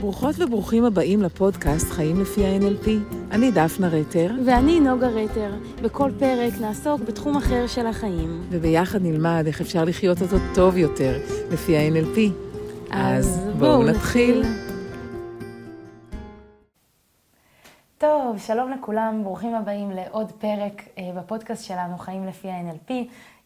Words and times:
ברוכות 0.00 0.34
וברוכים 0.38 0.84
הבאים 0.84 1.22
לפודקאסט 1.22 1.90
חיים 1.90 2.20
לפי 2.20 2.46
ה-NLP. 2.46 2.88
אני 3.30 3.50
דפנה 3.50 3.88
רטר. 3.88 4.30
ואני 4.46 4.80
נוגה 4.80 5.08
רטר. 5.08 5.54
בכל 5.82 6.10
פרק 6.18 6.52
נעסוק 6.60 7.00
בתחום 7.00 7.36
אחר 7.36 7.66
של 7.66 7.86
החיים. 7.86 8.42
וביחד 8.50 9.02
נלמד 9.02 9.44
איך 9.46 9.60
אפשר 9.60 9.84
לחיות 9.84 10.22
אותו 10.22 10.36
טוב 10.54 10.76
יותר 10.76 11.18
לפי 11.50 11.76
ה-NLP. 11.76 12.18
אז 12.90 13.48
בואו 13.58 13.82
נתחיל. 13.82 14.42
טוב, 17.98 18.38
שלום 18.38 18.70
לכולם, 18.70 19.20
ברוכים 19.24 19.54
הבאים 19.54 19.90
לעוד 19.90 20.32
פרק 20.32 20.82
אה, 20.98 21.10
בפודקאסט 21.16 21.64
שלנו, 21.64 21.98
חיים 21.98 22.26
לפי 22.26 22.48
ה-NLP, 22.50 22.92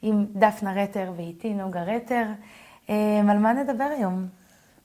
עם 0.03 0.27
דפנה 0.33 0.83
רטר 0.83 1.13
ואיתי 1.17 1.55
נוגה 1.55 1.83
רטר. 1.83 2.25
אה, 2.91 3.21
על 3.31 3.39
מה 3.39 3.53
נדבר 3.53 3.89
היום? 3.99 4.40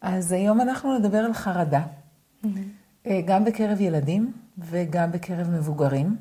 אז 0.06 0.32
היום 0.32 0.62
אנחנו 0.62 0.98
נדבר 0.98 1.18
על 1.18 1.34
חרדה, 1.34 1.82
אה, 3.08 3.22
גם 3.26 3.46
בקרב 3.46 3.82
ילדים 3.82 4.32
וגם 4.58 5.12
בקרב 5.12 5.50
מבוגרים, 5.50 6.16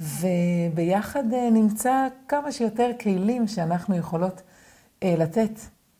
וביחד 0.00 1.32
אה, 1.32 1.50
נמצא 1.50 2.08
כמה 2.28 2.52
שיותר 2.52 2.90
כלים 3.00 3.48
שאנחנו 3.48 3.96
יכולות 3.96 4.42
אה, 5.02 5.14
לתת 5.18 5.50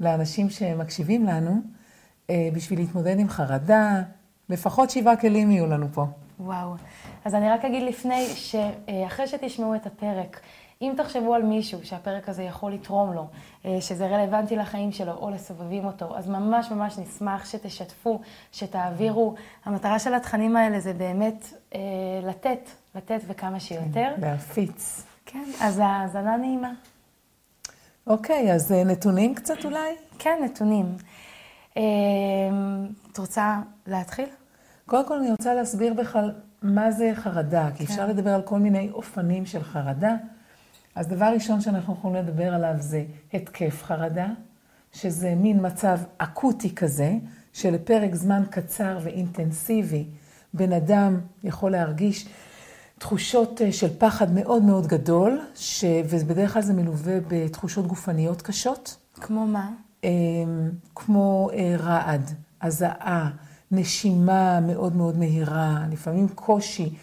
לאנשים 0.00 0.50
שמקשיבים 0.50 1.26
לנו 1.26 1.60
בשביל 2.54 2.78
להתמודד 2.78 3.18
עם 3.18 3.28
חרדה. 3.28 4.02
לפחות 4.48 4.90
שבעה 4.90 5.16
כלים 5.16 5.50
יהיו 5.50 5.66
לנו 5.66 5.86
פה. 5.92 6.06
וואו. 6.40 6.74
אז 7.24 7.34
אני 7.34 7.50
רק 7.50 7.64
אגיד 7.64 7.82
לפני, 7.82 8.26
שאחרי 8.26 9.26
שתשמעו 9.26 9.74
את 9.74 9.86
הפרק, 9.86 10.40
אם 10.82 10.92
תחשבו 10.96 11.34
על 11.34 11.42
מישהו 11.42 11.78
שהפרק 11.84 12.28
הזה 12.28 12.42
יכול 12.42 12.72
לתרום 12.72 13.12
לו, 13.12 13.26
אה, 13.64 13.80
שזה 13.80 14.06
רלוונטי 14.06 14.56
לחיים 14.56 14.92
שלו 14.92 15.12
או 15.12 15.30
לסובבים 15.30 15.84
אותו, 15.84 16.16
אז 16.16 16.28
ממש 16.28 16.70
ממש 16.70 16.98
נשמח 16.98 17.50
שתשתפו, 17.50 18.20
שתעבירו. 18.52 19.34
המטרה 19.64 19.98
של 19.98 20.14
התכנים 20.14 20.56
האלה 20.56 20.80
זה 20.80 20.92
באמת 20.92 21.46
אה, 21.74 21.80
לתת, 22.22 22.70
לתת 22.94 23.20
וכמה 23.26 23.60
שיותר. 23.60 24.12
כן, 24.16 24.20
להפיץ. 24.20 25.02
כן, 25.26 25.44
אז 25.60 25.80
האזנה 25.84 26.36
נעימה. 26.36 26.72
אוקיי, 28.06 28.52
אז 28.52 28.72
אה, 28.72 28.84
נתונים 28.84 29.34
קצת 29.34 29.64
אולי? 29.64 29.94
כן, 30.18 30.38
נתונים. 30.44 30.96
את 33.12 33.18
רוצה 33.18 33.60
להתחיל? 33.86 34.28
קודם 34.86 35.08
כל 35.08 35.18
אני 35.18 35.30
רוצה 35.30 35.54
להסביר 35.54 35.94
בכלל 35.94 36.32
מה 36.62 36.90
זה 36.90 37.10
חרדה, 37.14 37.68
כי 37.76 37.86
כן. 37.86 37.92
אפשר 37.92 38.06
לדבר 38.06 38.34
על 38.34 38.42
כל 38.42 38.58
מיני 38.58 38.90
אופנים 38.90 39.46
של 39.46 39.62
חרדה. 39.62 40.14
אז 40.98 41.08
דבר 41.08 41.26
ראשון 41.34 41.60
שאנחנו 41.60 41.92
יכולים 41.92 42.16
לדבר 42.16 42.54
עליו 42.54 42.74
זה 42.78 43.04
התקף 43.34 43.82
חרדה, 43.82 44.26
שזה 44.92 45.34
מין 45.34 45.66
מצב 45.66 45.98
אקוטי 46.18 46.74
כזה, 46.74 47.12
שלפרק 47.52 48.14
זמן 48.14 48.42
קצר 48.50 48.98
ואינטנסיבי, 49.02 50.04
בן 50.54 50.72
אדם 50.72 51.20
יכול 51.44 51.70
להרגיש 51.70 52.28
תחושות 52.98 53.62
אה, 53.62 53.72
של 53.72 53.88
פחד 53.98 54.32
מאוד 54.34 54.62
מאוד 54.62 54.86
גדול, 54.86 55.40
ש... 55.54 55.84
ובדרך 56.10 56.52
כלל 56.52 56.62
זה 56.62 56.72
מלווה 56.72 57.18
בתחושות 57.28 57.86
גופניות 57.86 58.42
קשות. 58.42 58.96
כמו 59.14 59.46
מה? 59.46 59.70
אמ, 60.04 60.70
כמו 60.94 61.50
אה, 61.52 61.74
רעד, 61.78 62.30
הזעה, 62.62 63.30
נשימה 63.70 64.60
מאוד 64.60 64.96
מאוד 64.96 65.18
מהירה, 65.18 65.84
לפעמים 65.90 66.28
קושי. 66.28 66.94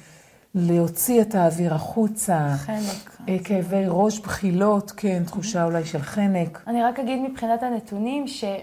להוציא 0.56 1.22
את 1.22 1.36
האוויר 1.36 1.74
החוצה. 1.74 2.54
חנק. 2.58 3.16
אה, 3.30 3.38
כאבי 3.44 3.84
ראש, 3.88 4.20
בחילות, 4.20 4.92
כן, 4.92 5.24
תחושה 5.26 5.64
אולי 5.64 5.86
של 5.86 6.02
חנק. 6.02 6.64
אני 6.68 6.84
רק 6.84 7.00
אגיד 7.00 7.20
מבחינת 7.22 7.64
הנתונים, 7.64 8.28
שמה 8.28 8.56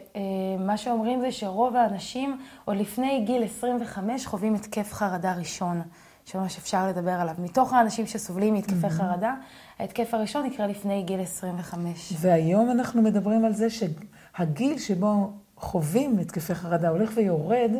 אה, 0.70 0.76
שאומרים 0.76 1.20
זה 1.20 1.32
שרוב 1.32 1.76
האנשים, 1.76 2.38
עוד 2.64 2.76
לפני 2.76 3.24
גיל 3.26 3.44
25, 3.44 4.26
חווים 4.26 4.54
התקף 4.54 4.92
חרדה 4.92 5.34
ראשון, 5.38 5.82
שממש 6.24 6.58
אפשר 6.58 6.88
לדבר 6.88 7.10
עליו. 7.10 7.34
מתוך 7.38 7.72
האנשים 7.72 8.06
שסובלים 8.06 8.54
מהתקפי 8.54 8.90
חרדה, 8.90 9.34
ההתקף 9.78 10.14
הראשון 10.14 10.46
יקרה 10.46 10.66
לפני 10.66 11.02
גיל 11.02 11.20
25. 11.20 12.12
והיום 12.20 12.70
אנחנו 12.70 13.02
מדברים 13.02 13.44
על 13.44 13.52
זה 13.52 13.66
שהגיל 13.70 14.78
שבו 14.78 15.30
חווים 15.56 16.18
התקפי 16.18 16.54
חרדה 16.54 16.88
הולך 16.88 17.12
ויורד, 17.14 17.70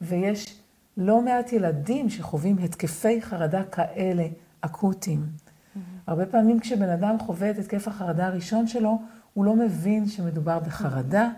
ויש 0.00 0.61
לא 0.96 1.22
מעט 1.22 1.52
ילדים 1.52 2.10
שחווים 2.10 2.58
התקפי 2.58 3.22
חרדה 3.22 3.64
כאלה 3.64 4.26
אקוטיים. 4.60 5.20
Mm-hmm. 5.20 5.78
הרבה 6.06 6.26
פעמים 6.26 6.60
כשבן 6.60 6.88
אדם 6.88 7.18
חווה 7.18 7.50
את 7.50 7.58
התקף 7.58 7.88
החרדה 7.88 8.26
הראשון 8.26 8.66
שלו, 8.66 8.98
הוא 9.34 9.44
לא 9.44 9.56
מבין 9.56 10.06
שמדובר 10.06 10.58
בחרדה, 10.58 11.28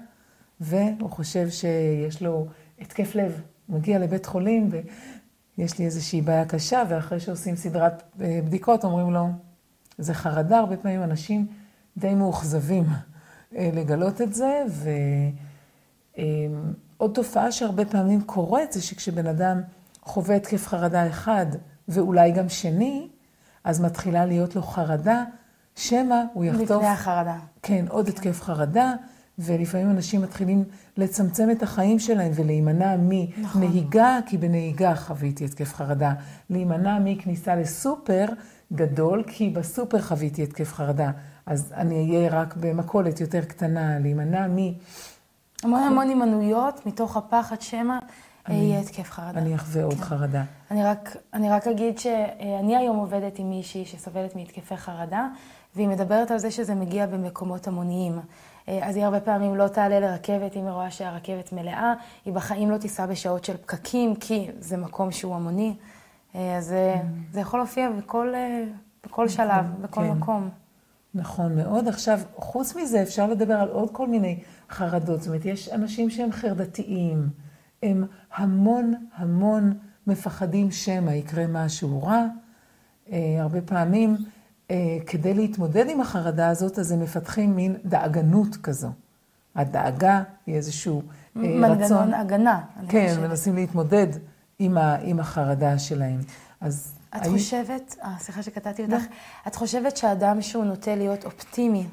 והוא 0.60 1.10
חושב 1.10 1.48
שיש 1.50 2.22
לו 2.22 2.46
התקף 2.80 3.14
לב. 3.14 3.40
הוא 3.66 3.78
מגיע 3.78 3.98
לבית 3.98 4.26
חולים 4.26 4.70
ויש 5.58 5.78
לי 5.78 5.84
איזושהי 5.84 6.22
בעיה 6.22 6.44
קשה, 6.44 6.82
ואחרי 6.88 7.20
שעושים 7.20 7.56
סדרת 7.56 8.02
אה, 8.20 8.40
בדיקות 8.44 8.84
אומרים 8.84 9.10
לו, 9.10 9.28
זה 9.98 10.14
חרדה. 10.14 10.58
הרבה 10.58 10.76
פעמים 10.76 11.02
אנשים 11.02 11.46
די 11.96 12.14
מאוכזבים 12.14 12.84
אה, 13.56 13.70
לגלות 13.74 14.20
את 14.20 14.34
זה, 14.34 14.62
ו... 14.68 14.90
אה, 16.18 16.24
עוד 17.04 17.14
תופעה 17.14 17.52
שהרבה 17.52 17.84
פעמים 17.84 18.20
קורית 18.20 18.72
זה 18.72 18.82
שכשבן 18.82 19.26
אדם 19.26 19.60
חווה 20.02 20.36
התקף 20.36 20.66
חרדה 20.66 21.08
אחד 21.08 21.46
ואולי 21.88 22.32
גם 22.32 22.48
שני, 22.48 23.08
אז 23.64 23.80
מתחילה 23.80 24.26
להיות 24.26 24.56
לו 24.56 24.62
חרדה, 24.62 25.24
שמא 25.76 26.22
הוא 26.32 26.44
יחטוף... 26.44 26.70
לפני 26.70 26.86
החרדה. 26.88 27.36
כן, 27.62 27.84
עוד 27.88 28.08
התקף 28.08 28.42
חרדה, 28.42 28.92
ולפעמים 29.38 29.90
אנשים 29.90 30.22
מתחילים 30.22 30.64
לצמצם 30.96 31.50
את 31.50 31.62
החיים 31.62 31.98
שלהם 31.98 32.32
ולהימנע 32.34 32.96
מנהיגה, 32.96 34.18
נכון. 34.18 34.30
כי 34.30 34.38
בנהיגה 34.38 34.94
חוויתי 34.94 35.44
התקף 35.44 35.74
חרדה. 35.74 36.12
להימנע 36.50 36.98
מכניסה 37.04 37.56
לסופר 37.56 38.26
גדול, 38.72 39.24
כי 39.26 39.50
בסופר 39.50 40.02
חוויתי 40.02 40.42
התקף 40.42 40.72
חרדה. 40.72 41.10
אז 41.46 41.72
אני 41.76 42.16
אהיה 42.16 42.30
רק 42.30 42.56
במכולת 42.56 43.20
יותר 43.20 43.40
קטנה, 43.40 43.98
להימנע 43.98 44.46
מ... 44.48 44.58
המון 45.64 45.82
המון 45.82 46.08
הימנויות 46.08 46.86
מתוך 46.86 47.16
הפחד 47.16 47.60
שמא 47.60 47.94
יהיה 48.48 48.80
התקף 48.80 49.10
חרדה. 49.10 49.38
אני 49.38 49.54
אחווה 49.54 49.84
עוד 49.84 49.94
כן. 49.94 50.00
חרדה. 50.00 50.42
אני 50.70 50.84
רק, 50.84 51.16
אני 51.34 51.50
רק 51.50 51.66
אגיד 51.66 51.98
שאני 51.98 52.76
היום 52.76 52.96
עובדת 52.96 53.38
עם 53.38 53.50
מישהי 53.50 53.84
שסובלת 53.84 54.36
מהתקפי 54.36 54.76
חרדה, 54.76 55.28
והיא 55.76 55.88
מדברת 55.88 56.30
על 56.30 56.38
זה 56.38 56.50
שזה 56.50 56.74
מגיע 56.74 57.06
במקומות 57.06 57.68
המוניים. 57.68 58.18
אז 58.66 58.96
היא 58.96 59.04
הרבה 59.04 59.20
פעמים 59.20 59.54
לא 59.54 59.68
תעלה 59.68 60.00
לרכבת 60.00 60.56
אם 60.56 60.64
היא 60.64 60.70
רואה 60.70 60.90
שהרכבת 60.90 61.52
מלאה, 61.52 61.94
היא 62.24 62.34
בחיים 62.34 62.70
לא 62.70 62.78
תיסע 62.78 63.06
בשעות 63.06 63.44
של 63.44 63.56
פקקים, 63.56 64.14
כי 64.14 64.50
זה 64.58 64.76
מקום 64.76 65.12
שהוא 65.12 65.34
המוני. 65.34 65.74
אז 66.34 66.74
mm. 66.74 67.32
זה 67.32 67.40
יכול 67.40 67.60
להופיע 67.60 67.90
בכל, 67.90 68.32
בכל 69.06 69.24
נכון, 69.24 69.28
שלב, 69.28 69.64
בכל 69.80 70.00
כן. 70.00 70.10
מקום. 70.10 70.50
נכון 71.14 71.56
מאוד. 71.56 71.88
עכשיו, 71.88 72.20
חוץ 72.36 72.76
מזה, 72.76 73.02
אפשר 73.02 73.26
לדבר 73.26 73.54
על 73.54 73.68
עוד 73.68 73.90
כל 73.92 74.08
מיני 74.08 74.38
חרדות. 74.70 75.20
זאת 75.20 75.28
אומרת, 75.28 75.44
יש 75.44 75.68
אנשים 75.68 76.10
שהם 76.10 76.32
חרדתיים, 76.32 77.28
הם 77.82 78.04
המון 78.34 78.94
המון 79.16 79.74
מפחדים 80.06 80.70
שמא 80.70 81.10
יקרה 81.10 81.44
משהו 81.48 82.02
רע. 82.02 82.26
אה, 83.12 83.36
הרבה 83.40 83.60
פעמים, 83.60 84.16
אה, 84.70 84.98
כדי 85.06 85.34
להתמודד 85.34 85.88
עם 85.88 86.00
החרדה 86.00 86.48
הזאת, 86.48 86.78
אז 86.78 86.92
הם 86.92 87.00
מפתחים 87.00 87.56
מין 87.56 87.76
דאגנות 87.84 88.56
כזו. 88.56 88.88
הדאגה 89.54 90.22
היא 90.46 90.54
איזשהו 90.54 91.02
אה, 91.36 91.42
מנגנון 91.42 91.70
רצון. 91.70 91.98
מנגנון 91.98 92.14
הגנה. 92.14 92.60
כן, 92.88 93.14
מנסים 93.22 93.54
להתמודד 93.54 94.06
עם, 94.58 94.78
ה, 94.78 94.96
עם 95.02 95.20
החרדה 95.20 95.78
שלהם. 95.78 96.20
אז... 96.60 96.94
את 97.16 97.22
היו... 97.22 97.32
חושבת, 97.32 97.96
אה, 98.02 98.14
סליחה 98.18 98.42
שקטעתי 98.42 98.82
אותך, 98.82 99.02
את 99.46 99.54
חושבת 99.54 99.96
שאדם 99.96 100.42
שהוא 100.42 100.64
נוטה 100.64 100.94
להיות 100.94 101.24
אופטימי, 101.24 101.86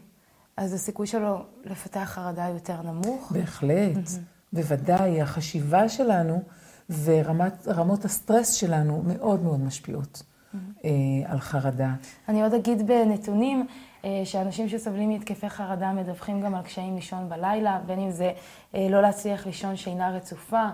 אז 0.58 0.74
הסיכוי 0.74 1.08
שלו 1.08 1.44
לפתח 1.66 2.12
חרדה 2.14 2.48
יותר 2.48 2.82
נמוך? 2.82 3.32
בהחלט, 3.32 4.10
בוודאי. 4.54 5.22
החשיבה 5.22 5.90
שלנו 5.90 6.42
ורמות 7.04 8.06
הסטרס 8.06 8.54
שלנו 8.54 9.04
מאוד 9.08 9.44
מאוד 9.44 9.60
משפיעות 9.60 10.24
אה, 10.86 10.90
על 11.26 11.40
חרדה. 11.40 11.94
אני 12.30 12.44
עוד 12.44 12.54
אגיד 12.54 12.88
בנתונים, 12.88 13.68
אה, 14.06 14.22
שאנשים 14.26 14.70
שסובלים 14.70 15.10
מהתקפי 15.10 15.50
חרדה 15.50 15.92
מדווחים 15.92 16.42
גם 16.42 16.56
על 16.56 16.62
קשיים 16.62 16.96
לישון 16.96 17.30
בלילה, 17.30 17.80
בין 17.86 18.00
אם 18.00 18.12
זה 18.12 18.32
אה, 18.76 18.88
לא 18.90 19.02
להצליח 19.02 19.46
לישון 19.46 19.76
שינה 19.76 20.10
רצופה, 20.10 20.66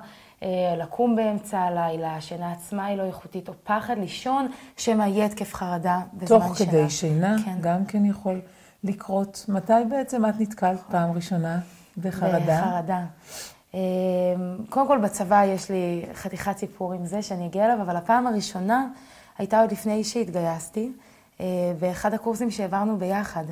לקום 0.78 1.16
באמצע 1.16 1.60
הלילה, 1.60 2.16
השינה 2.16 2.51
עצמה 2.51 2.86
היא 2.86 2.98
לא 2.98 3.04
איכותית, 3.04 3.50
או 3.50 3.54
פחד 3.63 3.98
לישון, 3.98 4.48
שמא 4.78 5.04
יהיה 5.04 5.25
התקף 5.25 5.54
חרדה 5.54 6.00
בזמן 6.13 6.28
שינה. 6.28 6.48
תוך 6.50 6.57
כדי 6.57 6.89
שינה, 6.89 7.36
כן. 7.45 7.57
גם 7.62 7.86
כן 7.86 8.06
יכול. 8.06 8.42
לקרות. 8.84 9.45
מתי 9.50 9.74
בעצם 9.89 10.25
את 10.25 10.34
נתקלת 10.39 10.80
פעם 10.92 11.12
ראשונה 11.12 11.60
בחרדה? 11.98 12.62
בחרדה. 12.62 13.06
אמ, 13.74 13.80
קודם 14.69 14.88
כל 14.88 14.98
בצבא 14.98 15.44
יש 15.45 15.72
לי 15.72 16.06
חתיכת 16.13 16.57
סיפור 16.57 16.94
עם 16.94 17.06
זה 17.06 17.22
שאני 17.22 17.45
אגיע 17.45 17.66
אליו, 17.66 17.81
אבל 17.81 17.95
הפעם 17.95 18.28
הראשונה 18.28 18.88
הייתה 19.38 19.62
עוד 19.62 19.72
לפני 19.72 20.04
שהתגייסתי, 20.04 20.92
אה, 21.40 21.45
באחד 21.80 22.13
הקורסים 22.13 22.51
שהעברנו 22.51 22.98
ביחד. 22.98 23.44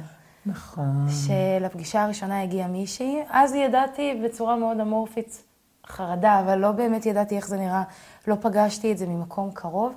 נכון. 0.46 1.08
שלפגישה 1.10 2.04
הראשונה 2.04 2.42
הגיעה 2.42 2.68
מישהי, 2.68 3.18
אז 3.30 3.54
ידעתי 3.54 4.22
בצורה 4.26 4.56
מאוד 4.56 4.80
אמורפית 4.80 5.44
חרדה, 5.88 6.40
אבל 6.40 6.58
לא 6.58 6.72
באמת 6.72 7.06
ידעתי 7.06 7.36
איך 7.38 7.48
זה 7.48 7.58
נראה, 7.58 7.84
לא 8.28 8.36
פגשתי 8.42 8.92
את 8.92 8.98
זה 8.98 9.08
ממקום 9.08 9.52
קרוב. 9.54 9.94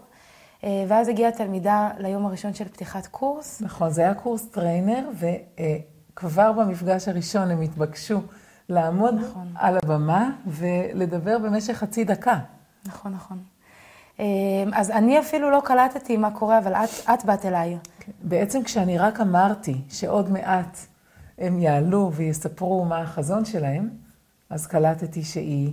אה, 0.64 0.85
ואז 0.88 1.08
הגיעה 1.08 1.32
תלמידה 1.32 1.90
ליום 1.99 2.26
הראשון 2.26 2.55
של 2.55 2.69
פתיחת 2.69 3.06
קורס. 3.06 3.61
נכון, 3.61 3.90
זה 3.90 4.02
היה 4.02 4.14
קורס 4.14 4.46
trainer, 4.47 5.09
וכבר 5.19 6.52
במפגש 6.52 7.08
הראשון 7.08 7.50
הם 7.50 7.61
התבקשו 7.61 8.20
לעמוד 8.69 9.14
נכון. 9.14 9.52
על 9.55 9.79
הבמה 9.82 10.31
ולדבר 10.46 11.38
במשך 11.38 11.73
חצי 11.73 12.05
דקה. 12.05 12.38
נכון, 12.87 13.12
נכון. 13.12 13.38
אה, 14.20 14.25
אז 14.73 14.91
אני 14.91 15.20
אפילו 15.20 15.50
לא 15.50 15.62
קלטתי 15.64 16.17
מה 16.17 16.31
קורה, 16.31 16.58
אבל 16.58 16.75
את, 16.75 16.88
את 17.14 17.25
באת 17.25 17.44
אליי. 17.44 17.79
כן. 18.00 18.12
בעצם 18.23 18.62
כשאני 18.62 18.99
רק 18.99 19.20
אמרתי 19.20 19.81
שעוד 19.88 20.31
מעט 20.31 20.79
הם 21.38 21.61
יעלו 21.61 22.11
ויספרו 22.14 22.84
מה 22.84 23.00
החזון 23.00 23.44
שלהם, 23.44 23.88
אז 24.50 24.67
קלטתי 24.67 25.25
שהיא 25.25 25.73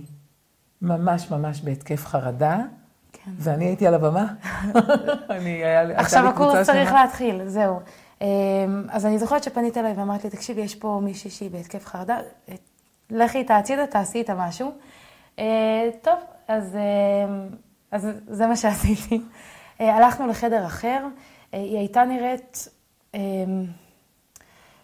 ממש 0.82 1.30
ממש 1.30 1.60
בהתקף 1.60 2.06
חרדה, 2.06 2.58
כן. 3.12 3.30
ואני 3.38 3.64
הייתי 3.64 3.86
על 3.86 3.94
הבמה. 3.94 4.26
אני, 5.36 5.50
היה, 5.50 6.00
עכשיו 6.00 6.28
הקורס 6.28 6.66
צריך 6.66 6.88
שמה. 6.88 7.04
להתחיל, 7.04 7.48
זהו. 7.48 7.80
אמ, 8.20 8.26
אז 8.90 9.06
אני 9.06 9.18
זוכרת 9.18 9.42
שפנית 9.42 9.76
אליי 9.76 9.92
ואמרת 9.92 10.24
לי, 10.24 10.30
תקשיבי, 10.30 10.60
יש 10.60 10.74
פה 10.74 11.00
מישהי 11.04 11.30
שהיא 11.30 11.50
בהתקף 11.50 11.86
חרדה, 11.86 12.18
לכי 13.10 13.38
איתה 13.38 13.56
הצידה, 13.56 13.86
תעשי 13.86 14.18
איתה 14.18 14.34
משהו. 14.34 14.72
אה, 15.38 15.88
טוב, 16.02 16.18
אז, 16.48 16.76
אמ, 16.76 17.48
אז 17.90 18.08
זה 18.26 18.46
מה 18.46 18.56
שעשיתי. 18.56 19.22
אה, 19.80 19.96
הלכנו 19.96 20.26
לחדר 20.26 20.66
אחר, 20.66 21.06
אה, 21.54 21.58
היא 21.58 21.78
הייתה 21.78 22.04
נראית 22.04 22.68
אמ, 23.14 23.64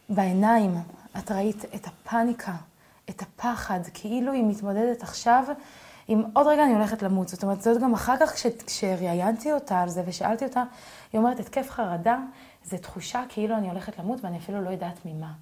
בעיניים, 0.09 0.75
את 1.19 1.31
ראית 1.31 1.65
את 1.75 1.87
הפאניקה, 1.87 2.53
את 3.11 3.23
הפחד, 3.23 3.81
כאילו 3.95 4.33
היא 4.33 4.45
מתמודדת 4.45 5.03
עכשיו 5.03 5.45
אם 6.09 6.23
עוד 6.33 6.47
רגע 6.47 6.65
אני 6.65 6.75
הולכת 6.75 7.03
למות. 7.03 7.29
זאת 7.29 7.43
אומרת, 7.43 7.63
זאת 7.63 7.83
גם 7.83 7.95
אחר 7.95 8.15
כך, 8.21 8.35
כש, 8.35 8.47
כשראיינתי 8.67 9.53
אותה 9.53 9.81
על 9.81 9.89
זה 9.89 10.03
ושאלתי 10.07 10.45
אותה, 10.45 10.63
היא 11.13 11.19
אומרת, 11.19 11.41
התקף 11.41 11.71
חרדה 11.71 12.19
זה 12.65 12.79
תחושה 12.79 13.23
כאילו 13.29 13.57
אני 13.57 13.69
הולכת 13.69 13.99
למות 13.99 14.25
ואני 14.25 14.39
אפילו 14.39 14.63
לא 14.63 14.71
יודעת 14.71 14.99
ממה. 15.05 15.33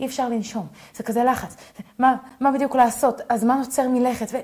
אי 0.00 0.06
אפשר 0.06 0.28
לנשום, 0.28 0.66
זה 0.94 1.02
כזה 1.02 1.24
לחץ. 1.24 1.56
מה, 1.98 2.16
מה 2.40 2.52
בדיוק 2.52 2.76
לעשות? 2.76 3.20
הזמן 3.30 3.58
עוצר 3.58 3.88
מלכת. 3.88 4.26
ו, 4.32 4.36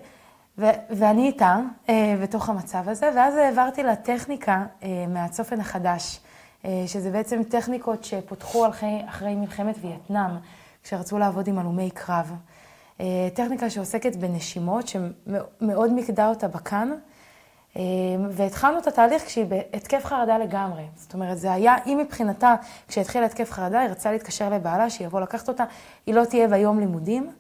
ו, 0.59 0.67
ואני 0.91 1.27
איתה 1.27 1.61
אה, 1.89 2.15
בתוך 2.23 2.49
המצב 2.49 2.89
הזה, 2.89 3.11
ואז 3.17 3.37
העברתי 3.37 3.83
לה 3.83 3.97
טכניקה 3.97 4.65
אה, 4.83 5.05
מהצופן 5.09 5.61
החדש, 5.61 6.21
אה, 6.65 6.85
שזה 6.87 7.11
בעצם 7.11 7.43
טכניקות 7.43 8.05
שפותחו 8.05 8.69
אחרי, 8.69 9.03
אחרי 9.09 9.35
מלחמת 9.35 9.77
וייטנאם, 9.81 10.31
כשרצו 10.85 11.19
לעבוד 11.19 11.49
עם 11.49 11.59
הלומי 11.59 11.91
קרב. 11.91 12.33
אה, 13.03 13.29
טכניקה 13.35 13.71
שעוסקת 13.71 14.17
בנשימות, 14.17 14.89
שמאוד 14.89 15.93
מיקדה 15.93 16.29
אותה 16.29 16.49
בכאן, 16.49 16.91
אה, 17.77 17.83
והתחלנו 18.31 18.79
את 18.79 18.87
התהליך 18.87 19.27
כשהיא 19.27 19.45
בהתקף 19.45 20.05
חרדה 20.05 20.39
לגמרי. 20.39 20.85
זאת 20.97 21.15
אומרת, 21.15 21.39
זה 21.39 21.53
היה, 21.53 21.77
היא 21.85 21.97
מבחינתה, 21.97 22.55
כשהתחילה 22.89 23.27
התקף 23.27 23.51
חרדה, 23.51 23.81
היא 23.81 23.91
רצתה 23.91 24.13
להתקשר 24.13 24.51
לבעלה, 24.51 24.91
שיבוא 24.91 25.21
לקחת 25.21 25.49
אותה, 25.49 25.65
היא 26.07 26.15
לא 26.15 26.25
תהיה 26.25 26.49
ביום 26.49 26.81
לימודים, 26.81 27.31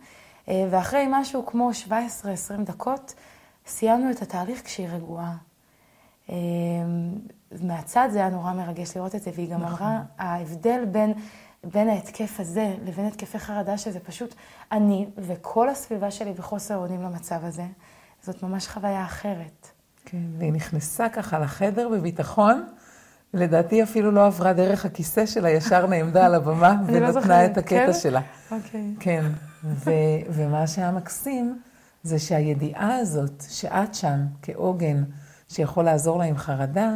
אה, 0.48 0.66
ואחרי 0.70 1.06
משהו 1.08 1.46
כמו 1.46 1.70
17-20 1.88 2.64
דקות, 2.64 3.14
סיימנו 3.66 4.10
את 4.10 4.22
התהליך 4.22 4.64
כשהיא 4.64 4.88
רגועה. 4.88 5.32
מהצד 7.62 8.08
זה 8.12 8.18
היה 8.18 8.28
נורא 8.28 8.52
מרגש 8.52 8.96
לראות 8.96 9.14
את 9.14 9.22
זה, 9.22 9.30
והיא 9.34 9.50
גם 9.50 9.62
נכון. 9.62 9.86
אמרה, 9.86 10.02
ההבדל 10.18 10.84
בין 10.84 11.14
בין 11.64 11.88
ההתקף 11.88 12.40
הזה 12.40 12.74
לבין 12.84 13.06
התקפי 13.06 13.38
חרדה, 13.38 13.78
שזה 13.78 14.00
פשוט 14.00 14.34
אני 14.72 15.06
וכל 15.16 15.68
הסביבה 15.68 16.10
שלי 16.10 16.32
בחוסר 16.32 16.76
אונים 16.76 17.02
למצב 17.02 17.38
הזה, 17.42 17.64
זאת 18.22 18.42
ממש 18.42 18.68
חוויה 18.68 19.04
אחרת. 19.04 19.68
כן, 20.04 20.22
והיא 20.38 20.52
נכנסה 20.52 21.08
ככה 21.08 21.38
לחדר 21.38 21.88
בביטחון, 21.88 22.66
לדעתי 23.34 23.82
אפילו 23.82 24.10
לא 24.10 24.26
עברה 24.26 24.52
דרך 24.52 24.84
הכיסא 24.84 25.26
שלה, 25.26 25.50
ישר 25.50 25.86
נעמדה 25.86 26.26
על 26.26 26.34
הבמה 26.34 26.74
לא 26.88 27.08
ונתנה 27.08 27.46
את 27.46 27.58
הקטע 27.58 27.86
כן? 27.86 27.92
שלה. 27.92 28.20
אוקיי. 28.50 28.94
כן, 29.00 29.24
ו- 29.64 29.90
ומה 30.30 30.66
שהיה 30.66 30.90
מקסים, 30.90 31.60
זה 32.02 32.18
שהידיעה 32.18 32.96
הזאת, 32.96 33.44
שאת 33.48 33.94
שם 33.94 34.20
כעוגן 34.42 35.04
שיכול 35.48 35.84
לעזור 35.84 36.18
לה 36.18 36.24
עם 36.24 36.36
חרדה, 36.36 36.90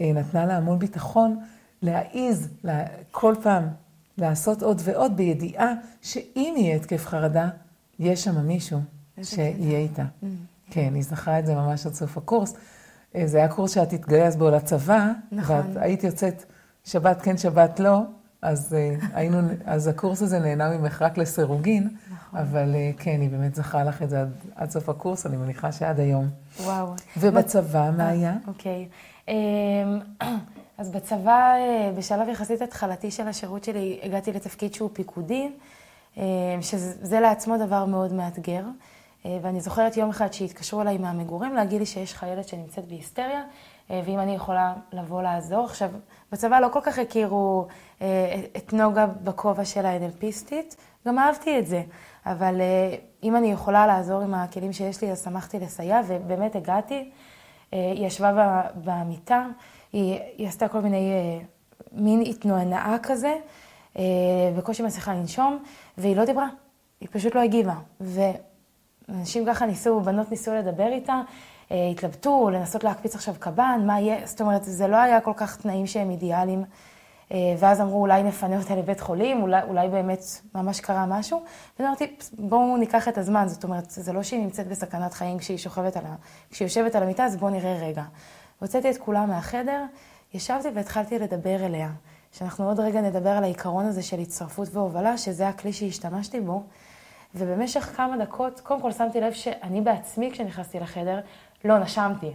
אה, 0.00 0.12
נתנה 0.14 0.46
לה 0.46 0.56
המון 0.56 0.78
ביטחון 0.78 1.40
להעיז 1.82 2.48
כל 3.10 3.34
פעם 3.42 3.68
לעשות 4.18 4.62
עוד 4.62 4.80
ועוד 4.84 5.16
בידיעה 5.16 5.72
שאם 6.02 6.54
יהיה 6.56 6.76
התקף 6.76 7.06
חרדה, 7.06 7.48
יש 7.98 8.24
שם 8.24 8.46
מישהו 8.46 8.80
שיהיה 9.22 9.78
איתה. 9.78 10.02
Mm. 10.02 10.26
כן, 10.70 10.94
היא 10.94 11.02
זכרה 11.02 11.38
את 11.38 11.46
זה 11.46 11.54
ממש 11.54 11.86
עד 11.86 11.94
סוף 11.94 12.16
הקורס. 12.16 12.54
אה, 13.14 13.26
זה 13.26 13.38
היה 13.38 13.48
קורס 13.48 13.74
שאת 13.74 13.92
התגייסת 13.92 14.38
בו 14.38 14.50
לצבא, 14.50 15.12
נכון. 15.32 15.56
ואת 15.56 15.76
היית 15.76 16.04
יוצאת 16.04 16.44
שבת 16.84 17.22
כן, 17.22 17.38
שבת 17.38 17.80
לא, 17.80 18.00
אז, 18.42 18.74
אה, 18.74 18.96
היינו, 19.14 19.38
אז 19.64 19.86
הקורס 19.86 20.22
הזה 20.22 20.38
נהנה 20.38 20.78
ממך 20.78 21.02
רק 21.02 21.18
לסירוגין, 21.18 21.88
נכון. 22.14 22.40
אבל 22.40 22.74
אה, 22.74 22.90
כן, 22.98 23.20
היא 23.20 23.30
באמת 23.30 23.54
זכרה 23.54 23.84
לך 23.84 24.02
את 24.02 24.10
זה 24.10 24.20
עד, 24.20 24.32
עד 24.54 24.70
סוף 24.70 24.88
הקורס, 24.88 25.26
אני 25.26 25.36
מניחה 25.36 25.72
שעד 25.72 26.00
היום. 26.00 26.28
וואו. 26.60 26.94
ובצבא, 27.16 27.90
מה 27.96 28.08
היה? 28.08 28.34
אוקיי. 28.46 28.88
אז 30.78 30.90
בצבא, 30.90 31.54
אה, 31.56 31.92
בשלב 31.96 32.28
יחסית 32.28 32.62
התחלתי 32.62 33.10
של 33.10 33.28
השירות 33.28 33.64
שלי, 33.64 34.00
הגעתי 34.02 34.32
לתפקיד 34.32 34.74
שהוא 34.74 34.90
פיקודי, 34.92 35.50
אה, 36.18 36.22
שזה 36.60 37.20
לעצמו 37.20 37.56
דבר 37.58 37.84
מאוד 37.84 38.12
מאתגר. 38.12 38.64
אה, 39.26 39.38
ואני 39.42 39.60
זוכרת 39.60 39.96
יום 39.96 40.10
אחד 40.10 40.32
שהתקשרו 40.32 40.82
אליי 40.82 40.98
מהמגורים 40.98 41.54
להגיד 41.54 41.80
לי 41.80 41.86
שיש 41.86 42.14
חיילת 42.14 42.48
שנמצאת 42.48 42.88
בהיסטריה, 42.88 43.42
ואם 43.90 44.18
אני 44.18 44.34
יכולה 44.34 44.74
לבוא 44.92 45.22
לעזור. 45.22 45.64
עכשיו, 45.64 45.90
בצבא 46.32 46.60
לא 46.60 46.68
כל 46.72 46.80
כך 46.82 46.98
הכירו 46.98 47.66
את 48.56 48.72
נוגה 48.72 49.06
בכובע 49.06 49.64
של 49.64 49.86
האנלפיסטית, 49.86 50.76
גם 51.06 51.18
אהבתי 51.18 51.58
את 51.58 51.66
זה. 51.66 51.82
אבל 52.26 52.60
אם 53.22 53.36
אני 53.36 53.52
יכולה 53.52 53.86
לעזור 53.86 54.20
עם 54.20 54.34
הכלים 54.34 54.72
שיש 54.72 55.02
לי, 55.02 55.10
אז 55.10 55.24
שמחתי 55.24 55.58
לסייע, 55.58 56.00
ובאמת 56.06 56.56
הגעתי. 56.56 57.10
היא 57.72 58.06
ישבה 58.06 58.62
במיטה. 58.84 59.46
היא, 59.96 60.18
היא 60.38 60.48
עשתה 60.48 60.68
כל 60.68 60.80
מיני, 60.80 61.12
אה, 61.12 61.38
מין 61.92 62.22
התנוענעה 62.26 62.96
כזה, 63.02 63.34
אה, 63.98 64.02
בקושי 64.56 64.82
מצליחה 64.82 65.14
לנשום, 65.14 65.62
והיא 65.98 66.16
לא 66.16 66.24
דיברה, 66.24 66.48
היא 67.00 67.08
פשוט 67.12 67.34
לא 67.34 67.40
הגיבה. 67.40 67.74
ואנשים 68.00 69.46
ככה 69.46 69.66
ניסו, 69.66 70.00
בנות 70.00 70.30
ניסו 70.30 70.54
לדבר 70.54 70.86
איתה, 70.92 71.20
אה, 71.72 71.88
התלבטו, 71.88 72.50
לנסות 72.50 72.84
להקפיץ 72.84 73.14
עכשיו 73.14 73.34
קב"ן, 73.38 73.80
מה 73.86 74.00
יהיה, 74.00 74.26
זאת 74.26 74.40
אומרת, 74.40 74.64
זה 74.64 74.86
לא 74.86 74.96
היה 74.96 75.20
כל 75.20 75.32
כך 75.36 75.56
תנאים 75.56 75.86
שהם 75.86 76.10
אידיאליים. 76.10 76.64
ואז 77.58 77.80
אמרו, 77.80 78.00
אולי 78.00 78.22
נפנה 78.22 78.58
אותה 78.58 78.76
לבית 78.76 79.00
חולים, 79.00 79.42
אולי, 79.42 79.62
אולי 79.62 79.88
באמת 79.88 80.20
ממש 80.54 80.80
קרה 80.80 81.06
משהו. 81.06 81.42
ואמרתי, 81.78 82.16
בואו 82.38 82.76
ניקח 82.76 83.08
את 83.08 83.18
הזמן, 83.18 83.48
זאת 83.48 83.64
אומרת, 83.64 83.90
זה 83.90 84.12
לא 84.12 84.22
שהיא 84.22 84.40
נמצאת 84.40 84.68
בסכנת 84.68 85.14
חיים 85.14 85.38
כשהיא 85.38 85.58
על 85.76 86.06
ה... 86.06 86.14
כשהיא 86.50 86.66
יושבת 86.66 86.94
על 86.94 87.02
המיטה, 87.02 87.24
אז 87.24 87.36
בואו 87.36 87.50
נראה 87.50 87.78
רגע. 87.80 88.02
הוצאתי 88.60 88.90
את 88.90 88.98
כולם 88.98 89.28
מהחדר, 89.28 89.84
ישבתי 90.34 90.68
והתחלתי 90.74 91.18
לדבר 91.18 91.66
אליה. 91.66 91.90
שאנחנו 92.32 92.68
עוד 92.68 92.80
רגע 92.80 93.00
נדבר 93.00 93.30
על 93.30 93.44
העיקרון 93.44 93.86
הזה 93.86 94.02
של 94.02 94.20
הצטרפות 94.20 94.68
והובלה, 94.72 95.18
שזה 95.18 95.48
הכלי 95.48 95.72
שהשתמשתי 95.72 96.40
בו. 96.40 96.62
ובמשך 97.34 97.92
כמה 97.96 98.16
דקות, 98.16 98.60
קודם 98.60 98.80
כל 98.80 98.92
שמתי 98.92 99.20
לב 99.20 99.32
שאני 99.32 99.80
בעצמי, 99.80 100.30
כשנכנסתי 100.32 100.80
לחדר, 100.80 101.20
לא 101.64 101.78
נשמתי. 101.78 102.32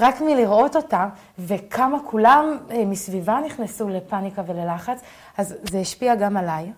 רק 0.00 0.20
מלראות 0.20 0.76
אותה, 0.76 1.08
וכמה 1.38 1.98
כולם 2.06 2.58
אה, 2.70 2.84
מסביבה 2.84 3.38
נכנסו 3.46 3.88
לפאניקה 3.88 4.42
וללחץ, 4.46 5.00
אז 5.38 5.54
זה 5.62 5.78
השפיע 5.78 6.14
גם 6.14 6.36
עליי. 6.36 6.72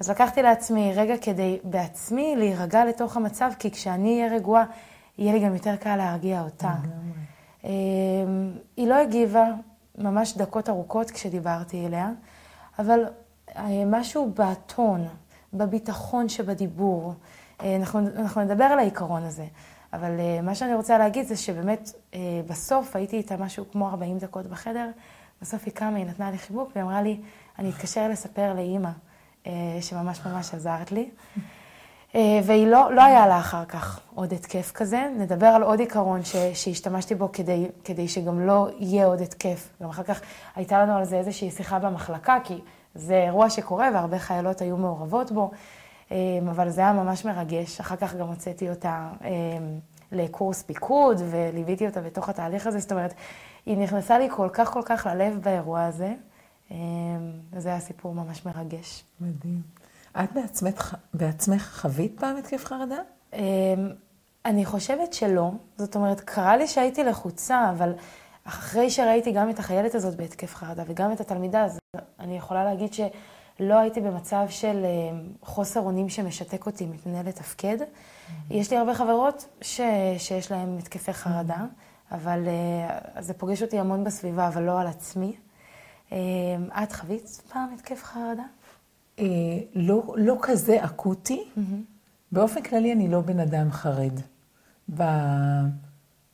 אז 0.00 0.10
לקחתי 0.10 0.42
לעצמי 0.42 0.92
רגע 0.96 1.14
כדי 1.16 1.58
בעצמי 1.64 2.36
להירגע 2.36 2.84
לתוך 2.84 3.16
המצב, 3.16 3.50
כי 3.58 3.70
כשאני 3.70 4.22
אהיה 4.22 4.34
רגועה, 4.34 4.64
יהיה 5.18 5.32
לי 5.32 5.40
גם 5.40 5.54
יותר 5.54 5.76
קל 5.76 5.96
להרגיע 5.96 6.42
אותה. 6.42 6.68
אמ, 6.68 7.05
היא 8.76 8.88
לא 8.88 8.94
הגיבה 8.94 9.44
ממש 9.98 10.36
דקות 10.36 10.68
ארוכות 10.68 11.10
כשדיברתי 11.10 11.86
אליה, 11.86 12.10
אבל 12.78 13.04
אה, 13.56 13.84
משהו 13.86 14.32
בטון, 14.34 15.08
בביטחון 15.52 16.28
שבדיבור, 16.28 17.14
אה, 17.60 17.76
אנחנו, 17.76 18.00
אנחנו 18.16 18.40
נדבר 18.40 18.64
על 18.64 18.78
העיקרון 18.78 19.22
הזה, 19.22 19.46
אבל 19.92 20.20
אה, 20.20 20.42
מה 20.42 20.54
שאני 20.54 20.74
רוצה 20.74 20.98
להגיד 20.98 21.26
זה 21.26 21.36
שבאמת 21.36 21.90
בסוף 22.46 22.96
הייתי 22.96 23.16
איתה 23.16 23.36
משהו 23.36 23.64
כמו 23.72 23.88
40 23.88 24.18
דקות 24.18 24.46
בחדר, 24.46 24.90
בסוף 25.42 25.62
היא 25.66 25.74
קמה, 25.74 25.96
היא 25.96 26.06
נתנה 26.06 26.30
לי 26.30 26.38
חיבוק 26.38 26.70
והיא 26.74 26.84
אמרה 26.84 27.02
לי, 27.02 27.20
אני 27.58 27.70
אתקשר 27.70 28.08
לספר 28.08 28.54
לאימא 28.54 28.90
שממש 29.80 30.26
ממש 30.26 30.54
עזרת 30.54 30.92
לי. 30.92 31.10
אה, 32.16 32.40
והיא 32.44 32.66
לא, 32.66 32.94
לא 32.94 33.04
היה 33.04 33.26
לה 33.26 33.38
אחר 33.38 33.64
כך 33.64 34.00
עוד 34.14 34.32
התקף 34.32 34.72
כזה. 34.74 35.08
נדבר 35.18 35.46
על 35.46 35.62
עוד 35.62 35.80
עיקרון 35.80 36.24
ש, 36.24 36.36
שהשתמשתי 36.36 37.14
בו 37.14 37.32
כדי, 37.32 37.66
כדי 37.84 38.08
שגם 38.08 38.46
לא 38.46 38.68
יהיה 38.78 39.06
עוד 39.06 39.20
התקף. 39.20 39.68
גם 39.82 39.88
אחר 39.88 40.02
כך 40.02 40.20
הייתה 40.56 40.82
לנו 40.82 40.96
על 40.96 41.04
זה 41.04 41.16
איזושהי 41.18 41.50
שיחה 41.50 41.78
במחלקה, 41.78 42.38
כי 42.44 42.60
זה 42.94 43.14
אירוע 43.14 43.50
שקורה 43.50 43.88
והרבה 43.94 44.18
חיילות 44.18 44.60
היו 44.60 44.76
מעורבות 44.76 45.32
בו. 45.32 45.50
אבל 46.50 46.70
זה 46.70 46.80
היה 46.80 46.92
ממש 46.92 47.24
מרגש. 47.24 47.80
אחר 47.80 47.96
כך 47.96 48.14
גם 48.14 48.28
הוצאתי 48.28 48.70
אותה 48.70 49.08
לקורס 50.12 50.62
פיקוד, 50.62 51.22
וליוויתי 51.30 51.86
אותה 51.86 52.00
בתוך 52.00 52.28
התהליך 52.28 52.66
הזה. 52.66 52.78
זאת 52.78 52.92
אומרת, 52.92 53.14
היא 53.66 53.78
נכנסה 53.78 54.18
לי 54.18 54.28
כל 54.30 54.48
כך 54.52 54.72
כל 54.72 54.82
כך 54.84 55.06
ללב 55.06 55.38
באירוע 55.42 55.84
הזה. 55.84 56.14
וזה 57.52 57.68
היה 57.68 57.80
סיפור 57.80 58.14
ממש 58.14 58.46
מרגש. 58.46 59.04
מדהים. 59.20 59.75
את 60.24 60.32
בעצמך, 60.32 60.96
בעצמך 61.14 61.80
חווית 61.80 62.20
פעם 62.20 62.36
התקף 62.36 62.64
חרדה? 62.64 62.98
אני 64.44 64.64
חושבת 64.64 65.12
שלא. 65.12 65.50
זאת 65.78 65.96
אומרת, 65.96 66.20
קרה 66.20 66.56
לי 66.56 66.66
שהייתי 66.66 67.04
לחוצה, 67.04 67.70
אבל 67.70 67.92
אחרי 68.44 68.90
שראיתי 68.90 69.32
גם 69.32 69.50
את 69.50 69.58
החיילת 69.58 69.94
הזאת 69.94 70.16
בהתקף 70.16 70.54
חרדה 70.54 70.82
וגם 70.86 71.12
את 71.12 71.20
התלמידה, 71.20 71.64
אז 71.64 71.78
אני 72.20 72.36
יכולה 72.36 72.64
להגיד 72.64 72.92
שלא 72.92 73.74
הייתי 73.74 74.00
במצב 74.00 74.46
של 74.48 74.84
אה, 74.84 75.18
חוסר 75.42 75.80
אונים 75.80 76.08
שמשתק 76.08 76.66
אותי 76.66 76.86
מפני 76.86 77.22
לתפקד. 77.24 77.76
Mm-hmm. 77.80 78.30
יש 78.50 78.70
לי 78.70 78.76
הרבה 78.76 78.94
חברות 78.94 79.46
ש... 79.60 79.80
שיש 80.18 80.52
להן 80.52 80.78
התקפי 80.78 81.12
חרדה, 81.12 81.56
mm-hmm. 81.56 82.14
אבל 82.14 82.44
uh, 83.16 83.20
זה 83.20 83.34
פוגש 83.34 83.62
אותי 83.62 83.78
המון 83.78 84.04
בסביבה, 84.04 84.48
אבל 84.48 84.62
לא 84.62 84.80
על 84.80 84.86
עצמי. 84.86 85.36
Uh, 86.10 86.12
את 86.82 86.92
חווית 86.92 87.42
פעם 87.52 87.68
התקף 87.74 88.02
חרדה? 88.04 88.42
Uh, 89.16 89.20
לא, 89.74 90.14
לא 90.16 90.38
כזה 90.42 90.84
אקוטי. 90.84 91.44
Mm-hmm. 91.56 91.60
באופן 92.32 92.62
כללי 92.62 92.92
אני 92.92 93.08
לא 93.08 93.20
בן 93.20 93.40
אדם 93.40 93.70
חרד. 93.70 94.20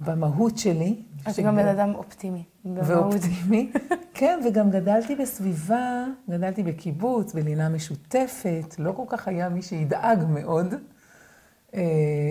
במהות 0.01 0.59
שלי. 0.59 1.03
את 1.29 1.41
גם 1.45 1.57
בן 1.57 1.67
אדם 1.67 1.95
אופטימי. 1.95 2.45
ואופטימי. 2.65 3.73
כן, 4.15 4.41
וגם 4.47 4.71
גדלתי 4.71 5.17
בסביבה, 5.17 6.05
גדלתי 6.31 6.63
בקיבוץ, 6.63 7.35
בלינה 7.35 7.69
משותפת, 7.69 8.75
לא 8.79 8.93
כל 8.93 9.05
כך 9.09 9.29
היה 9.29 9.49
מי 9.49 9.63
שידאג 9.63 10.25
מאוד. 10.29 10.75
אה, 11.75 11.83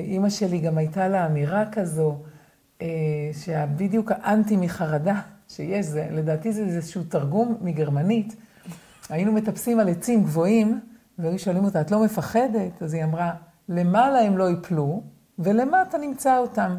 אימא 0.04 0.30
שלי 0.30 0.60
גם 0.60 0.78
הייתה 0.78 1.08
לה 1.08 1.26
אמירה 1.26 1.66
כזו, 1.72 2.18
אה, 2.82 2.88
שבדיוק 3.34 4.12
האנטי 4.12 4.58
מחרדה 4.58 5.22
שיש, 5.48 5.86
זה, 5.86 6.08
לדעתי 6.12 6.54
זה 6.54 6.62
איזשהו 6.62 7.04
תרגום 7.04 7.58
מגרמנית. 7.62 8.36
היינו 9.12 9.32
מטפסים 9.32 9.80
על 9.80 9.90
עצים 9.90 10.24
גבוהים, 10.24 10.80
והיו 11.18 11.40
שואלים 11.40 11.66
אותה, 11.66 11.82
את 11.82 11.92
לא 11.92 12.04
מפחדת? 12.04 12.84
אז 12.84 12.94
היא 12.94 13.04
אמרה, 13.04 13.34
למעלה 13.70 14.20
הם 14.20 14.38
לא 14.38 14.52
יפלו, 14.52 15.04
ולמטה 15.40 15.98
נמצא 15.98 16.38
אותם. 16.38 16.78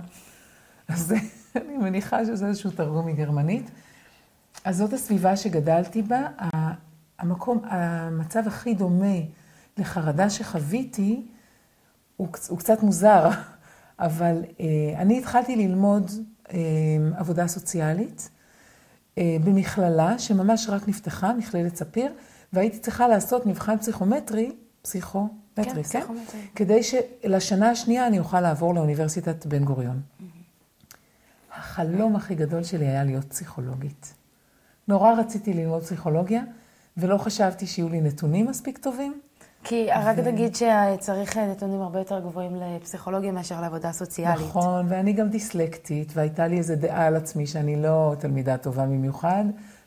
אז 0.89 1.15
אני 1.57 1.77
מניחה 1.77 2.25
שזה 2.25 2.47
איזשהו 2.47 2.71
תרגום 2.71 3.07
מגרמנית. 3.07 3.71
אז 4.65 4.77
זאת 4.77 4.93
הסביבה 4.93 5.37
שגדלתי 5.37 6.03
בה. 6.03 6.27
המקום, 7.19 7.61
המצב 7.65 8.47
הכי 8.47 8.75
דומה 8.75 9.17
לחרדה 9.79 10.31
שחוויתי, 10.31 11.27
הוא, 12.17 12.29
הוא 12.49 12.59
קצת 12.59 12.83
מוזר, 12.83 13.29
אבל 13.99 14.45
אה, 14.61 14.67
אני 14.97 15.19
התחלתי 15.19 15.57
ללמוד 15.57 16.11
אה, 16.53 16.59
עבודה 17.17 17.47
סוציאלית 17.47 18.31
במכללה 19.17 20.19
שממש 20.19 20.69
רק 20.69 20.89
נפתחה, 20.89 21.33
מכללת 21.33 21.77
ספיר, 21.77 22.13
והייתי 22.53 22.79
צריכה 22.79 23.09
לעשות 23.09 23.47
מבחן 23.47 23.79
פסיכומטרי, 23.79 24.53
פסיכו... 24.83 25.29
מטרי, 25.59 25.75
כן? 25.75 25.83
כן? 25.83 25.83
פסיכומטרי. 25.83 26.41
כדי 26.55 26.81
שלשנה 26.83 27.71
השנייה 27.71 28.07
אני 28.07 28.19
אוכל 28.19 28.41
לעבור 28.41 28.75
לאוניברסיטת 28.75 29.47
בן 29.47 29.65
גוריון. 29.65 30.01
החלום 31.53 32.17
הכי 32.17 32.35
גדול 32.35 32.65
שלי 32.65 32.87
היה 32.87 33.05
להיות 33.05 33.25
פסיכולוגית. 33.25 34.15
נורא 34.89 35.13
רציתי 35.13 35.55
ללמוד 35.55 35.83
פסיכולוגיה, 35.83 36.43
ולא 36.97 37.19
חשבתי 37.19 37.67
שיהיו 37.67 37.89
לי 37.89 38.01
נתונים 38.01 38.47
מספיק 38.47 38.79
טובים. 38.79 39.21
כי 39.65 39.89
רק 39.91 40.19
נגיד 40.19 40.57
שצריך 40.57 41.37
נתונים 41.37 41.83
הרבה 41.83 41.99
יותר 41.99 42.21
גבוהים 42.21 42.57
לפסיכולוגיה 42.57 43.33
מאשר 43.33 43.61
לעבודה 43.61 43.93
סוציאלית. 43.93 44.47
נכון, 44.47 44.87
ואני 44.89 45.13
גם 45.13 45.29
דיסלקטית, 45.29 46.13
והייתה 46.15 46.47
לי 46.47 46.59
איזו 46.59 46.75
דעה 46.77 47.07
על 47.07 47.17
עצמי 47.17 47.47
שאני 47.47 47.83
לא 47.83 48.15
תלמידה 48.19 48.57
טובה 48.57 48.87
במיוחד, 48.87 49.45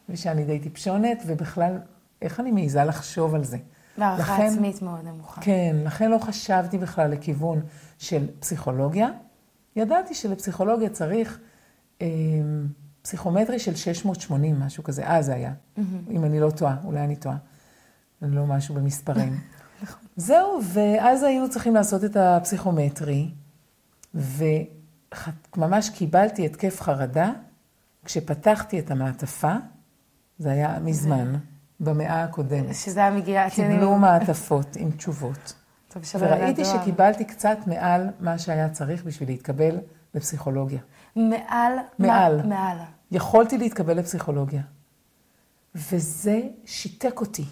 ושאני 0.10 0.44
די 0.44 0.60
טיפשונת, 0.60 1.24
ובכלל, 1.26 1.78
איך 2.22 2.40
אני 2.40 2.52
מעיזה 2.52 2.84
לחשוב 2.84 3.36
על 3.36 3.44
זה? 3.44 3.58
והערכה 3.98 4.46
עצמית 4.46 4.82
מאוד 4.82 5.06
נמוכה. 5.06 5.42
כן, 5.42 5.76
לכן 5.86 6.12
לא 6.12 6.18
חשבתי 6.18 6.78
בכלל 6.78 7.12
לכיוון 7.12 7.62
של 7.98 8.28
פסיכולוגיה. 8.40 9.10
ידעתי 9.76 10.14
שלפסיכולוגיה 10.14 10.90
צריך 10.90 11.40
אה, 12.02 12.08
פסיכומטרי 13.02 13.60
של 13.60 13.76
680, 13.76 14.60
משהו 14.60 14.84
כזה. 14.84 15.08
אה, 15.08 15.22
זה 15.22 15.34
היה, 15.34 15.52
mm-hmm. 15.52 15.82
אם 16.12 16.26
אני 16.26 16.40
לא 16.40 16.50
טועה, 16.50 16.76
אולי 16.84 17.04
אני 17.04 17.16
טועה. 17.16 17.38
לא 18.22 18.46
משהו 18.46 18.76
במספרים. 18.76 19.40
זהו, 20.16 20.60
ואז 20.64 21.24
היינו 21.24 21.50
צריכים 21.50 21.76
לעשות 21.76 22.04
את 22.04 22.18
הפסיכומטרי, 22.18 23.30
וממש 24.14 25.90
קיבלתי 25.90 26.46
התקף 26.46 26.82
חרדה 26.82 27.32
כשפתחתי 28.06 28.80
את 28.80 28.92
המעטפה, 28.92 29.54
זה 30.38 30.52
היה 30.52 30.80
מזמן. 30.80 31.36
במאה 31.80 32.24
הקודמת. 32.24 32.76
שזה 32.76 33.00
היה 33.00 33.12
מגיע... 33.12 33.50
קיבלו 33.50 33.96
מעטפות 33.96 34.76
עם 34.76 34.92
תשובות. 34.92 35.54
וראיתי 36.20 36.66
שקיבלתי 36.66 37.26
קצת 37.26 37.58
מעל 37.68 38.10
מה 38.20 38.38
שהיה 38.38 38.70
צריך 38.70 39.04
בשביל 39.04 39.30
להתקבל 39.30 39.78
לפסיכולוגיה. 40.14 40.80
מעל? 41.16 41.74
מעל. 42.00 42.42
מעל. 42.48 42.78
יכולתי 43.12 43.58
להתקבל 43.58 43.98
לפסיכולוגיה. 43.98 44.62
וזה 45.76 46.42
שיתק 46.66 47.22
אותי. 47.22 47.46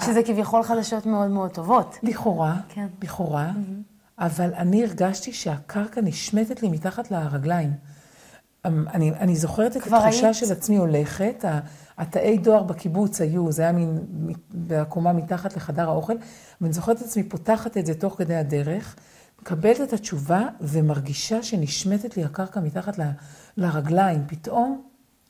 שזה 0.00 0.22
כביכול 0.22 0.62
חדשות 0.62 1.06
מאוד 1.06 1.30
מאוד 1.30 1.50
טובות. 1.50 1.98
לכאורה, 2.02 2.56
כן. 2.68 2.86
לכאורה, 3.02 3.50
mm-hmm. 3.50 3.94
אבל 4.18 4.54
אני 4.54 4.84
הרגשתי 4.84 5.32
שהקרקע 5.32 6.00
נשמטת 6.00 6.62
לי 6.62 6.68
מתחת 6.68 7.10
לרגליים. 7.10 7.72
אמ, 8.66 8.88
אני, 8.88 9.10
אני 9.10 9.36
זוכרת 9.36 9.76
את 9.76 9.82
התחושה 9.82 10.26
היית... 10.26 10.34
של 10.34 10.52
עצמי 10.52 10.76
הולכת, 10.76 11.44
התאי 11.98 12.38
דואר 12.38 12.62
בקיבוץ 12.62 13.20
היו, 13.20 13.52
זה 13.52 13.62
היה 13.62 13.72
מין, 13.72 13.98
בקומה 14.54 15.12
מתחת 15.12 15.56
לחדר 15.56 15.88
האוכל, 15.88 16.14
ואני 16.60 16.72
זוכרת 16.72 16.96
את 16.96 17.02
עצמי 17.02 17.22
פותחת 17.22 17.76
את 17.76 17.86
זה 17.86 17.94
תוך 17.94 18.14
כדי 18.18 18.34
הדרך, 18.34 18.96
מקבלת 19.42 19.80
את 19.80 19.92
התשובה 19.92 20.48
ומרגישה 20.60 21.42
שנשמטת 21.42 22.16
לי 22.16 22.24
הקרקע 22.24 22.60
מתחת 22.60 22.98
ל, 22.98 23.02
לרגליים. 23.56 24.24
פתאום 24.26 24.82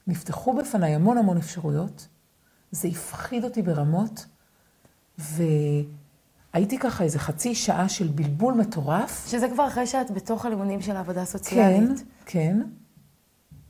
נפתחו 0.06 0.54
בפניי 0.54 0.94
המון 0.94 1.18
המון 1.18 1.37
אפשרויות, 1.37 2.09
זה 2.71 2.88
הפחיד 2.88 3.44
אותי 3.44 3.62
ברמות, 3.62 4.26
והייתי 5.18 6.78
ככה 6.78 7.04
איזה 7.04 7.18
חצי 7.18 7.54
שעה 7.54 7.88
של 7.88 8.09
בלבול 8.09 8.54
מטורף. 8.54 9.28
שזה 9.28 9.49
כבר 9.49 9.66
אחרי 9.66 9.87
שאת 9.87 10.11
בתוך 10.11 10.47
הלימונים 10.47 10.83
של 10.83 10.97
העבודה 10.97 11.23
הסוציאלית. 11.23 11.99
כן, 11.99 12.04
כן. 12.26 12.61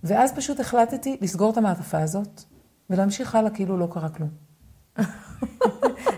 ואז 0.05 0.33
פשוט 0.33 0.61
החלטתי 0.61 1.17
לסגור 1.21 1.51
את 1.51 1.57
המעטפה 1.57 1.99
הזאת, 1.99 2.43
ולהמשיך 2.91 3.35
הלאה 3.35 3.51
כאילו 3.51 3.77
לא 3.77 3.89
קרה 3.93 4.09
כלום. 4.09 4.29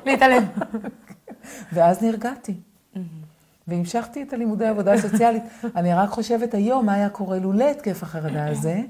להתעלם. 0.06 0.45
ואז 1.73 2.02
נרגעתי. 2.02 2.54
והמשכתי 3.68 4.23
את 4.23 4.33
הלימודי 4.33 4.66
העבודה 4.66 4.92
הסוציאלית. 4.92 5.42
אני 5.76 5.95
רק 5.95 6.09
חושבת 6.09 6.54
היום 6.54 6.87
מה 6.87 6.92
היה 6.92 7.09
קורה 7.09 7.38
לולא 7.38 7.64
התקף 7.71 8.02
החרדה 8.02 8.49
הזה, 8.49 8.80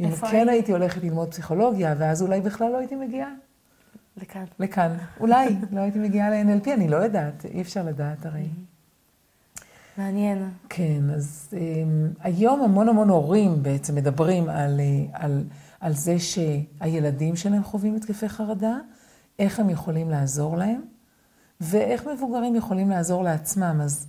אם 0.00 0.10
כן 0.30 0.48
הייתי 0.48 0.72
הולכת 0.72 1.02
ללמוד 1.02 1.30
פסיכולוגיה, 1.30 1.94
ואז 1.98 2.22
אולי 2.22 2.40
בכלל 2.40 2.72
לא 2.72 2.78
הייתי 2.78 2.94
מגיעה. 2.94 3.30
לכאן. 4.16 4.44
לכאן. 4.58 4.96
אולי, 5.20 5.56
לא 5.72 5.80
הייתי 5.80 5.98
מגיעה 5.98 6.30
ל-NLP, 6.30 6.70
אני 6.74 6.88
לא 6.88 6.96
יודעת, 6.96 7.44
אי 7.44 7.60
אפשר 7.60 7.82
לדעת 7.82 8.26
הרי. 8.26 8.48
מעניין. 9.98 10.50
כן, 10.68 11.10
אז 11.14 11.48
um, 11.52 11.56
היום 12.20 12.62
המון 12.62 12.88
המון 12.88 13.08
הורים 13.08 13.62
בעצם 13.62 13.94
מדברים 13.94 14.48
על, 14.48 14.80
אה, 14.80 15.04
על, 15.12 15.44
על 15.80 15.92
זה 15.94 16.16
שהילדים 16.18 17.36
שלהם 17.36 17.64
חווים 17.64 17.96
התקפי 17.96 18.28
חרדה, 18.28 18.76
איך 19.38 19.60
הם 19.60 19.70
יכולים 19.70 20.10
לעזור 20.10 20.56
להם, 20.56 20.80
ואיך 21.60 22.06
מבוגרים 22.06 22.56
יכולים 22.56 22.90
לעזור 22.90 23.24
לעצמם. 23.24 23.80
אז 23.82 24.06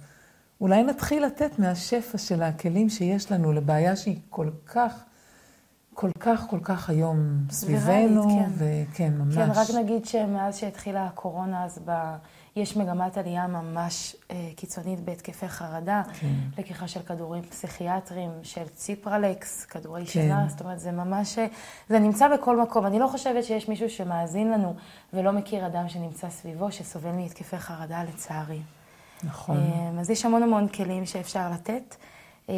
אולי 0.62 0.84
נתחיל 0.84 1.25
לתת 1.25 1.60
מהשפע 1.60 2.17
של 2.17 2.41
הכלים 2.41 2.89
שיש 2.89 3.31
לנו 3.31 3.51
לבעיה 3.51 3.96
שהיא 3.96 4.20
כל 4.29 4.50
כך, 4.65 5.03
כל 6.01 6.12
כך, 6.20 6.46
כל 6.50 6.60
כך 6.63 6.89
היום 6.89 7.17
סביבנו, 7.50 8.22
וראית, 8.24 8.48
כן. 8.58 8.91
וכן, 8.91 9.13
ממש. 9.17 9.36
כן, 9.36 9.50
רק 9.55 9.67
נגיד 9.84 10.05
שמאז 10.05 10.58
שהתחילה 10.58 11.05
הקורונה, 11.05 11.65
אז 11.65 11.79
ב... 11.86 11.91
יש 12.55 12.77
מגמת 12.77 13.17
עלייה 13.17 13.48
ממש 13.48 14.15
אה, 14.31 14.50
קיצונית 14.55 15.00
בהתקפי 15.00 15.48
חרדה, 15.48 16.01
כן. 16.20 16.34
לקיחה 16.58 16.88
של 16.88 17.00
כדורים 17.01 17.43
פסיכיאטריים, 17.43 18.31
של 18.43 18.67
ציפרלקס, 18.75 19.65
כדורי 19.65 20.01
כן. 20.01 20.12
שינה, 20.12 20.46
זאת 20.50 20.62
אומרת, 20.62 20.79
זה 20.79 20.91
ממש, 20.91 21.38
אה, 21.38 21.48
זה 21.89 22.00
נמצא 22.00 22.27
בכל 22.38 22.62
מקום. 22.62 22.86
אני 22.86 23.00
לא 23.00 23.08
חושבת 23.08 23.43
שיש 23.43 23.70
מישהו 23.70 23.89
שמאזין 23.89 24.51
לנו 24.51 24.75
ולא 25.13 25.31
מכיר 25.31 25.65
אדם 25.67 25.89
שנמצא 25.89 26.29
סביבו, 26.29 26.72
שסובל 26.72 27.12
מהתקפי 27.12 27.58
חרדה, 27.58 28.03
לצערי. 28.03 28.62
נכון. 29.24 29.58
אה, 29.58 30.00
אז 30.00 30.10
יש 30.10 30.25
המון 30.25 30.43
המון 30.43 30.67
כלים 30.67 31.05
שאפשר 31.05 31.50
לתת. 31.51 31.96
אה, 32.50 32.55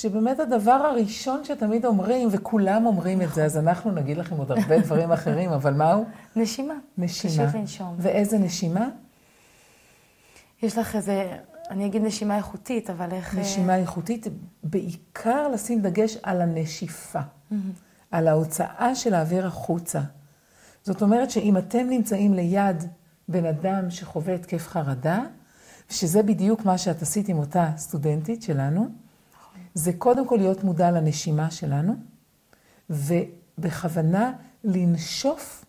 כשבאמת 0.00 0.40
הדבר 0.40 0.70
הראשון 0.70 1.44
שתמיד 1.44 1.84
אומרים, 1.84 2.28
וכולם 2.32 2.86
אומרים 2.86 3.22
את 3.22 3.34
זה, 3.34 3.44
אז 3.44 3.56
אנחנו 3.56 3.90
נגיד 3.90 4.16
לכם 4.16 4.36
עוד 4.36 4.50
הרבה 4.50 4.78
דברים 4.84 5.12
אחרים, 5.12 5.52
אבל 5.52 5.74
מהו? 5.74 6.04
נשימה. 6.36 6.74
נשימה. 6.98 7.46
פשוט 7.46 7.54
לנשום. 7.60 7.94
ואיזה 7.98 8.38
נשימה? 8.38 8.88
יש 10.62 10.78
לך 10.78 10.96
איזה, 10.96 11.36
אני 11.70 11.86
אגיד 11.86 12.02
נשימה 12.02 12.36
איכותית, 12.36 12.90
אבל 12.90 13.12
איך... 13.12 13.36
אה, 13.36 13.40
נשימה 13.40 13.76
איכותית, 13.76 14.26
בעיקר 14.64 15.48
לשים 15.48 15.82
דגש 15.82 16.16
על 16.22 16.40
הנשיפה, 16.40 17.20
על 18.10 18.28
ההוצאה 18.28 18.94
של 18.94 19.14
האוויר 19.14 19.46
החוצה. 19.46 20.00
זאת 20.82 21.02
אומרת 21.02 21.30
שאם 21.30 21.56
אתם 21.56 21.86
נמצאים 21.88 22.34
ליד 22.34 22.84
בן 23.28 23.44
אדם 23.44 23.90
שחווה 23.90 24.34
התקף 24.34 24.66
חרדה, 24.68 25.20
שזה 25.90 26.22
בדיוק 26.22 26.64
מה 26.64 26.78
שאת 26.78 27.02
עשית 27.02 27.28
עם 27.28 27.38
אותה 27.38 27.70
סטודנטית 27.76 28.42
שלנו, 28.42 28.88
זה 29.74 29.92
קודם 29.98 30.26
כל 30.28 30.36
להיות 30.36 30.64
מודע 30.64 30.90
לנשימה 30.90 31.50
שלנו, 31.50 31.94
ובכוונה 32.90 34.32
לנשוף 34.64 35.64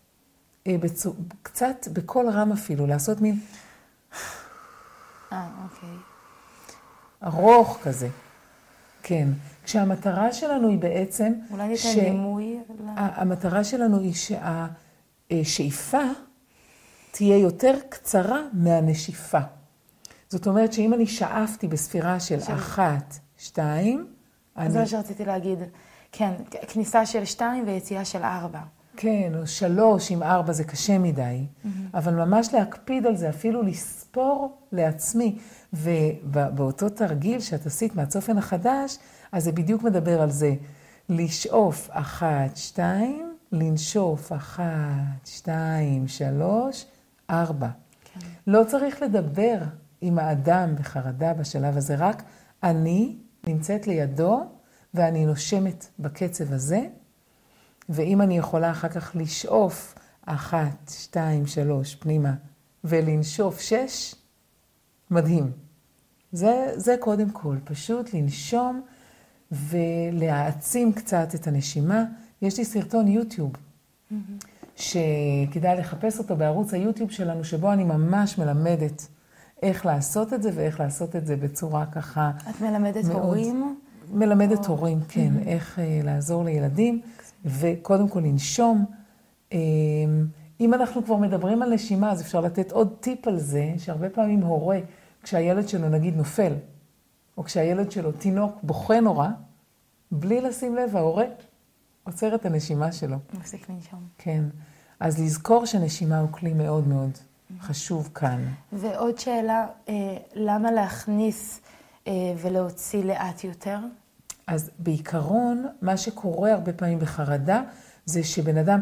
אה, 0.66 0.76
בצו, 0.80 1.14
קצת 1.42 1.88
בקול 1.92 2.28
רם 2.30 2.52
אפילו, 2.52 2.86
לעשות 2.86 3.20
מין 3.20 3.40
אה, 5.32 5.48
אוקיי. 5.64 5.88
ארוך 7.24 7.78
כזה. 7.82 8.08
כן. 9.02 9.28
כשהמטרה 9.64 10.32
שלנו 10.32 10.68
היא 10.68 10.78
בעצם... 10.78 11.32
אולי 11.50 11.68
ניתן 11.68 11.82
ש- 11.82 11.96
דימוי? 11.96 12.58
המטרה 12.96 13.64
שלנו 13.64 14.00
היא 14.00 14.14
שהשאיפה 15.30 16.02
תהיה 17.10 17.38
יותר 17.38 17.74
קצרה 17.88 18.40
מהנשיפה. 18.52 19.38
זאת 20.28 20.46
אומרת 20.46 20.72
שאם 20.72 20.94
אני 20.94 21.06
שאפתי 21.06 21.68
בספירה 21.68 22.20
של 22.20 22.40
של- 22.40 22.52
אחת, 22.54 23.18
שתיים, 23.42 24.06
אז 24.54 24.64
אני, 24.64 24.72
זה 24.72 24.78
מה 24.80 24.86
שרציתי 24.86 25.24
להגיד. 25.24 25.58
כן, 26.12 26.32
כניסה 26.68 27.06
של 27.06 27.24
שתיים 27.24 27.64
ויציאה 27.66 28.04
של 28.04 28.22
ארבע. 28.22 28.60
כן, 28.96 29.32
או 29.40 29.46
שלוש 29.46 30.10
עם 30.10 30.22
ארבע 30.22 30.52
זה 30.52 30.64
קשה 30.64 30.98
מדי, 30.98 31.46
אבל 31.94 32.14
ממש 32.14 32.54
להקפיד 32.54 33.06
על 33.06 33.16
זה, 33.16 33.28
אפילו 33.28 33.62
לספור 33.62 34.56
לעצמי. 34.72 35.38
ובאותו 35.72 36.88
תרגיל 36.88 37.40
שאת 37.40 37.66
עשית 37.66 37.96
מהצופן 37.96 38.38
החדש, 38.38 38.98
אז 39.32 39.44
זה 39.44 39.52
בדיוק 39.52 39.82
מדבר 39.82 40.22
על 40.22 40.30
זה. 40.30 40.54
לשאוף 41.08 41.88
אחת, 41.90 42.56
שתיים, 42.56 43.34
לנשוף 43.52 44.32
אחת, 44.32 45.26
שתיים, 45.26 46.08
שלוש, 46.08 46.86
ארבע. 47.30 47.68
כן. 48.04 48.20
לא 48.46 48.64
צריך 48.64 49.02
לדבר 49.02 49.58
עם 50.00 50.18
האדם 50.18 50.76
בחרדה 50.76 51.34
בשלב 51.34 51.76
הזה, 51.76 51.94
רק 51.98 52.22
אני 52.62 53.16
נמצאת 53.46 53.86
לידו 53.86 54.40
ואני 54.94 55.26
נושמת 55.26 55.86
בקצב 55.98 56.52
הזה, 56.52 56.80
ואם 57.88 58.22
אני 58.22 58.38
יכולה 58.38 58.70
אחר 58.70 58.88
כך 58.88 59.12
לשאוף 59.14 59.94
אחת, 60.26 60.90
שתיים, 60.90 61.46
שלוש, 61.46 61.94
פנימה, 61.94 62.34
ולנשוף 62.84 63.60
שש, 63.60 64.14
מדהים. 65.10 65.52
זה, 66.32 66.72
זה 66.76 66.96
קודם 67.00 67.30
כל, 67.30 67.56
פשוט 67.64 68.14
לנשום 68.14 68.82
ולהעצים 69.52 70.92
קצת 70.92 71.34
את 71.34 71.46
הנשימה. 71.46 72.04
יש 72.42 72.58
לי 72.58 72.64
סרטון 72.64 73.08
יוטיוב, 73.08 73.52
שכדאי 74.76 75.76
לחפש 75.78 76.18
אותו 76.18 76.36
בערוץ 76.36 76.74
היוטיוב 76.74 77.10
שלנו, 77.10 77.44
שבו 77.44 77.72
אני 77.72 77.84
ממש 77.84 78.38
מלמדת 78.38 79.08
איך 79.62 79.86
לעשות 79.86 80.32
את 80.32 80.42
זה 80.42 80.50
ואיך 80.54 80.80
לעשות 80.80 81.16
את 81.16 81.26
זה 81.26 81.36
בצורה 81.36 81.86
ככה 81.86 82.30
את 82.50 82.60
מלמדת 82.60 83.04
מאוד. 83.04 83.22
הורים? 83.22 83.78
מלמדת 84.12 84.66
הורים, 84.66 85.00
כן, 85.08 85.32
איך 85.46 85.78
אה, 85.78 86.00
לעזור 86.04 86.44
לילדים, 86.44 87.00
וקודם 87.44 88.08
כל 88.08 88.20
לנשום. 88.20 88.84
אה, 89.52 89.58
אם 90.60 90.74
אנחנו 90.74 91.04
כבר 91.04 91.16
מדברים 91.16 91.62
על 91.62 91.74
נשימה, 91.74 92.10
אז 92.10 92.20
אפשר 92.20 92.40
לתת 92.40 92.72
עוד 92.72 92.94
טיפ 93.00 93.28
על 93.28 93.38
זה, 93.38 93.74
שהרבה 93.78 94.10
פעמים 94.10 94.40
הורה, 94.40 94.78
כשהילד 95.22 95.68
שלו 95.68 95.88
נגיד 95.88 96.16
נופל, 96.16 96.52
או 97.38 97.44
כשהילד 97.44 97.90
שלו 97.90 98.12
תינוק 98.12 98.58
בוכה 98.62 99.00
נורא, 99.00 99.28
בלי 100.10 100.40
לשים 100.40 100.76
לב, 100.76 100.96
ההורה 100.96 101.24
עוצר 102.04 102.34
את 102.34 102.46
הנשימה 102.46 102.92
שלו. 102.92 103.16
מפסיק 103.34 103.70
לנשום. 103.70 104.00
כן. 104.18 104.44
אז 105.00 105.20
לזכור 105.20 105.66
שנשימה 105.66 106.18
הוא 106.18 106.28
כלי 106.30 106.52
מאוד 106.52 106.88
מאוד 106.88 107.10
חשוב 107.60 108.10
כאן. 108.14 108.44
ועוד 108.72 109.18
שאלה, 109.18 109.66
אה, 109.88 109.94
למה 110.34 110.70
להכניס 110.70 111.60
אה, 112.06 112.12
ולהוציא 112.42 113.04
לאט 113.04 113.44
יותר? 113.44 113.78
אז 114.46 114.70
בעיקרון, 114.78 115.66
מה 115.82 115.96
שקורה 115.96 116.52
הרבה 116.52 116.72
פעמים 116.72 116.98
בחרדה, 116.98 117.62
זה 118.04 118.24
שבן 118.24 118.56
אדם 118.56 118.80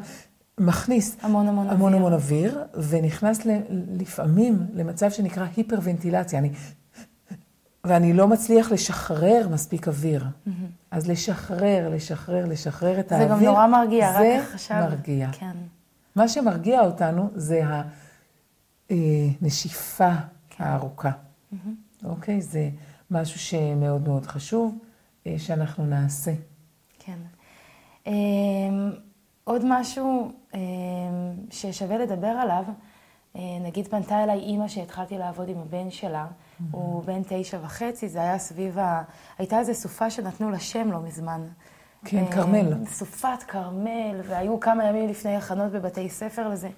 מכניס 0.59 1.16
המון 1.22 1.48
המון 1.48 1.66
אוויר. 1.66 1.78
המון 1.78 1.94
המון 1.94 2.12
אוויר, 2.12 2.64
ונכנס 2.88 3.46
ל, 3.46 3.50
לפעמים 3.92 4.66
למצב 4.74 5.11
שנקרא 5.11 5.46
היפרוונטילציה. 5.56 6.38
אני, 6.38 6.50
ואני 7.85 8.12
לא 8.12 8.28
מצליח 8.28 8.72
לשחרר 8.72 9.48
מספיק 9.50 9.88
אוויר. 9.88 10.24
אז 10.90 11.09
לשחרר, 11.09 11.88
לשחרר, 11.88 12.46
לשחרר 12.46 13.00
את 13.00 13.09
זה 13.09 13.16
האוויר. 13.16 13.37
גם 13.37 13.44
נורא 13.44 13.66
מרגיע, 13.66 14.12
זה 14.12 14.38
רק 14.40 14.54
עכשיו. 14.54 14.76
מרגיע. 14.76 15.28
כן. 15.33 15.56
מה 16.16 16.28
שמרגיע 16.28 16.80
אותנו 16.80 17.30
זה 17.35 17.62
הנשיפה 18.90 20.11
הארוכה. 20.59 21.11
אוקיי? 22.05 22.40
זה 22.40 22.70
משהו 23.11 23.38
שמאוד 23.38 24.09
מאוד 24.09 24.26
חשוב 24.26 24.79
אה, 25.26 25.35
שאנחנו 25.38 25.87
נעשה. 25.87 26.33
כן. 26.98 27.18
אמ, 28.07 28.90
עוד 29.44 29.62
משהו 29.64 30.33
אמ, 30.55 30.61
ששווה 31.50 31.98
לדבר 31.98 32.26
עליו, 32.26 32.64
אה, 33.37 33.40
נגיד 33.61 33.88
פנתה 33.88 34.24
אליי 34.24 34.38
אימא 34.38 34.68
שהתחלתי 34.68 35.18
לעבוד 35.18 35.48
עם 35.48 35.59
הבן 35.59 35.90
שלה, 35.90 36.26
הוא 36.70 37.03
בן 37.05 37.22
תשע 37.29 37.59
וחצי, 37.62 38.09
זה 38.09 38.20
היה 38.20 38.38
סביב 38.38 38.79
ה... 38.79 39.03
הייתה 39.38 39.59
איזו 39.59 39.74
סופה 39.74 40.11
שנתנו 40.11 40.50
לה 40.50 40.59
שם 40.59 40.92
לא 40.92 41.00
מזמן. 41.00 41.46
כן, 42.05 42.24
אה, 42.24 42.33
כרמל. 42.33 42.87
סופת 42.87 43.42
כרמל, 43.48 44.20
והיו 44.24 44.61
כמה 44.61 44.85
ימים 44.85 45.09
לפני 45.09 45.37
הכנות 45.37 45.72
בבתי 45.72 46.09
ספר 46.09 46.48
לזה. 46.48 46.68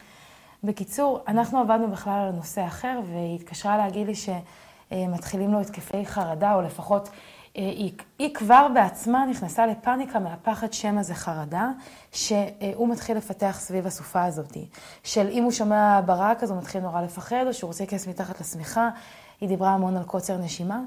בקיצור, 0.64 1.20
אנחנו 1.28 1.58
עבדנו 1.58 1.90
בכלל 1.90 2.20
על 2.26 2.30
נושא 2.30 2.66
אחר, 2.66 3.00
והיא 3.06 3.34
התקשרה 3.34 3.76
להגיד 3.76 4.06
לי 4.06 4.12
שמתחילים 4.14 5.52
לו 5.52 5.60
התקפי 5.60 6.06
חרדה, 6.06 6.54
או 6.54 6.62
לפחות 6.62 7.08
אה, 7.56 7.62
היא, 7.62 7.92
היא 8.18 8.34
כבר 8.34 8.66
בעצמה 8.74 9.26
נכנסה 9.26 9.66
לפאניקה 9.66 10.18
מהפחד 10.18 10.72
שמא 10.72 11.02
זה 11.02 11.14
חרדה, 11.14 11.70
שהוא 12.12 12.88
מתחיל 12.88 13.16
לפתח 13.16 13.56
סביב 13.60 13.86
הסופה 13.86 14.24
הזאת. 14.24 14.56
של 15.02 15.28
אם 15.28 15.44
הוא 15.44 15.52
שומע 15.52 16.00
ברק 16.06 16.42
אז 16.42 16.50
הוא 16.50 16.58
מתחיל 16.58 16.80
נורא 16.80 17.02
לפחד, 17.02 17.44
או 17.46 17.54
שהוא 17.54 17.68
רוצה 17.68 17.84
להיכנס 17.84 18.06
מתחת 18.06 18.40
לשמיכה. 18.40 18.90
היא 19.40 19.48
דיברה 19.48 19.70
המון 19.70 19.96
על 19.96 20.04
קוצר 20.04 20.36
נשימה. 20.36 20.80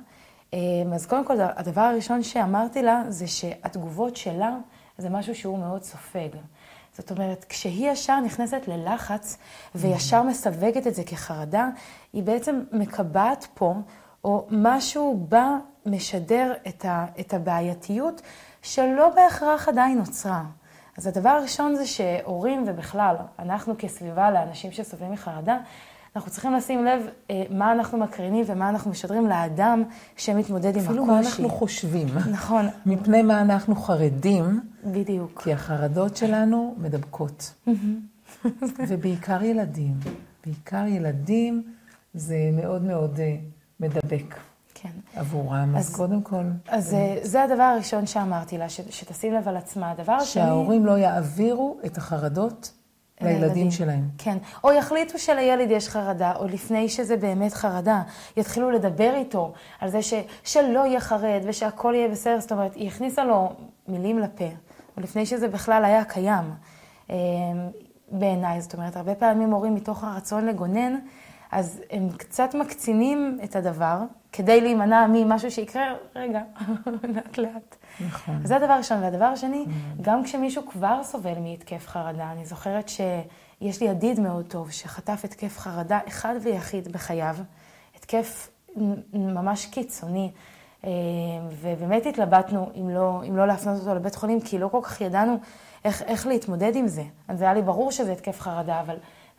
אה, 0.53 0.59
אז 0.93 1.05
קודם 1.05 1.25
כל, 1.25 1.37
הדבר 1.39 1.81
הראשון 1.81 2.23
שאמרתי 2.23 2.83
לה 2.83 3.03
זה 3.07 3.27
שהתגובות 3.27 4.15
שלה 4.15 4.57
זה 4.97 5.09
משהו 5.09 5.35
שהוא 5.35 5.59
מאוד 5.59 5.83
סופג. 5.83 6.29
זאת 6.97 7.11
אומרת, 7.11 7.45
כשהיא 7.49 7.91
ישר 7.91 8.19
נכנסת 8.19 8.61
ללחץ 8.67 9.37
וישר 9.75 10.23
מסווגת 10.23 10.87
את 10.87 10.95
זה 10.95 11.03
כחרדה, 11.03 11.69
היא 12.13 12.23
בעצם 12.23 12.63
מקבעת 12.71 13.47
פה, 13.53 13.73
או 14.23 14.47
משהו 14.49 15.25
בה 15.29 15.57
משדר 15.85 16.53
את, 16.67 16.85
ה, 16.85 17.05
את 17.19 17.33
הבעייתיות 17.33 18.21
שלא 18.61 19.09
בהכרח 19.09 19.67
עדיין 19.67 19.97
נוצרה. 19.97 20.43
אז 20.97 21.07
הדבר 21.07 21.29
הראשון 21.29 21.75
זה 21.75 21.87
שהורים 21.87 22.63
ובכלל, 22.67 23.15
אנחנו 23.39 23.75
כסביבה 23.77 24.31
לאנשים 24.31 24.71
שסובלים 24.71 25.11
מחרדה, 25.11 25.57
אנחנו 26.15 26.31
צריכים 26.31 26.53
לשים 26.53 26.85
לב 26.85 27.01
אה, 27.29 27.43
מה 27.49 27.71
אנחנו 27.71 27.97
מקרינים 27.97 28.45
ומה 28.47 28.69
אנחנו 28.69 28.91
משדרים 28.91 29.27
לאדם 29.27 29.83
שמתמודד 30.17 30.65
עם 30.65 30.71
הקושי. 30.71 30.87
אפילו 30.87 31.05
מה 31.05 31.19
אנחנו 31.19 31.49
חושבים. 31.49 32.07
נכון, 32.31 32.65
מפני 32.85 33.21
מה 33.21 33.41
אנחנו 33.41 33.75
חרדים, 33.75 34.59
בדיוק. 34.85 35.41
כי 35.43 35.53
החרדות 35.53 36.17
שלנו 36.17 36.75
מדבקות. 36.77 37.53
ובעיקר 38.87 39.43
ילדים. 39.43 39.93
בעיקר 40.45 40.85
ילדים 40.87 41.63
זה 42.13 42.35
מאוד 42.53 42.81
מאוד 42.83 43.19
אה, 43.19 43.35
מדבק 43.79 44.35
כן. 44.73 44.89
עבורם. 45.15 45.75
אז 45.75 45.87
אז- 45.89 45.95
קודם 45.95 46.21
כל, 46.21 46.43
אז 46.67 46.93
אה, 46.93 47.17
זה 47.23 47.43
הדבר 47.43 47.63
הראשון 47.63 48.05
שאמרתי 48.05 48.57
לה, 48.57 48.69
ש, 48.69 48.81
שתשים 48.89 49.33
לב 49.33 49.47
על 49.47 49.57
עצמה. 49.57 49.91
הדבר 49.91 50.13
השני... 50.13 50.27
שההורים 50.43 50.85
לא 50.85 50.97
יעבירו 50.97 51.77
את 51.85 51.97
החרדות 51.97 52.71
לילדים 53.21 53.71
שלהם. 53.71 54.09
כן. 54.17 54.37
או 54.63 54.71
יחליטו 54.71 55.19
שלילד 55.19 55.71
יש 55.71 55.89
חרדה, 55.89 56.33
או 56.35 56.47
לפני 56.47 56.89
שזה 56.89 57.17
באמת 57.17 57.53
חרדה, 57.53 58.01
יתחילו 58.37 58.71
לדבר 58.71 59.13
איתו 59.15 59.53
על 59.79 59.89
זה 59.89 60.01
ש, 60.01 60.13
שלא 60.43 60.85
יהיה 60.85 60.99
חרד 60.99 61.41
ושהכול 61.43 61.95
יהיה 61.95 62.07
בסדר. 62.07 62.39
זאת 62.39 62.51
אומרת, 62.51 62.75
היא 62.75 62.87
הכניסה 62.87 63.23
לו 63.23 63.53
מילים 63.87 64.19
לפה, 64.19 64.49
או 64.97 65.01
לפני 65.01 65.25
שזה 65.25 65.47
בכלל 65.47 65.85
היה 65.85 66.03
קיים. 66.03 66.43
אה, 67.09 67.15
בעיניי, 68.11 68.61
זאת 68.61 68.73
אומרת, 68.73 68.95
הרבה 68.97 69.15
פעמים 69.15 69.51
הורים 69.51 69.75
מתוך 69.75 70.03
הרצון 70.03 70.45
לגונן, 70.45 70.95
אז 71.51 71.81
הם 71.91 72.09
קצת 72.17 72.55
מקצינים 72.55 73.39
את 73.43 73.55
הדבר, 73.55 73.99
כדי 74.31 74.61
להימנע 74.61 75.05
ממשהו 75.13 75.51
שיקרה, 75.51 75.93
רגע, 76.15 76.41
לאט 77.15 77.37
לאט. 77.37 77.75
נכון. 78.07 78.45
זה 78.45 78.55
הדבר 78.55 78.73
הראשון. 78.73 79.03
והדבר 79.03 79.25
השני, 79.25 79.65
גם 80.01 80.23
כשמישהו 80.23 80.65
כבר 80.65 81.03
סובל 81.03 81.39
מהתקף 81.39 81.87
חרדה, 81.87 82.31
אני 82.31 82.45
זוכרת 82.45 82.89
שיש 82.89 83.81
לי 83.81 83.87
ידיד 83.87 84.19
מאוד 84.19 84.45
טוב 84.47 84.71
שחטף 84.71 85.21
התקף 85.23 85.57
חרדה 85.59 85.99
אחד 86.07 86.35
ויחיד 86.41 86.91
בחייו, 86.91 87.35
התקף 87.95 88.49
ממש 89.13 89.65
קיצוני. 89.65 90.31
אה, 90.85 90.89
ובאמת 91.61 92.05
התלבטנו 92.05 92.69
אם 92.75 92.89
לא, 92.89 93.21
אם 93.27 93.37
לא 93.37 93.47
להפנות 93.47 93.79
אותו 93.79 93.95
לבית 93.95 94.15
חולים, 94.15 94.41
כי 94.41 94.57
לא 94.57 94.67
כל 94.67 94.79
כך 94.83 95.01
ידענו 95.01 95.37
איך, 95.85 96.01
איך 96.01 96.27
להתמודד 96.27 96.75
עם 96.75 96.87
זה. 96.87 97.03
אז 97.27 97.41
היה 97.41 97.53
לי 97.53 97.61
ברור 97.61 97.91
שזה 97.91 98.11
התקף 98.11 98.39
חרדה, 98.39 98.79
אבל 98.79 98.95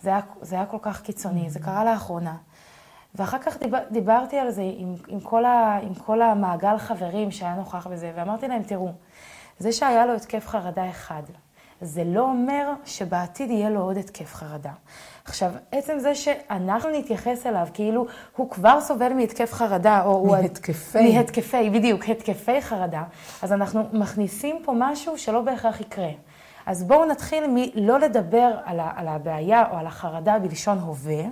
זה 0.06 0.10
היה, 0.10 0.20
זה 0.40 0.56
היה 0.56 0.66
כל 0.66 0.76
כך 0.82 1.02
קיצוני, 1.02 1.50
זה 1.50 1.58
קרה 1.58 1.84
לאחרונה. 1.84 2.34
ואחר 3.14 3.38
כך 3.38 3.58
דיבר, 3.58 3.78
דיברתי 3.90 4.38
על 4.38 4.50
זה 4.50 4.62
עם, 4.76 4.94
עם, 5.08 5.20
כל 5.20 5.44
ה, 5.44 5.78
עם 5.82 5.94
כל 5.94 6.22
המעגל 6.22 6.78
חברים 6.78 7.30
שהיה 7.30 7.54
נוכח 7.54 7.86
בזה, 7.86 8.12
ואמרתי 8.16 8.48
להם, 8.48 8.62
תראו, 8.62 8.92
זה 9.58 9.72
שהיה 9.72 10.06
לו 10.06 10.14
התקף 10.14 10.46
חרדה 10.48 10.90
אחד, 10.90 11.22
זה 11.80 12.04
לא 12.04 12.20
אומר 12.20 12.72
שבעתיד 12.84 13.50
יהיה 13.50 13.70
לו 13.70 13.80
עוד 13.80 13.96
התקף 13.96 14.34
חרדה. 14.34 14.72
עכשיו, 15.24 15.52
עצם 15.72 15.98
זה 15.98 16.14
שאנחנו 16.14 16.90
נתייחס 16.90 17.46
אליו 17.46 17.66
כאילו 17.74 18.06
הוא 18.36 18.50
כבר 18.50 18.80
סובל 18.80 19.12
מהתקף 19.12 19.52
חרדה, 19.52 20.02
או 20.04 20.26
מהתקפי. 20.26 20.98
הוא... 20.98 21.14
מהתקפי, 21.14 21.70
בדיוק, 21.70 22.08
התקפי 22.08 22.62
חרדה, 22.62 23.02
אז 23.42 23.52
אנחנו 23.52 23.82
מכניסים 23.92 24.56
פה 24.64 24.72
משהו 24.76 25.18
שלא 25.18 25.40
בהכרח 25.40 25.80
יקרה. 25.80 26.10
אז 26.66 26.84
בואו 26.84 27.04
נתחיל 27.04 27.44
מלא 27.48 27.98
לדבר 27.98 28.58
על, 28.64 28.80
ה, 28.80 28.90
על 28.96 29.08
הבעיה 29.08 29.70
או 29.70 29.76
על 29.76 29.86
החרדה 29.86 30.38
בלשון 30.38 30.78
הווה, 30.78 31.24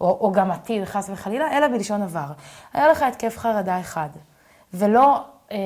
או, 0.00 0.18
או 0.20 0.32
גם 0.32 0.50
עתיד, 0.50 0.84
חס 0.84 1.10
וחלילה, 1.12 1.56
אלא 1.56 1.68
בלשון 1.68 2.02
עבר. 2.02 2.32
היה 2.72 2.88
לך 2.88 3.02
התקף 3.02 3.38
חרדה 3.38 3.80
אחד, 3.80 4.08
ולא 4.74 5.24
אמ, 5.50 5.56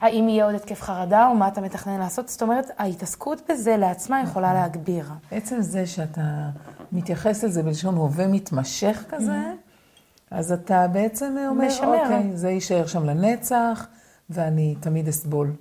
האם 0.00 0.28
יהיה 0.28 0.44
עוד 0.44 0.54
התקף 0.54 0.82
חרדה 0.82 1.26
או 1.26 1.34
מה 1.34 1.48
אתה 1.48 1.60
מתכנן 1.60 1.98
לעשות. 1.98 2.28
זאת 2.28 2.42
אומרת, 2.42 2.66
ההתעסקות 2.78 3.42
בזה 3.50 3.76
לעצמה 3.76 4.22
יכולה 4.22 4.48
נכון. 4.48 4.60
להגביר. 4.60 5.06
עצם 5.30 5.60
זה 5.60 5.86
שאתה 5.86 6.48
מתייחס 6.92 7.44
לזה 7.44 7.62
בלשון 7.62 7.94
הווה 7.94 8.26
מתמשך 8.28 9.04
כזה, 9.08 9.32
mm-hmm. 9.32 10.30
אז 10.30 10.52
אתה 10.52 10.88
בעצם 10.88 11.36
אומר, 11.48 11.66
משמר. 11.66 12.02
אוקיי, 12.02 12.36
זה 12.36 12.50
יישאר 12.50 12.86
שם 12.86 13.04
לנצח, 13.04 13.86
ואני 14.30 14.74
תמיד 14.80 15.08
אסבול 15.08 15.52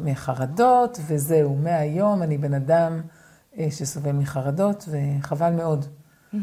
מחרדות, 0.00 0.98
וזהו, 1.06 1.56
מהיום 1.56 2.22
אני 2.22 2.38
בן 2.38 2.54
אדם 2.54 3.00
אה, 3.58 3.66
שסובל 3.70 4.12
מחרדות, 4.12 4.88
וחבל 4.88 5.50
מאוד. 5.50 5.84
Mm-hmm. 5.84 6.36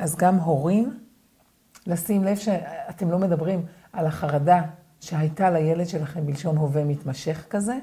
אז 0.00 0.16
גם 0.16 0.36
הורים, 0.36 0.98
לשים 1.86 2.24
לב 2.24 2.36
שאתם 2.36 3.10
לא 3.10 3.18
מדברים 3.18 3.66
על 3.92 4.06
החרדה 4.06 4.62
שהייתה 5.00 5.50
לילד 5.50 5.88
שלכם 5.88 6.26
בלשון 6.26 6.56
הווה 6.56 6.84
מתמשך 6.84 7.46
כזה, 7.50 7.78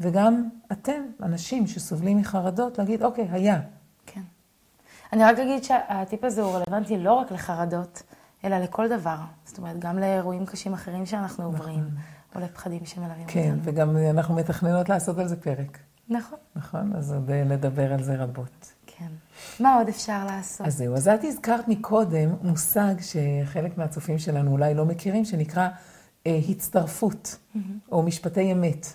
וגם 0.00 0.48
אתם, 0.72 1.02
אנשים 1.22 1.66
שסובלים 1.66 2.18
מחרדות, 2.18 2.78
להגיד, 2.78 3.02
אוקיי, 3.02 3.28
היה. 3.30 3.60
כן. 4.06 4.20
אני 5.12 5.24
רק 5.24 5.38
אגיד 5.38 5.64
שהטיפ 5.64 6.24
הזה 6.24 6.42
הוא 6.42 6.52
רלוונטי 6.52 6.98
לא 6.98 7.12
רק 7.12 7.32
לחרדות, 7.32 8.02
אלא 8.44 8.58
לכל 8.58 8.88
דבר. 8.88 9.16
זאת 9.44 9.58
אומרת, 9.58 9.78
גם 9.78 9.98
לאירועים 9.98 10.46
קשים 10.46 10.74
אחרים 10.74 11.06
שאנחנו 11.06 11.52
נכון. 11.52 11.60
עוברים, 11.60 11.84
או 12.36 12.40
לפחדים 12.40 12.86
שמלווים 12.86 13.26
כן, 13.26 13.40
אותנו. 13.40 13.62
כן, 13.64 13.70
וגם 13.70 13.96
אנחנו 13.96 14.34
מתכננות 14.34 14.88
לעשות 14.88 15.18
על 15.18 15.28
זה 15.28 15.36
פרק. 15.36 15.78
נכון. 16.08 16.38
נכון, 16.56 16.92
אז 16.96 17.12
עוד 17.12 17.30
לדבר 17.30 17.92
על 17.92 18.02
זה 18.02 18.16
רבות. 18.16 18.72
כן. 18.86 19.08
מה 19.60 19.74
עוד 19.74 19.88
אפשר 19.88 20.24
לעשות? 20.24 20.66
אז 20.66 20.76
זהו, 20.76 20.94
אז 20.94 21.08
את 21.08 21.24
הזכרת 21.24 21.68
מקודם 21.68 22.30
מושג 22.42 22.94
שחלק 23.00 23.78
מהצופים 23.78 24.18
שלנו 24.18 24.50
אולי 24.50 24.74
לא 24.74 24.84
מכירים, 24.84 25.24
שנקרא 25.24 25.68
אה, 26.26 26.40
הצטרפות, 26.48 27.36
mm-hmm. 27.36 27.58
או 27.92 28.02
משפטי 28.02 28.52
אמת. 28.52 28.86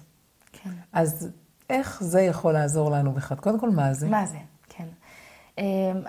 כן. 0.51 0.69
אז 0.93 1.29
איך 1.69 2.03
זה 2.03 2.21
יכול 2.21 2.53
לעזור 2.53 2.91
לנו 2.91 3.11
בכלל? 3.11 3.37
קודם 3.37 3.59
כל, 3.59 3.69
מה 3.69 3.93
זה? 3.93 4.09
מה 4.09 4.25
זה, 4.25 4.37
כן. 4.69 4.87
אה, 5.59 5.63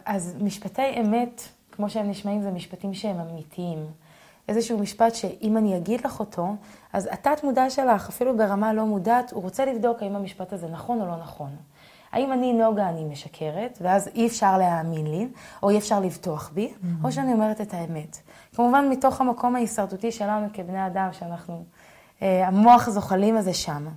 אז 0.04 0.36
משפטי 0.40 1.00
אמת, 1.00 1.42
כמו 1.72 1.90
שהם 1.90 2.10
נשמעים, 2.10 2.42
זה 2.42 2.50
משפטים 2.50 2.94
שהם 2.94 3.16
אמיתיים. 3.20 3.86
איזשהו 4.48 4.78
משפט 4.78 5.14
שאם 5.14 5.56
אני 5.56 5.76
אגיד 5.76 6.04
לך 6.04 6.20
אותו, 6.20 6.54
אז 6.92 7.08
התת-מודע 7.12 7.70
שלך, 7.70 8.08
אפילו 8.08 8.36
ברמה 8.36 8.72
לא 8.72 8.86
מודעת, 8.86 9.32
הוא 9.32 9.42
רוצה 9.42 9.64
לבדוק 9.64 10.02
האם 10.02 10.16
המשפט 10.16 10.52
הזה 10.52 10.68
נכון 10.68 11.00
או 11.00 11.06
לא 11.06 11.16
נכון. 11.16 11.56
האם 12.12 12.32
אני 12.32 12.52
נוגה, 12.52 12.88
אני 12.88 13.04
משקרת, 13.04 13.78
ואז 13.80 14.08
אי 14.14 14.26
אפשר 14.26 14.58
להאמין 14.58 15.06
לי, 15.06 15.28
או 15.62 15.70
אי 15.70 15.78
אפשר 15.78 16.00
לבטוח 16.00 16.50
בי, 16.54 16.72
mm-hmm. 16.72 17.04
או 17.04 17.12
שאני 17.12 17.32
אומרת 17.32 17.60
את 17.60 17.74
האמת. 17.74 18.18
כמובן, 18.54 18.88
מתוך 18.90 19.20
המקום 19.20 19.56
ההישרדותי 19.56 20.12
שלנו 20.12 20.46
כבני 20.52 20.86
אדם, 20.86 21.08
שאנחנו, 21.12 21.64
אה, 22.22 22.48
המוח 22.48 22.90
זוחלים 22.90 23.36
הזה 23.36 23.54
שם. 23.54 23.88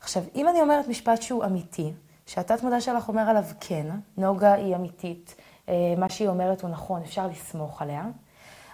עכשיו, 0.00 0.22
אם 0.34 0.48
אני 0.48 0.60
אומרת 0.60 0.88
משפט 0.88 1.22
שהוא 1.22 1.44
אמיתי, 1.44 1.92
שהתת 2.26 2.62
מודע 2.62 2.80
שלך 2.80 3.08
אומר 3.08 3.22
עליו 3.22 3.44
כן, 3.60 3.86
נוגה 4.16 4.52
היא 4.52 4.76
אמיתית, 4.76 5.34
אה, 5.68 5.74
מה 5.98 6.08
שהיא 6.08 6.28
אומרת 6.28 6.62
הוא 6.62 6.70
נכון, 6.70 7.02
אפשר 7.02 7.26
לסמוך 7.26 7.82
עליה, 7.82 8.04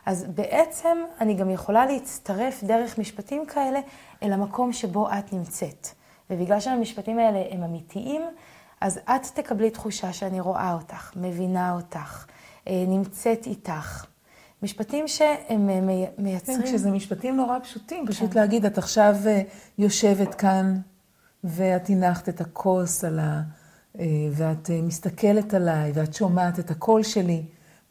אז 0.06 0.26
בעצם 0.34 0.98
אני 1.20 1.34
גם 1.34 1.50
יכולה 1.50 1.86
להצטרף 1.86 2.64
דרך 2.64 2.98
משפטים 2.98 3.46
כאלה 3.46 3.80
אל 4.22 4.32
המקום 4.32 4.72
שבו 4.72 5.08
את 5.08 5.32
נמצאת. 5.32 5.88
ובגלל 6.30 6.60
שהמשפטים 6.60 7.18
האלה 7.18 7.42
הם 7.50 7.62
אמיתיים, 7.62 8.22
אז 8.80 8.98
את 8.98 9.26
תקבלי 9.34 9.70
תחושה 9.70 10.12
שאני 10.12 10.40
רואה 10.40 10.72
אותך, 10.72 11.12
מבינה 11.16 11.72
אותך, 11.72 12.26
אה, 12.68 12.84
נמצאת 12.88 13.46
איתך. 13.46 14.06
משפטים 14.62 15.08
שהם 15.08 15.70
אה, 15.70 15.80
מייצרים... 16.18 16.58
כן, 16.58 16.64
כשזה 16.64 16.90
משפטים 16.90 17.36
נורא 17.36 17.58
פשוטים, 17.58 18.06
פשוט 18.06 18.32
כן. 18.32 18.38
להגיד, 18.38 18.66
את 18.66 18.78
עכשיו 18.78 19.16
אה, 19.26 19.42
יושבת 19.78 20.34
כאן, 20.34 20.78
ואת 21.44 21.88
הנחת 21.88 22.28
את 22.28 22.40
הכוס 22.40 23.04
על 23.04 23.18
ה... 23.18 23.42
ואת 24.32 24.70
מסתכלת 24.82 25.54
עליי, 25.54 25.92
ואת 25.94 26.14
שומעת 26.14 26.58
את 26.58 26.70
הקול 26.70 27.02
שלי. 27.02 27.42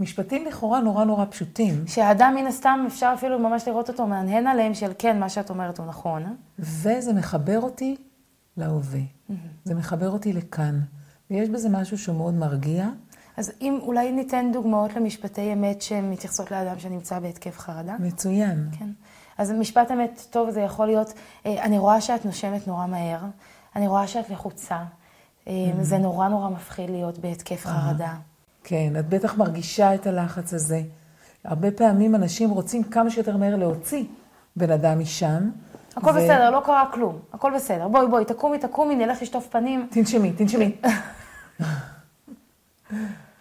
משפטים 0.03 0.45
לכאורה 0.45 0.79
נורא 0.79 1.03
נורא 1.03 1.25
פשוטים. 1.29 1.87
שהאדם 1.87 2.35
מן 2.35 2.47
הסתם, 2.47 2.83
אפשר 2.87 3.11
אפילו 3.13 3.39
ממש 3.39 3.67
לראות 3.67 3.89
אותו 3.89 4.07
מהנהן 4.07 4.47
עליהם 4.47 4.73
של 4.73 4.91
כן, 4.99 5.19
מה 5.19 5.29
שאת 5.29 5.49
אומרת 5.49 5.77
הוא 5.77 5.85
נכון. 5.85 6.35
וזה 6.59 7.13
מחבר 7.13 7.59
אותי 7.61 7.95
להווה. 8.57 8.99
Mm-hmm. 8.99 9.33
זה 9.63 9.75
מחבר 9.75 10.09
אותי 10.09 10.33
לכאן. 10.33 10.79
ויש 11.31 11.49
בזה 11.49 11.69
משהו 11.69 11.97
שהוא 11.97 12.15
מאוד 12.15 12.33
מרגיע. 12.33 12.87
אז 13.37 13.51
אם 13.61 13.79
אולי 13.81 14.11
ניתן 14.11 14.49
דוגמאות 14.53 14.95
למשפטי 14.95 15.53
אמת 15.53 15.81
שמתייחסות 15.81 16.51
לאדם 16.51 16.79
שנמצא 16.79 17.19
בהתקף 17.19 17.59
חרדה? 17.59 17.95
מצוין. 17.99 18.69
כן. 18.79 18.89
אז 19.37 19.51
משפט 19.51 19.91
אמת 19.91 20.27
טוב 20.29 20.49
זה 20.49 20.61
יכול 20.61 20.85
להיות, 20.85 21.13
אה, 21.45 21.63
אני 21.63 21.77
רואה 21.77 22.01
שאת 22.01 22.25
נושמת 22.25 22.67
נורא 22.67 22.85
מהר, 22.85 23.19
אני 23.75 23.87
רואה 23.87 24.07
שאת 24.07 24.29
לחוצה, 24.29 24.77
mm-hmm. 24.77 25.49
זה 25.81 25.97
נורא 25.97 26.27
נורא 26.27 26.49
מפחיד 26.49 26.89
להיות 26.89 27.17
בהתקף 27.17 27.65
חרדה. 27.65 28.13
כן, 28.63 28.93
את 28.99 29.09
בטח 29.09 29.37
מרגישה 29.37 29.95
את 29.95 30.07
הלחץ 30.07 30.53
הזה. 30.53 30.81
הרבה 31.43 31.71
פעמים 31.71 32.15
אנשים 32.15 32.49
רוצים 32.49 32.83
כמה 32.83 33.09
שיותר 33.09 33.37
מהר 33.37 33.55
להוציא 33.55 34.05
בן 34.55 34.71
אדם 34.71 34.99
משם. 34.99 35.49
הכל 35.95 36.09
ו... 36.09 36.13
בסדר, 36.13 36.49
לא 36.49 36.61
קרה 36.65 36.85
כלום, 36.93 37.19
הכל 37.33 37.51
בסדר. 37.55 37.87
בואי, 37.87 38.07
בואי, 38.07 38.25
תקומי, 38.25 38.59
תקומי, 38.59 38.95
נלך 38.95 39.21
לשטוף 39.21 39.47
פנים. 39.47 39.87
תנשמי, 39.91 40.31
תנשמי. 40.31 40.75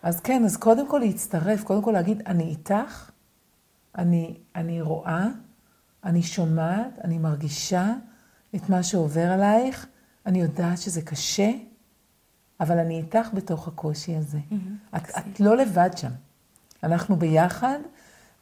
אז 0.03 0.21
כן, 0.21 0.45
אז 0.45 0.57
קודם 0.57 0.89
כל 0.89 0.99
להצטרף, 0.99 1.63
קודם 1.63 1.83
כל 1.83 1.91
להגיד, 1.91 2.23
אני 2.27 2.45
איתך, 2.45 3.11
אני, 3.99 4.35
אני 4.57 4.81
רואה, 4.81 5.27
אני 6.05 6.23
שומעת, 6.23 6.99
אני 7.05 7.19
מרגישה 7.19 7.93
את 8.55 8.69
מה 8.69 8.83
שעובר 8.83 9.31
עלייך, 9.33 9.87
אני 10.27 10.43
יודעת 10.43 10.79
שזה 10.79 11.03
קשה, 11.03 11.51
אבל 12.63 12.79
אני 12.79 12.99
איתך 12.99 13.29
בתוך 13.35 13.69
הקושי 13.69 14.17
הזה. 14.17 14.39
Mm-hmm. 14.39 14.97
את, 14.97 15.11
את 15.19 15.41
לא 15.41 15.57
לבד 15.57 15.91
שם. 15.97 16.11
אנחנו 16.83 17.17
ביחד, 17.17 17.79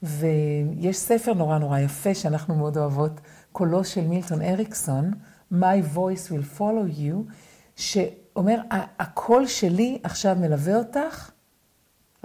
ויש 0.03 0.97
ספר 0.97 1.35
נורא 1.35 1.59
נורא 1.59 1.79
יפה 1.79 2.15
שאנחנו 2.15 2.55
מאוד 2.55 2.77
אוהבות, 2.77 3.21
קולו 3.53 3.85
של 3.85 4.07
מילטון 4.07 4.43
אריקסון, 4.43 5.11
My 5.53 5.97
voice 5.97 6.31
will 6.31 6.59
follow 6.59 6.99
you, 6.99 7.33
שאומר, 7.77 8.61
הקול 8.99 9.47
שלי 9.47 9.99
עכשיו 10.03 10.37
מלווה 10.41 10.77
אותך 10.77 11.31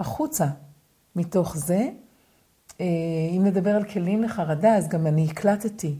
החוצה 0.00 0.46
מתוך 1.16 1.56
זה. 1.56 1.88
אה, 2.80 2.86
אם 3.36 3.44
נדבר 3.44 3.76
על 3.76 3.84
כלים 3.84 4.22
לחרדה, 4.22 4.74
אז 4.74 4.88
גם 4.88 5.06
אני 5.06 5.26
הקלטתי, 5.30 5.98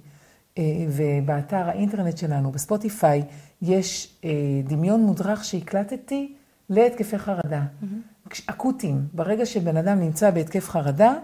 אה, 0.59 0.62
ובאתר 0.88 1.68
האינטרנט 1.68 2.18
שלנו, 2.18 2.52
בספוטיפיי, 2.52 3.22
יש 3.62 4.16
אה, 4.25 4.31
דמיון 4.64 5.03
מודרך 5.03 5.45
שהקלטתי 5.45 6.35
להתקפי 6.71 7.19
חרדה. 7.19 7.62
Mm-hmm. 7.62 8.42
אקוטיים. 8.47 9.07
ברגע 9.12 9.47
שבן 9.47 9.77
אדם 9.77 10.01
נמצא 10.01 10.31
בהתקף 10.31 10.69
חרדה, 10.69 11.14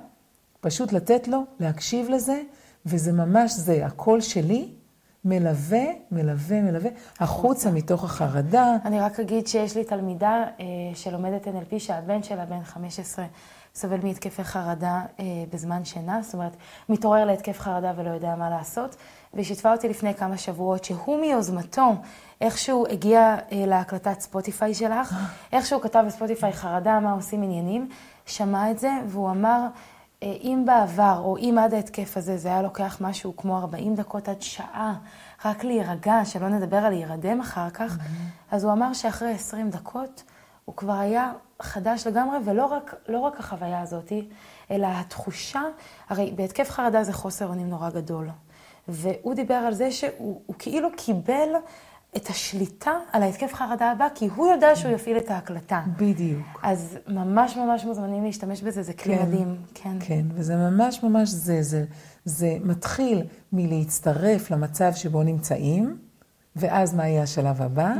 פשוט 0.60 0.92
לתת 0.92 1.28
לו, 1.28 1.44
להקשיב 1.60 2.10
לזה, 2.10 2.40
וזה 2.86 3.12
ממש 3.12 3.52
זה, 3.52 3.86
הקול 3.86 4.20
שלי 4.20 4.68
מלווה, 5.24 5.84
מלווה, 6.10 6.60
מלווה, 6.60 6.90
החוצה 7.20 7.70
מתוך 7.70 8.04
החרדה. 8.04 8.76
אני 8.84 9.00
רק 9.00 9.20
אגיד 9.20 9.46
שיש 9.46 9.76
לי 9.76 9.84
תלמידה 9.84 10.44
אה, 10.60 10.64
שלומדת 10.94 11.46
NLP, 11.46 11.78
שהבן 11.78 12.22
שלה 12.22 12.44
בן 12.44 12.64
15, 12.64 13.24
סובל 13.74 13.98
מהתקפי 14.02 14.44
חרדה 14.44 15.00
אה, 15.20 15.24
בזמן 15.52 15.84
שינה, 15.84 16.22
זאת 16.22 16.34
אומרת, 16.34 16.56
מתעורר 16.88 17.24
להתקף 17.24 17.58
חרדה 17.60 17.92
ולא 17.96 18.10
יודע 18.10 18.34
מה 18.36 18.50
לעשות, 18.50 18.96
והיא 19.34 19.44
שיתפה 19.44 19.72
אותי 19.72 19.88
לפני 19.88 20.14
כמה 20.14 20.36
שבועות 20.36 20.84
שהוא 20.84 21.20
מיוזמתו, 21.20 21.94
איכשהו 22.40 22.86
הגיע 22.90 23.36
אה, 23.52 23.66
להקלטת 23.66 24.20
ספוטיפיי 24.20 24.74
שלך, 24.74 25.14
איכשהו 25.52 25.80
כתב 25.80 26.04
בספוטיפיי 26.06 26.52
חרדה, 26.52 27.00
מה 27.00 27.12
עושים 27.12 27.42
עניינים, 27.42 27.88
שמע 28.26 28.70
את 28.70 28.78
זה, 28.78 28.90
והוא 29.06 29.30
אמר, 29.30 29.66
אה, 30.22 30.32
אם 30.42 30.62
בעבר, 30.66 31.20
או 31.24 31.36
אם 31.36 31.56
עד 31.60 31.74
ההתקף 31.74 32.16
הזה, 32.16 32.36
זה 32.36 32.48
היה 32.48 32.62
לוקח 32.62 32.98
משהו 33.00 33.36
כמו 33.36 33.58
40 33.58 33.94
דקות 33.94 34.28
עד 34.28 34.42
שעה, 34.42 34.94
רק 35.44 35.64
להירגע, 35.64 36.24
שלא 36.24 36.48
נדבר 36.48 36.76
על 36.76 36.92
להירדם 36.92 37.40
אחר 37.40 37.70
כך, 37.70 37.96
mm-hmm. 37.96 38.54
אז 38.54 38.64
הוא 38.64 38.72
אמר 38.72 38.92
שאחרי 38.92 39.30
20 39.30 39.70
דקות 39.70 40.22
הוא 40.64 40.76
כבר 40.76 40.92
היה 40.92 41.32
חדש 41.62 42.06
לגמרי, 42.06 42.38
ולא 42.44 42.64
רק, 42.64 42.94
לא 43.08 43.18
רק 43.18 43.40
החוויה 43.40 43.80
הזאת, 43.80 44.12
אלא 44.70 44.86
התחושה, 44.90 45.62
הרי 46.08 46.32
בהתקף 46.36 46.70
חרדה 46.70 47.04
זה 47.04 47.12
חוסר 47.12 47.46
אונים 47.46 47.68
נורא 47.68 47.90
גדול. 47.90 48.28
והוא 48.88 49.34
דיבר 49.34 49.54
על 49.54 49.74
זה 49.74 49.90
שהוא 49.90 50.54
כאילו 50.58 50.88
קיבל 50.96 51.48
את 52.16 52.28
השליטה 52.28 52.92
על 53.12 53.22
ההתקף 53.22 53.54
חרדה 53.54 53.90
הבא, 53.90 54.08
כי 54.14 54.28
הוא 54.36 54.46
יודע 54.46 54.76
שהוא 54.76 54.92
יפעיל 54.92 55.16
את 55.16 55.30
ההקלטה. 55.30 55.82
בדיוק. 55.96 56.46
אז 56.62 56.98
ממש 57.08 57.56
ממש 57.56 57.84
מוזמנים 57.84 58.24
להשתמש 58.24 58.62
בזה, 58.62 58.82
זה 58.82 58.92
כלי 58.92 59.18
כן, 59.18 59.22
מדהים. 59.22 59.56
כן. 59.74 59.96
כן, 60.00 60.22
וזה 60.34 60.56
ממש 60.56 61.02
ממש 61.02 61.28
זה, 61.28 61.62
זה, 61.62 61.84
זה 62.24 62.56
מתחיל 62.64 63.22
מלהצטרף 63.52 64.50
למצב 64.50 64.92
שבו 64.94 65.22
נמצאים, 65.22 65.98
ואז 66.56 66.94
מה 66.94 67.08
יהיה 67.08 67.22
השלב 67.22 67.62
הבא? 67.62 67.92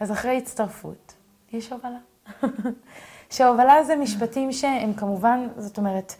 אז 0.00 0.12
אחרי 0.12 0.38
הצטרפות, 0.38 1.14
יש 1.52 1.72
הובלה. 1.72 1.98
שהובלה 3.30 3.84
זה 3.84 3.96
משפטים 3.96 4.52
שהם 4.52 4.92
כמובן, 4.92 5.48
זאת 5.56 5.78
אומרת, 5.78 6.14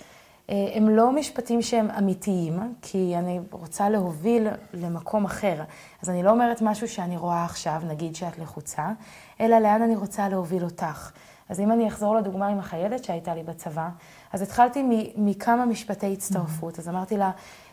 הם 0.48 0.88
לא 0.88 1.12
משפטים 1.12 1.62
שהם 1.62 1.90
אמיתיים, 1.90 2.74
כי 2.82 3.14
אני 3.18 3.40
רוצה 3.50 3.88
להוביל 3.88 4.48
למקום 4.74 5.24
אחר. 5.24 5.62
אז 6.02 6.10
אני 6.10 6.22
לא 6.22 6.30
אומרת 6.30 6.62
משהו 6.62 6.88
שאני 6.88 7.16
רואה 7.16 7.44
עכשיו, 7.44 7.82
נגיד 7.88 8.16
שאת 8.16 8.38
לחוצה, 8.38 8.88
אלא 9.40 9.58
לאן 9.58 9.82
אני 9.82 9.96
רוצה 9.96 10.28
להוביל 10.28 10.64
אותך. 10.64 11.10
אז 11.48 11.60
אם 11.60 11.72
אני 11.72 11.88
אחזור 11.88 12.16
לדוגמה 12.16 12.46
עם 12.46 12.58
החיילת 12.58 13.04
שהייתה 13.04 13.34
לי 13.34 13.42
בצבא, 13.42 13.88
אז 14.32 14.42
התחלתי 14.42 15.12
מכמה 15.16 15.66
משפטי 15.66 16.12
הצטרפות. 16.12 16.78
אז 16.78 16.88
אמרתי 16.88 17.16
לה, 17.16 17.30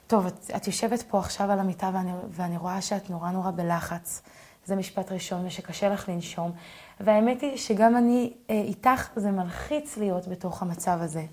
טוב, 0.08 0.26
את, 0.26 0.52
את 0.56 0.68
יושבת 0.68 1.02
פה 1.02 1.20
עכשיו 1.20 1.52
על 1.52 1.60
המיטה 1.60 1.90
ואני, 1.94 2.12
ואני 2.30 2.58
רואה 2.58 2.82
שאת 2.82 3.10
נורא 3.10 3.32
נורא 3.32 3.52
בלחץ. 3.52 4.22
זה 4.66 4.76
משפט 4.76 5.12
ראשון, 5.12 5.46
ושקשה 5.46 5.90
לך 5.90 6.10
לנשום. 6.10 6.52
והאמת 7.00 7.42
היא 7.42 7.58
שגם 7.58 7.98
אני 7.98 8.34
אה, 8.50 8.56
איתך, 8.56 9.10
זה 9.16 9.32
מלחיץ 9.32 9.98
להיות 9.98 10.28
בתוך 10.28 10.62
המצב 10.62 10.98
הזה. 11.02 11.26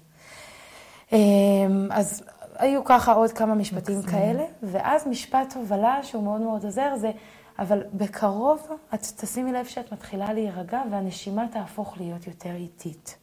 אמ, 1.13 1.89
אז 1.91 2.23
היו 2.59 2.85
ככה 2.85 3.13
עוד 3.13 3.33
כמה 3.33 3.55
משפטים 3.55 4.03
כאלה, 4.03 4.45
ואז 4.63 5.07
משפט 5.07 5.55
הובלה 5.57 6.03
שהוא 6.03 6.23
מאוד 6.23 6.41
מאוד 6.41 6.65
עוזר 6.65 6.97
זה, 6.97 7.11
אבל 7.59 7.83
בקרוב 7.95 8.69
את 8.95 9.01
תשימי 9.17 9.53
לב 9.53 9.67
שאת 9.67 9.93
מתחילה 9.93 10.33
להירגע 10.33 10.83
והנשימה 10.91 11.47
תהפוך 11.53 11.97
להיות 11.99 12.27
יותר 12.27 12.55
איטית. 12.55 13.17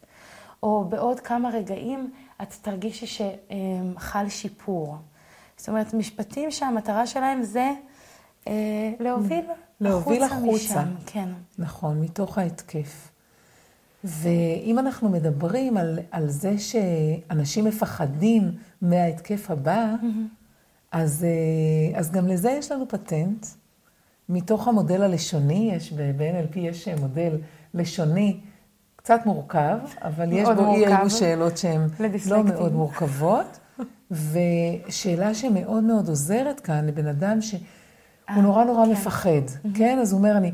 או 0.63 0.85
בעוד 0.89 1.19
כמה 1.19 1.49
רגעים 1.49 2.11
את 2.41 2.53
תרגישי 2.61 3.07
שחל 3.07 4.29
שיפור. 4.29 4.97
זאת 5.57 5.69
אומרת, 5.69 5.93
משפטים 5.93 6.51
שהמטרה 6.51 7.07
שלהם 7.07 7.43
זה 7.43 7.71
אה, 8.47 8.53
להוביל, 8.99 9.45
להוביל 9.81 10.23
החוצה, 10.23 10.35
החוצה 10.35 10.81
משם. 10.81 10.93
כן. 11.05 11.29
נכון, 11.57 12.01
מתוך 12.01 12.37
ההתקף. 12.37 13.12
ואם 14.03 14.79
אנחנו 14.79 15.09
מדברים 15.09 15.77
על, 15.77 15.99
על 16.11 16.29
זה 16.29 16.59
שאנשים 16.59 17.65
מפחדים 17.65 18.51
מההתקף 18.81 19.51
הבא, 19.51 19.93
mm-hmm. 20.01 20.43
אז, 20.91 21.25
אה, 21.25 21.99
אז 21.99 22.11
גם 22.11 22.27
לזה 22.27 22.51
יש 22.51 22.71
לנו 22.71 22.87
פטנט. 22.87 23.45
מתוך 24.29 24.67
המודל 24.67 25.01
הלשוני, 25.01 25.71
יש 25.73 25.93
ב-NLP 25.93 26.59
יש 26.59 26.87
מודל 26.87 27.37
לשוני 27.73 28.39
קצת 28.95 29.19
מורכב, 29.25 29.77
אבל 30.01 30.31
יש 30.31 30.49
בו 30.49 30.75
אי 30.75 30.87
אלו 30.87 31.09
שאלות 31.09 31.57
שהן 31.57 31.81
לא 32.29 32.43
מאוד 32.43 32.73
מורכבות. 32.73 33.59
ושאלה 34.11 35.33
שמאוד 35.33 35.83
מאוד 35.83 36.09
עוזרת 36.09 36.59
כאן 36.59 36.85
לבן 36.85 37.07
אדם 37.07 37.41
שהוא 37.41 37.59
אה, 38.29 38.41
נורא 38.41 38.63
נורא 38.63 38.85
כן. 38.85 38.91
מפחד, 38.91 39.29
mm-hmm. 39.29 39.77
כן? 39.77 39.99
אז 40.01 40.11
הוא 40.11 40.17
אומר, 40.17 40.37
אני... 40.37 40.51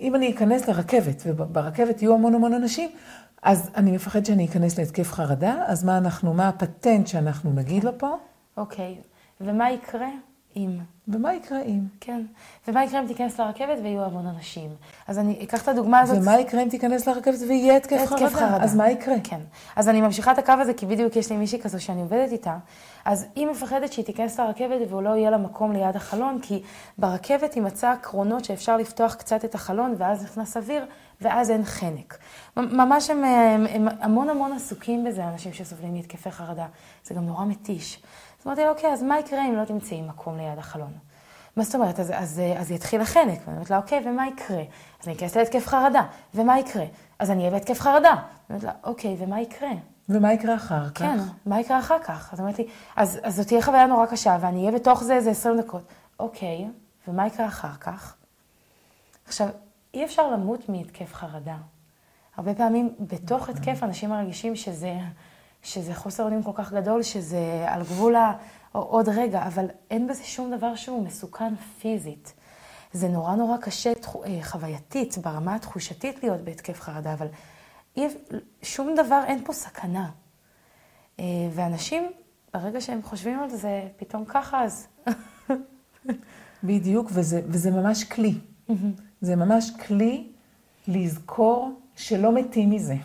אם 0.00 0.14
אני 0.14 0.30
אכנס 0.30 0.68
לרכבת, 0.68 1.22
וברכבת 1.26 2.02
יהיו 2.02 2.14
המון 2.14 2.34
המון 2.34 2.52
אנשים, 2.54 2.90
אז 3.42 3.70
אני 3.76 3.92
מפחד 3.92 4.24
שאני 4.24 4.46
אכנס 4.46 4.78
להתקף 4.78 5.12
חרדה, 5.12 5.64
אז 5.66 5.84
מה 5.84 5.98
אנחנו, 5.98 6.34
מה 6.34 6.48
הפטנט 6.48 7.06
שאנחנו 7.06 7.52
נגיד 7.52 7.84
לו 7.84 7.98
פה? 7.98 8.16
אוקיי, 8.56 8.98
ומה 9.40 9.70
יקרה 9.70 10.08
אם? 10.56 10.78
ומה 11.08 11.34
יקרה 11.34 11.62
אם? 11.62 11.80
כן. 12.00 12.22
ומה 12.68 12.84
יקרה 12.84 13.00
אם 13.00 13.06
תיכנס 13.06 13.40
לרכבת 13.40 13.78
ויהיו 13.82 14.04
המון 14.04 14.26
אנשים? 14.26 14.70
אז 15.06 15.18
אני 15.18 15.38
אקח 15.42 15.62
את 15.62 15.68
הדוגמה 15.68 16.00
הזאת. 16.00 16.18
ומה 16.22 16.40
יקרה 16.40 16.62
אם 16.62 16.68
תיכנס 16.68 17.08
לרכבת 17.08 17.38
ויהיה 17.48 17.76
התקף 17.76 18.06
חרדה? 18.06 18.30
חרדה? 18.30 18.64
אז 18.64 18.76
מה 18.76 18.90
יקרה? 18.90 19.14
כן. 19.24 19.40
אז 19.76 19.88
אני 19.88 20.00
ממשיכה 20.00 20.32
את 20.32 20.38
הקו 20.38 20.52
הזה, 20.52 20.74
כי 20.74 20.86
בדיוק 20.86 21.16
יש 21.16 21.30
לי 21.30 21.36
מישהי 21.36 21.60
כזו 21.60 21.82
שאני 21.82 22.00
עובדת 22.00 22.32
איתה. 22.32 22.58
אז 23.04 23.26
היא 23.34 23.46
מפחדת 23.46 23.92
שהיא 23.92 24.04
תיכנס 24.04 24.40
לרכבת 24.40 24.80
והוא 24.88 25.02
לא 25.02 25.10
יהיה 25.16 25.30
לה 25.30 25.38
מקום 25.38 25.72
ליד 25.72 25.96
החלון, 25.96 26.38
כי 26.42 26.62
ברכבת 26.98 27.54
היא 27.54 27.62
מצאה 27.62 27.96
קרונות 27.96 28.44
שאפשר 28.44 28.76
לפתוח 28.76 29.14
קצת 29.14 29.44
את 29.44 29.54
החלון, 29.54 29.94
ואז 29.98 30.24
נכנס 30.24 30.56
אוויר, 30.56 30.84
ואז 31.20 31.50
אין 31.50 31.64
חנק. 31.64 32.18
ממש 32.56 33.10
הם, 33.10 33.24
הם, 33.24 33.66
הם 33.66 33.88
המון 34.00 34.30
המון 34.30 34.52
עסוקים 34.52 35.04
בזה, 35.04 35.24
אנשים 35.24 35.52
שסובלים 35.52 35.94
מהתקפי 35.94 36.30
חרדה. 36.30 36.66
זה 37.04 37.14
גם 37.14 37.26
נורא 37.26 37.44
מתיש. 37.44 38.02
אמרתי 38.48 38.64
לו, 38.64 38.70
אוקיי, 38.70 38.92
אז 38.92 39.02
מה 39.02 39.18
יקרה 39.18 39.46
אם 39.46 39.56
לא 39.56 39.64
תמצאי 39.64 40.02
מקום 40.02 40.36
ליד 40.36 40.58
החלון? 40.58 40.92
מה 41.56 41.64
זאת 41.64 41.74
אומרת? 41.74 42.00
אז, 42.00 42.12
אז, 42.14 42.42
אז 42.56 42.70
יתחיל 42.70 43.00
החנק. 43.00 43.38
ואני 43.44 43.56
אומרת 43.56 43.70
לה, 43.70 43.76
אוקיי, 43.76 44.02
ומה 44.06 44.26
יקרה? 44.26 44.62
אז 45.00 45.08
אני 45.08 45.16
אכנס 45.16 45.36
להתקף 45.36 45.66
חרדה, 45.66 46.02
ומה 46.34 46.58
יקרה? 46.58 46.84
אז 47.18 47.30
אני 47.30 47.40
אהיה 47.40 47.50
בהתקף 47.50 47.80
חרדה. 47.80 48.12
אני 48.12 48.20
אומרת 48.50 48.62
לה, 48.62 48.72
אוקיי, 48.84 49.16
ומה 49.18 49.40
יקרה? 49.40 49.70
ומה 50.08 50.32
יקרה 50.32 50.54
אחר 50.54 50.90
כך? 50.90 50.98
כן, 50.98 51.18
מה 51.46 51.60
יקרה 51.60 51.78
אחר 51.78 51.98
כך? 51.98 52.32
אז 52.32 52.40
אמרתי 52.40 52.66
אז, 52.96 53.20
אז 53.22 53.36
זאת 53.36 53.46
תהיה 53.46 53.62
חוויה 53.62 53.86
נורא 53.86 54.06
קשה, 54.06 54.38
ואני 54.40 54.60
אהיה 54.60 54.72
בתוך 54.72 55.02
זה 55.02 55.14
איזה 55.14 55.30
20 55.30 55.60
דקות. 55.60 55.82
אוקיי, 56.20 56.66
ומה 57.08 57.26
יקרה 57.26 57.46
אחר 57.46 57.74
כך? 57.80 58.16
עכשיו, 59.26 59.48
אי 59.94 60.04
אפשר 60.04 60.30
למות 60.30 60.68
מהתקף 60.68 61.14
חרדה. 61.14 61.56
הרבה 62.36 62.54
פעמים 62.54 62.94
בתוך 63.00 63.48
התקף 63.48 63.82
אנשים 63.82 64.10
מרגישים 64.10 64.56
שזה, 64.56 64.94
שזה 65.68 65.94
חוסר 65.94 66.22
אונים 66.22 66.42
כל 66.42 66.50
כך 66.54 66.72
גדול, 66.72 67.02
שזה 67.02 67.64
על 67.66 67.82
גבול 67.82 68.16
ה... 68.16 68.32
עוד 68.72 69.08
רגע, 69.08 69.46
אבל 69.46 69.66
אין 69.90 70.06
בזה 70.06 70.24
שום 70.24 70.56
דבר 70.56 70.74
שהוא 70.74 71.06
מסוכן 71.06 71.54
פיזית. 71.56 72.32
זה 72.92 73.08
נורא 73.08 73.34
נורא 73.34 73.56
קשה 73.56 73.92
אה, 74.24 74.38
חווייתית, 74.42 75.18
ברמה 75.18 75.54
התחושתית 75.54 76.22
להיות 76.22 76.40
בהתקף 76.40 76.80
חרדה, 76.80 77.12
אבל 77.12 77.26
אי, 77.96 78.08
שום 78.62 78.94
דבר, 78.96 79.22
אין 79.26 79.44
פה 79.44 79.52
סכנה. 79.52 80.10
אה, 81.20 81.24
ואנשים, 81.54 82.10
ברגע 82.54 82.80
שהם 82.80 83.02
חושבים 83.02 83.40
על 83.40 83.50
זה, 83.50 83.88
פתאום 83.96 84.24
ככה, 84.24 84.64
אז... 84.64 84.88
בדיוק, 86.64 87.08
וזה, 87.12 87.42
וזה 87.46 87.70
ממש 87.70 88.04
כלי. 88.04 88.34
זה 89.20 89.36
ממש 89.36 89.70
כלי 89.86 90.32
לזכור 90.88 91.80
שלא 91.96 92.34
מתים 92.34 92.70
מזה. 92.70 92.96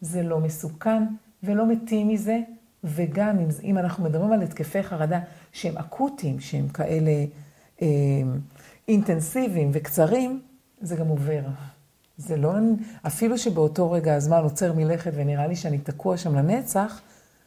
זה 0.00 0.22
לא 0.22 0.40
מסוכן 0.40 1.02
ולא 1.46 1.66
מתים 1.66 2.08
מזה, 2.08 2.40
וגם 2.84 3.38
אם, 3.38 3.48
אם 3.64 3.78
אנחנו 3.78 4.04
מדברים 4.04 4.32
על 4.32 4.42
התקפי 4.42 4.82
חרדה 4.82 5.20
שהם 5.52 5.78
אקוטיים, 5.78 6.40
שהם 6.40 6.68
כאלה 6.68 7.24
אה, 7.82 7.86
אינטנסיביים 8.88 9.70
וקצרים, 9.72 10.40
זה 10.80 10.96
גם 10.96 11.08
עובר. 11.08 11.40
זה 12.18 12.36
לא, 12.36 12.52
אפילו 13.06 13.38
שבאותו 13.38 13.90
רגע 13.90 14.14
הזמן 14.14 14.42
עוצר 14.42 14.72
מלכת 14.72 15.10
ונראה 15.14 15.46
לי 15.46 15.56
שאני 15.56 15.78
תקוע 15.78 16.16
שם 16.16 16.34
לנצח, 16.34 17.00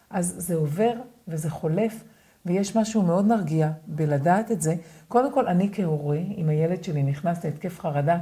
אז 0.09 0.33
זה 0.37 0.55
עובר 0.55 0.93
וזה 1.27 1.49
חולף, 1.49 2.03
ויש 2.45 2.75
משהו 2.75 3.01
מאוד 3.01 3.25
מרגיע 3.25 3.71
בלדעת 3.87 4.51
את 4.51 4.61
זה. 4.61 4.75
קודם 5.07 5.33
כל, 5.33 5.47
אני 5.47 5.69
כהורה, 5.73 6.17
אם 6.37 6.49
הילד 6.49 6.83
שלי 6.83 7.03
נכנס 7.03 7.45
להתקף 7.45 7.79
חרדה, 7.79 8.17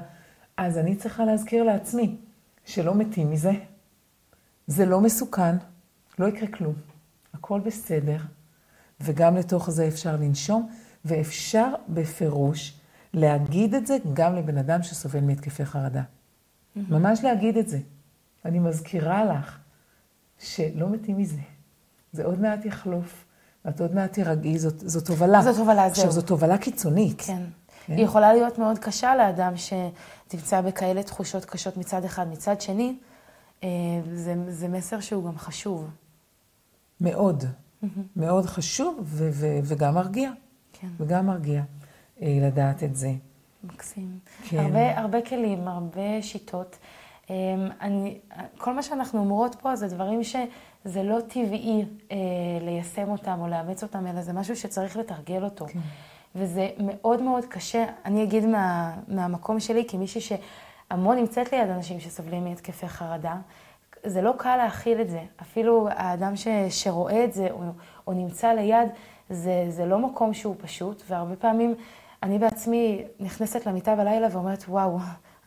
אז 0.58 0.78
אני 0.78 0.96
צריכה 0.96 1.26
להזכיר 1.26 1.64
לעצמי 1.64 2.16
שלא 2.66 2.96
מתים 2.96 3.32
מזה, 3.32 3.52
זה 4.68 4.86
לא 4.86 5.02
מסוכן, 5.02 5.56
לא 6.20 6.26
יקרה 6.28 6.48
כלום, 6.48 6.74
הכל 7.34 7.60
בסדר, 7.60 8.18
וגם 9.02 9.36
לתוך 9.36 9.70
זה 9.70 9.88
אפשר 9.88 10.16
לנשום, 10.16 10.70
ואפשר 11.06 11.74
בפירוש 11.90 12.80
להגיד 13.14 13.76
את 13.76 13.88
זה 13.88 13.98
גם 14.14 14.36
לבן 14.36 14.58
אדם 14.58 14.84
שסובל 14.84 15.20
מהתקפי 15.20 15.66
חרדה. 15.66 16.02
ממש 16.76 17.20
להגיד 17.24 17.58
את 17.58 17.68
זה. 17.68 17.80
אני 18.46 18.60
מזכירה 18.60 19.26
לך 19.26 19.58
שלא 20.40 20.90
מתים 20.90 21.18
מזה. 21.18 21.42
זה 22.12 22.26
עוד 22.26 22.40
מעט 22.40 22.66
יחלוף, 22.66 23.26
ואת 23.66 23.82
עוד 23.82 23.96
מעט 23.96 24.14
תירגעי, 24.14 24.60
זאת, 24.60 24.90
זאת 24.90 25.08
הובלה. 25.08 25.42
זאת 25.42 25.58
הובלה, 25.58 25.76
זהו. 25.76 25.90
עכשיו, 25.90 26.12
זאת 26.12 26.30
הובלה 26.30 26.58
קיצונית. 26.58 27.22
כן. 27.22 27.42
כן. 27.86 27.94
היא 27.94 28.06
יכולה 28.06 28.34
להיות 28.34 28.60
מאוד 28.60 28.80
קשה 28.80 29.16
לאדם 29.16 29.54
שתמצא 29.58 30.62
בכאלה 30.62 31.04
תחושות 31.04 31.46
קשות 31.46 31.78
מצד 31.78 32.04
אחד. 32.04 32.28
מצד 32.28 32.62
שני, 32.62 32.98
זה, 34.14 34.36
זה 34.48 34.68
מסר 34.68 35.00
שהוא 35.00 35.26
גם 35.26 35.38
חשוב. 35.38 35.90
מאוד, 37.02 37.44
מאוד 38.16 38.46
חשוב 38.46 39.00
ו- 39.04 39.30
ו- 39.34 39.60
וגם 39.64 39.96
מרגיע. 39.96 40.32
כן. 40.74 40.88
וגם 40.98 41.26
מרגיע 41.28 41.62
לדעת 42.22 42.84
את 42.84 42.96
זה. 42.96 43.14
מקסים. 43.64 44.20
כן. 44.44 44.58
הרבה, 44.60 45.00
הרבה 45.00 45.22
כלים, 45.22 45.68
הרבה 45.68 46.22
שיטות. 46.22 46.78
אני, 47.82 48.18
כל 48.58 48.74
מה 48.74 48.84
שאנחנו 48.84 49.20
אומרות 49.20 49.56
פה 49.56 49.76
זה 49.76 49.88
דברים 49.88 50.24
שזה 50.24 51.04
לא 51.04 51.20
טבעי 51.28 51.86
אה, 52.12 52.18
ליישם 52.62 53.10
אותם 53.10 53.38
או 53.42 53.48
לאמץ 53.48 53.84
אותם, 53.84 54.08
אלא 54.08 54.22
זה 54.22 54.34
משהו 54.34 54.56
שצריך 54.56 54.98
לתרגל 54.98 55.44
אותו. 55.44 55.66
כן. 55.68 55.80
וזה 56.36 56.70
מאוד 56.80 57.22
מאוד 57.22 57.46
קשה. 57.46 57.86
אני 58.06 58.24
אגיד 58.24 58.46
מה, 58.46 58.96
מהמקום 59.08 59.60
שלי, 59.60 59.86
כמישהי 59.88 60.22
שהמון 60.90 61.18
נמצאת 61.18 61.54
ליד 61.54 61.70
אנשים 61.70 62.00
שסובלים 62.00 62.44
מהתקפי 62.44 62.88
חרדה, 62.88 63.36
זה 64.04 64.22
לא 64.22 64.34
קל 64.38 64.58
להכיל 64.58 65.02
את 65.02 65.10
זה. 65.10 65.22
אפילו 65.42 65.88
האדם 65.92 66.36
ש, 66.36 66.48
שרואה 66.70 67.24
את 67.24 67.34
זה 67.34 67.48
או, 67.52 67.60
או 68.08 68.14
נמצא 68.14 68.48
ליד, 68.48 68.90
זה, 69.30 69.66
זה 69.70 69.86
לא 69.86 70.00
מקום 70.00 70.34
שהוא 70.34 70.56
פשוט, 70.62 71.04
והרבה 71.10 71.36
פעמים 71.36 71.76
אני 72.24 72.40
בעצמי 72.40 73.04
נכנסת 73.20 73.66
למיטה 73.66 73.96
בלילה 73.96 74.28
ואומרת, 74.32 74.64
וואו, 74.68 75.00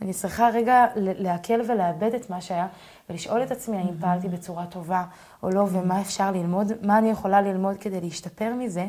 אני 0.03 0.13
צריכה 0.13 0.49
רגע 0.49 0.87
לעכל 0.97 1.61
ולאבד 1.69 2.15
את 2.15 2.31
מה 2.31 2.41
שהיה, 2.41 2.67
ולשאול 3.11 3.43
את 3.43 3.51
עצמי 3.51 3.77
האם 3.77 3.99
פעלתי 4.01 4.29
בצורה 4.29 4.67
טובה 4.67 5.05
או 5.43 5.51
לא, 5.51 5.67
ומה 5.71 6.01
אפשר 6.01 6.31
ללמוד, 6.31 6.73
מה 6.83 6.99
אני 6.99 7.11
יכולה 7.11 7.41
ללמוד 7.41 7.77
כדי 7.77 8.01
להשתפר 8.01 8.55
מזה. 8.55 8.87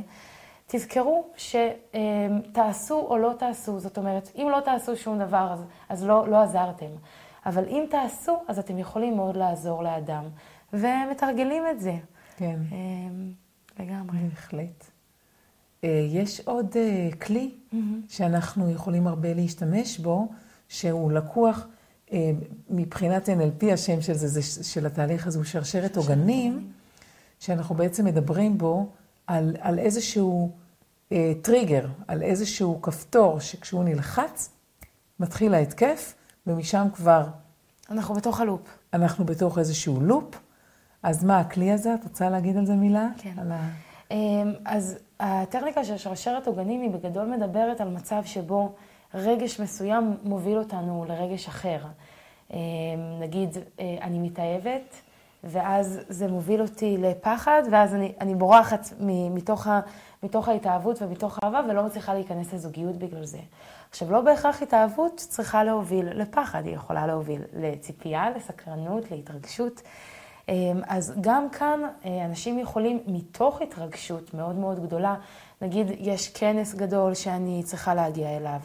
תזכרו 0.74 1.26
שתעשו 1.38 2.96
או 2.96 3.18
לא 3.18 3.34
תעשו, 3.40 3.80
זאת 3.80 3.98
אומרת, 3.98 4.32
אם 4.36 4.48
לא 4.52 4.60
תעשו 4.66 4.96
שום 4.96 5.20
דבר, 5.20 5.54
אז, 5.54 5.64
אז 5.90 6.04
לא, 6.04 6.28
לא 6.28 6.42
עזרתם. 6.42 6.92
אבל 7.46 7.66
אם 7.68 7.86
תעשו, 7.90 8.40
אז 8.48 8.60
אתם 8.60 8.78
יכולים 8.78 9.16
מאוד 9.16 9.38
לעזור 9.38 9.84
לאדם. 9.84 10.24
ומתרגלים 10.74 11.64
את 11.72 11.80
זה. 11.80 11.96
כן. 12.38 12.60
לגמרי. 13.80 14.18
בהחלט. 14.18 14.86
יש 16.10 16.42
עוד 16.46 16.76
כלי 17.22 17.52
mm-hmm. 17.52 17.76
שאנחנו 18.08 18.72
יכולים 18.72 19.08
הרבה 19.08 19.34
להשתמש 19.34 20.00
בו, 20.00 20.28
שהוא 20.70 21.12
לקוח 21.12 21.68
מבחינת 22.70 23.30
NLP, 23.30 23.66
השם 23.74 24.02
של 24.02 24.14
זה, 24.14 24.28
זה 24.28 24.64
של 24.64 24.86
התהליך 24.86 25.28
הזה 25.28 25.38
הוא 25.38 25.46
שרשרת 25.46 25.98
עוגנים, 25.98 26.72
שאנחנו 27.40 27.76
בעצם 27.76 28.06
מדברים 28.06 28.58
בו 28.58 28.90
על, 29.28 29.56
על 29.60 29.80
איזשהו 29.80 30.52
אה, 30.52 30.61
טריגר, 31.41 31.86
על 32.08 32.24
איזשהו 32.24 32.82
כפתור 32.82 33.39
שכשהוא 33.39 33.84
נלחץ, 33.84 34.50
מתחיל 35.19 35.54
ההתקף, 35.54 36.13
ומשם 36.47 36.88
כבר... 36.95 37.24
אנחנו 37.89 38.15
בתוך 38.15 38.39
הלופ. 38.39 38.62
אנחנו 38.93 39.26
בתוך 39.26 39.58
איזשהו 39.58 40.02
לופ. 40.02 40.39
אז 41.04 41.24
מה 41.24 41.39
הכלי 41.39 41.71
הזה? 41.71 41.93
את 41.93 42.04
רוצה 42.04 42.30
להגיד 42.30 42.58
על 42.58 42.65
זה 42.65 42.76
מילה? 42.76 43.08
כן. 43.17 43.52
ה... 43.52 43.69
אז 44.65 45.00
הטכניקה 45.19 45.84
של 45.84 45.97
שרשרת 45.97 46.47
עוגנים 46.47 46.82
היא 46.82 46.91
בגדול 46.91 47.26
מדברת 47.28 47.82
על 47.82 47.89
מצב 47.89 48.21
שבו 48.26 48.76
רגש 49.13 49.60
מסוים 49.60 50.17
מוביל 50.24 50.58
אותנו 50.58 51.06
לרגש 51.08 51.47
אחר. 51.47 51.80
נגיד, 53.19 53.58
אני 54.02 54.19
מתאהבת, 54.19 54.95
ואז 55.43 56.00
זה 56.10 56.28
מוביל 56.28 56.62
אותי 56.62 56.97
לפחד, 56.97 57.63
ואז 57.71 57.95
אני, 57.95 58.13
אני 58.21 58.36
בורחת 58.36 58.89
מתוך, 59.32 59.67
ה, 59.67 59.80
מתוך 60.24 60.48
ההתאהבות 60.48 61.02
ומתוך 61.02 61.40
האהבה, 61.42 61.62
ולא 61.70 61.84
מצליחה 61.84 62.14
להיכנס 62.14 62.54
לזוגיות 62.54 62.96
בגלל 62.96 63.26
זה. 63.26 63.40
עכשיו, 63.90 64.12
לא 64.12 64.22
בהכרח 64.22 64.62
התאהבות 64.62 65.16
צריכה 65.16 65.64
להוביל 65.64 66.22
לפחד, 66.22 66.66
היא 66.66 66.76
יכולה 66.76 67.08
להוביל 67.08 67.42
לציפייה, 67.54 68.30
לסקרנות, 68.30 69.12
להתרגשות. 69.12 69.82
אז 70.88 71.14
גם 71.22 71.50
כאן 71.50 71.82
אנשים 72.26 72.60
יכולים 72.60 73.04
מתוך 73.08 73.62
התרגשות 73.62 74.34
מאוד 74.34 74.56
מאוד 74.56 74.80
גדולה, 74.80 75.16
נגיד 75.62 75.88
יש 76.00 76.30
כנס 76.30 76.76
גדול 76.76 77.14
שאני 77.14 77.64
צריכה 77.64 77.96
להגיע 77.96 78.38
אליו, 78.38 78.60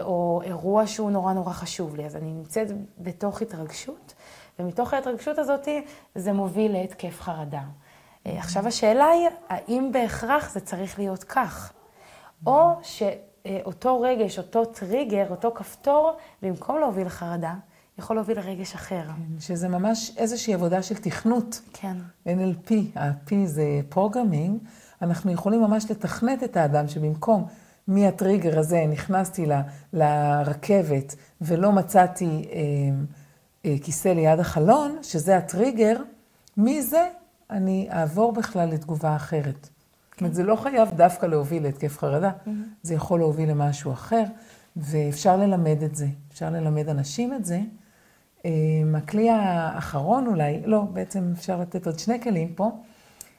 או 0.00 0.40
אירוע 0.44 0.86
שהוא 0.86 1.10
נורא 1.10 1.32
נורא 1.32 1.52
חשוב 1.52 1.96
לי, 1.96 2.06
אז 2.06 2.16
אני 2.16 2.32
נמצאת 2.32 2.68
בתוך 2.98 3.42
התרגשות, 3.42 4.14
ומתוך 4.58 4.94
ההתרגשות 4.94 5.38
הזאת 5.38 5.68
זה 6.14 6.32
מוביל 6.32 6.72
להתקף 6.72 7.20
חרדה. 7.20 7.62
עכשיו 8.24 8.66
השאלה 8.66 9.06
היא, 9.06 9.28
האם 9.48 9.90
בהכרח 9.92 10.52
זה 10.52 10.60
צריך 10.60 10.98
להיות 10.98 11.24
כך? 11.24 11.72
או 12.46 12.70
שאותו 12.82 14.00
רגש, 14.00 14.38
אותו 14.38 14.64
טריגר, 14.64 15.26
אותו 15.30 15.52
כפתור, 15.54 16.12
במקום 16.42 16.78
להוביל 16.78 17.08
חרדה, 17.08 17.54
יכול 17.98 18.16
להוביל 18.16 18.38
לרגש 18.38 18.74
אחר. 18.74 19.02
כן, 19.02 19.40
שזה 19.40 19.68
ממש 19.68 20.12
איזושהי 20.16 20.54
עבודה 20.54 20.82
של 20.82 20.94
תכנות. 20.94 21.60
כן. 21.72 21.96
NLP, 22.26 22.72
ה-P 22.96 23.34
זה 23.44 23.80
programming, 23.88 24.58
אנחנו 25.02 25.32
יכולים 25.32 25.60
ממש 25.60 25.90
לתכנת 25.90 26.42
את 26.42 26.56
האדם 26.56 26.88
שבמקום 26.88 27.46
מהטריגר 27.86 28.58
הזה 28.58 28.86
נכנסתי 28.86 29.46
ל, 29.46 29.52
לרכבת 29.92 31.14
ולא 31.40 31.72
מצאתי 31.72 32.48
אה, 32.52 32.60
אה, 33.64 33.76
כיסא 33.82 34.08
ליד 34.08 34.40
החלון, 34.40 34.98
שזה 35.02 35.36
הטריגר, 35.36 35.96
מזה 36.56 37.08
אני 37.50 37.88
אעבור 37.92 38.32
בכלל 38.32 38.68
לתגובה 38.68 39.16
אחרת. 39.16 39.68
זאת 40.10 40.20
אומרת, 40.20 40.34
זה 40.34 40.42
לא 40.42 40.56
חייב 40.56 40.88
דווקא 40.96 41.26
להוביל 41.26 41.62
להתקף 41.62 41.98
חרדה, 41.98 42.30
זה 42.82 42.94
יכול 42.94 43.18
להוביל 43.18 43.50
למשהו 43.50 43.92
אחר, 43.92 44.24
ואפשר 44.76 45.36
ללמד 45.36 45.82
את 45.82 45.94
זה, 45.94 46.06
אפשר 46.32 46.50
ללמד 46.50 46.88
אנשים 46.88 47.34
את 47.34 47.44
זה. 47.44 47.60
הכלי 48.94 49.30
האחרון 49.30 50.26
אולי, 50.26 50.62
לא, 50.64 50.82
בעצם 50.92 51.32
אפשר 51.36 51.60
לתת 51.60 51.86
עוד 51.86 51.98
שני 51.98 52.22
כלים 52.22 52.54
פה. 52.54 52.70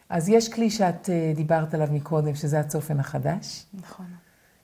אז 0.09 0.29
יש 0.29 0.53
כלי 0.53 0.69
שאת 0.69 1.09
דיברת 1.35 1.73
עליו 1.73 1.87
מקודם, 1.91 2.35
שזה 2.35 2.59
הצופן 2.59 2.99
החדש. 2.99 3.65
נכון. 3.73 4.05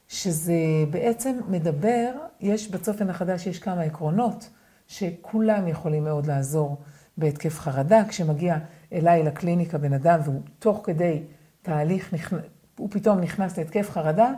שזה 0.07 0.53
בעצם 0.91 1.39
מדבר, 1.47 2.12
יש 2.41 2.71
בצופן 2.71 3.10
החדש, 3.10 3.47
יש 3.47 3.60
כמה 3.60 3.81
עקרונות, 3.81 4.49
שכולם 4.88 5.67
יכולים 5.67 6.03
מאוד 6.03 6.25
לעזור 6.25 6.77
בהתקף 7.17 7.60
חרדה. 7.60 8.03
כשמגיע 8.07 8.57
אליי 8.93 9.23
לקליניקה 9.23 9.78
בן 9.78 9.93
אדם, 9.93 10.19
והוא 10.23 10.41
תוך 10.60 10.82
כדי 10.84 11.23
תהליך, 11.62 12.13
הוא 12.78 12.89
פתאום 12.91 13.19
נכנס 13.19 13.58
להתקף 13.58 13.89
חרדה, 13.89 14.32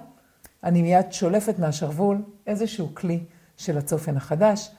אני 0.63 0.81
מיד 0.81 1.11
שולפת 1.11 1.59
מהשרוול 1.59 2.17
איזשהו 2.47 2.95
כלי 2.95 3.23
של 3.57 3.77
הצופן 3.77 4.17
החדש. 4.17 4.71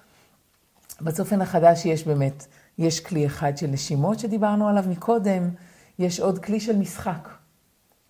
בצופן 1.00 1.42
החדש 1.42 1.86
יש 1.86 2.06
באמת, 2.06 2.46
יש 2.78 3.00
כלי 3.00 3.26
אחד 3.26 3.56
של 3.56 3.66
נשימות 3.66 4.18
שדיברנו 4.18 4.68
עליו 4.68 4.84
מקודם, 4.88 5.50
יש 5.98 6.20
עוד 6.20 6.38
כלי 6.38 6.60
של 6.60 6.76
משחק. 6.76 7.28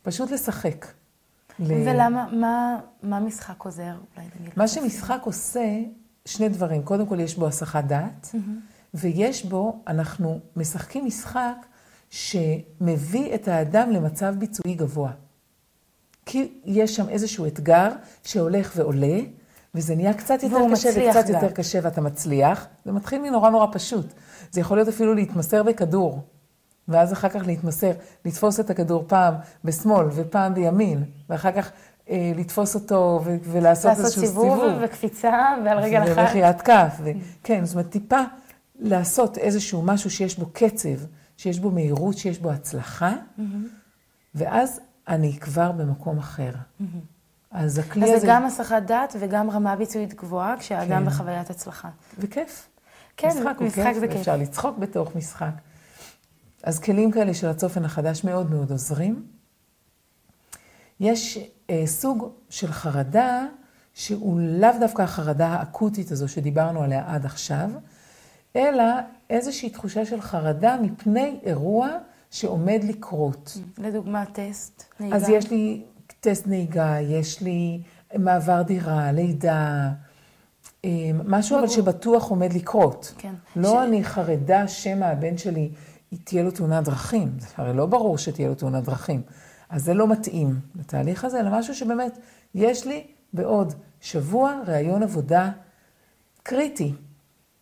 פשוט 0.02 0.30
לשחק. 0.30 0.86
ולמה, 1.60 2.26
מה, 2.32 2.80
מה 3.02 3.20
משחק 3.20 3.62
עוזר? 3.62 3.94
מה 4.56 4.68
שמשחק 4.68 5.20
עושה, 5.24 5.78
שני 6.24 6.48
דברים. 6.48 6.82
קודם 6.82 7.06
כל, 7.06 7.20
יש 7.20 7.36
בו 7.36 7.46
הסחת 7.46 7.84
דעת, 7.84 8.24
mm-hmm. 8.32 8.79
ויש 8.94 9.44
בו, 9.44 9.82
אנחנו 9.86 10.38
משחקים 10.56 11.06
משחק 11.06 11.56
שמביא 12.10 13.34
את 13.34 13.48
האדם 13.48 13.90
למצב 13.90 14.34
ביצועי 14.38 14.74
גבוה. 14.74 15.10
כי 16.26 16.52
יש 16.64 16.96
שם 16.96 17.08
איזשהו 17.08 17.46
אתגר 17.46 17.88
שהולך 18.24 18.72
ועולה, 18.76 19.18
וזה 19.74 19.94
נהיה 19.94 20.14
קצת 20.14 20.42
יותר 20.42 20.56
קשה 20.72 20.88
וקצת 20.96 21.26
גם. 21.28 21.34
יותר 21.34 21.50
קשה 21.50 21.78
ואתה 21.82 22.00
מצליח. 22.00 22.66
זה 22.84 22.92
מתחיל 22.92 23.22
מנורא 23.22 23.50
נורא 23.50 23.66
פשוט. 23.72 24.06
זה 24.50 24.60
יכול 24.60 24.76
להיות 24.76 24.88
אפילו 24.88 25.14
להתמסר 25.14 25.62
בכדור, 25.62 26.22
ואז 26.88 27.12
אחר 27.12 27.28
כך 27.28 27.42
להתמסר, 27.46 27.90
לתפוס 28.24 28.60
את 28.60 28.70
הכדור 28.70 29.04
פעם 29.06 29.34
בשמאל 29.64 30.06
ופעם 30.14 30.54
בימין, 30.54 31.04
ואחר 31.28 31.52
כך 31.52 31.70
אה, 32.10 32.32
לתפוס 32.36 32.74
אותו 32.74 33.20
ו- 33.24 33.36
ולעשות 33.42 33.90
איזשהו 33.90 34.22
סיבוב. 34.26 34.46
לעשות 34.46 34.64
סיבוב 34.70 34.82
וקפיצה 34.84 35.56
ועל 35.64 35.78
רגל 35.78 36.02
אחת. 36.02 36.18
ולחיית 36.18 36.60
כף. 36.60 36.96
ו- 37.04 37.10
כן, 37.44 37.64
זאת 37.64 37.74
אומרת, 37.74 37.90
טיפה 37.90 38.20
לעשות 38.80 39.38
איזשהו 39.38 39.82
משהו 39.82 40.10
שיש 40.10 40.38
בו 40.38 40.46
קצב, 40.52 40.88
שיש 41.36 41.58
בו 41.58 41.70
מהירות, 41.70 42.18
שיש 42.18 42.38
בו 42.38 42.50
הצלחה, 42.50 43.12
mm-hmm. 43.12 43.42
ואז 44.34 44.80
אני 45.08 45.38
כבר 45.40 45.72
במקום 45.72 46.18
אחר. 46.18 46.52
Mm-hmm. 46.52 46.84
אז 47.50 47.78
הכלי 47.78 48.02
אז 48.02 48.08
הזה... 48.08 48.16
אז 48.16 48.20
זה 48.20 48.26
גם 48.26 48.44
הסחת 48.44 48.82
דעת 48.82 49.16
וגם 49.20 49.50
רמה 49.50 49.76
ביצועית 49.76 50.14
גבוהה, 50.14 50.54
כשהאדם 50.58 51.04
כן. 51.04 51.06
בחוויית 51.06 51.50
הצלחה. 51.50 51.88
וכיף. 52.18 52.68
כן, 53.16 53.28
משחק, 53.28 53.60
משחק 53.60 53.92
זה 54.00 54.08
כיף. 54.08 54.16
אפשר 54.16 54.36
לצחוק 54.36 54.78
בתוך 54.78 55.16
משחק. 55.16 55.52
אז 56.62 56.78
כלים 56.78 57.10
כאלה 57.10 57.34
של 57.34 57.48
הצופן 57.48 57.84
החדש 57.84 58.24
מאוד 58.24 58.50
מאוד 58.50 58.70
עוזרים. 58.70 59.22
יש 61.00 61.38
אה, 61.70 61.82
סוג 61.86 62.32
של 62.50 62.72
חרדה 62.72 63.46
שהוא 63.94 64.40
לאו 64.40 64.70
דווקא 64.80 65.02
החרדה 65.02 65.48
האקוטית 65.48 66.10
הזו 66.10 66.28
שדיברנו 66.28 66.82
עליה 66.82 67.14
עד 67.14 67.26
עכשיו, 67.26 67.70
אלא 68.56 68.84
איזושהי 69.30 69.70
תחושה 69.70 70.04
של 70.06 70.20
חרדה 70.20 70.76
מפני 70.82 71.38
אירוע 71.42 71.88
שעומד 72.30 72.80
לקרות. 72.88 73.58
לדוגמה, 73.78 74.24
טסט 74.26 74.84
נהיגה. 75.00 75.16
אז 75.16 75.28
יש 75.28 75.50
לי 75.50 75.82
טסט 76.20 76.46
נהיגה, 76.46 76.96
יש 77.00 77.40
לי 77.42 77.82
מעבר 78.18 78.62
דירה, 78.62 79.12
לידה, 79.12 79.90
משהו 81.24 81.58
אבל 81.58 81.66
שבטוח 81.68 82.30
עומד 82.30 82.52
לקרות. 82.52 83.14
כן. 83.18 83.34
לא 83.56 83.68
ש- 83.70 83.86
אני 83.88 84.04
חרדה 84.04 84.68
שמא 84.68 85.04
הבן 85.04 85.38
שלי 85.38 85.70
תהיה 86.24 86.42
לו 86.42 86.50
תאונת 86.50 86.84
דרכים. 86.84 87.32
זה 87.38 87.46
הרי 87.56 87.72
לא 87.76 87.86
ברור 87.86 88.18
שתהיה 88.18 88.48
לו 88.48 88.54
תאונת 88.54 88.84
דרכים. 88.84 89.22
אז 89.70 89.84
זה 89.84 89.94
לא 89.94 90.08
מתאים 90.08 90.60
לתהליך 90.74 91.24
הזה, 91.24 91.40
אלא 91.40 91.50
משהו 91.58 91.74
שבאמת, 91.74 92.18
יש 92.54 92.86
לי 92.86 93.06
בעוד 93.32 93.72
שבוע 94.00 94.60
ראיון 94.66 95.02
עבודה 95.02 95.50
קריטי. 96.42 96.94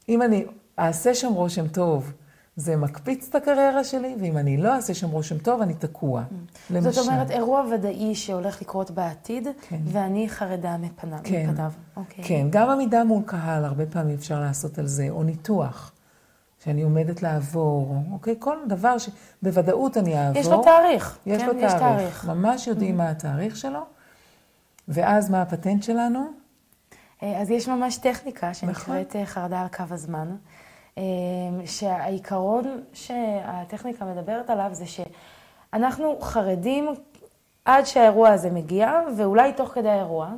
אם 0.08 0.22
אני 0.22 0.44
אעשה 0.78 1.14
שם 1.14 1.32
רושם 1.32 1.68
טוב, 1.68 2.12
זה 2.56 2.76
מקפיץ 2.76 3.26
את 3.28 3.34
הקריירה 3.34 3.84
שלי, 3.84 4.16
ואם 4.20 4.38
אני 4.38 4.56
לא 4.56 4.74
אעשה 4.74 4.94
שם 4.94 5.10
רושם 5.10 5.38
טוב, 5.38 5.62
אני 5.62 5.74
תקוע. 5.74 6.22
למשל. 6.70 6.90
זאת 6.90 7.08
אומרת, 7.08 7.30
אירוע 7.30 7.64
ודאי 7.74 8.14
שהולך 8.14 8.62
לקרות 8.62 8.90
בעתיד, 8.90 9.48
כן. 9.68 9.76
ואני 9.84 10.28
חרדה 10.28 10.76
מפניו. 10.76 11.18
כן. 11.24 11.50
מפניו. 11.50 11.72
אוקיי. 11.96 12.24
כן, 12.24 12.46
גם 12.50 12.70
עמידה 12.70 13.04
מול 13.04 13.22
קהל, 13.26 13.64
הרבה 13.64 13.86
פעמים 13.86 14.16
אפשר 14.16 14.40
לעשות 14.40 14.78
על 14.78 14.86
זה, 14.86 15.06
או 15.10 15.22
ניתוח, 15.22 15.92
שאני 16.64 16.82
עומדת 16.82 17.22
לעבור, 17.22 17.96
אוקיי? 18.12 18.34
כל 18.38 18.56
דבר 18.68 18.96
שבוודאות 18.98 19.96
אני 19.96 20.18
אעבור. 20.18 20.40
יש 20.40 20.46
לו 20.46 20.62
תאריך. 20.62 21.18
יש 21.26 21.42
כן, 21.42 21.46
לו 21.46 21.52
תאריך. 21.78 22.24
ממש 22.28 22.66
יודעים 22.66 22.96
מה 22.96 23.10
התאריך 23.10 23.56
שלו, 23.56 23.80
ואז 24.88 25.30
מה 25.30 25.42
הפטנט 25.42 25.82
שלנו? 25.82 26.26
אה, 27.22 27.40
אז 27.40 27.50
יש 27.50 27.68
ממש 27.68 27.96
טכניקה 27.96 28.54
שנקראת 28.54 29.08
נכון. 29.08 29.20
אה, 29.20 29.26
חרדה 29.26 29.60
על 29.60 29.68
קו 29.68 29.84
הזמן, 29.90 30.36
שהעיקרון 31.64 32.82
שהטכניקה 32.92 34.04
מדברת 34.04 34.50
עליו 34.50 34.68
זה 34.72 34.84
שאנחנו 34.86 36.18
חרדים 36.20 36.88
עד 37.64 37.84
שהאירוע 37.86 38.30
הזה 38.30 38.50
מגיע, 38.50 39.00
ואולי 39.16 39.52
תוך 39.52 39.70
כדי 39.74 39.88
האירוע, 39.88 40.30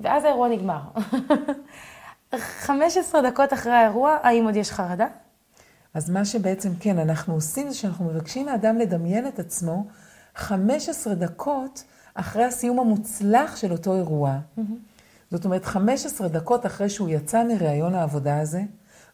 ואז 0.00 0.24
האירוע 0.24 0.48
נגמר. 0.48 0.80
15 2.36 3.22
דקות 3.30 3.52
אחרי 3.52 3.72
האירוע, 3.72 4.18
האם 4.22 4.44
עוד 4.44 4.56
יש 4.56 4.70
חרדה? 4.70 5.06
אז 5.94 6.10
מה 6.10 6.24
שבעצם 6.24 6.70
כן 6.80 6.98
אנחנו 6.98 7.34
עושים 7.34 7.68
זה 7.68 7.74
שאנחנו 7.74 8.04
מבקשים 8.04 8.46
מהאדם 8.46 8.78
לדמיין 8.78 9.28
את 9.28 9.38
עצמו 9.38 9.84
15 10.34 11.14
דקות 11.14 11.84
אחרי 12.14 12.44
הסיום 12.44 12.80
המוצלח 12.80 13.56
של 13.56 13.72
אותו 13.72 13.96
אירוע. 13.96 14.38
זאת 15.30 15.44
אומרת, 15.44 15.64
15 15.64 16.28
דקות 16.28 16.66
אחרי 16.66 16.90
שהוא 16.90 17.08
יצא 17.08 17.44
מראיון 17.44 17.94
העבודה 17.94 18.40
הזה, 18.40 18.62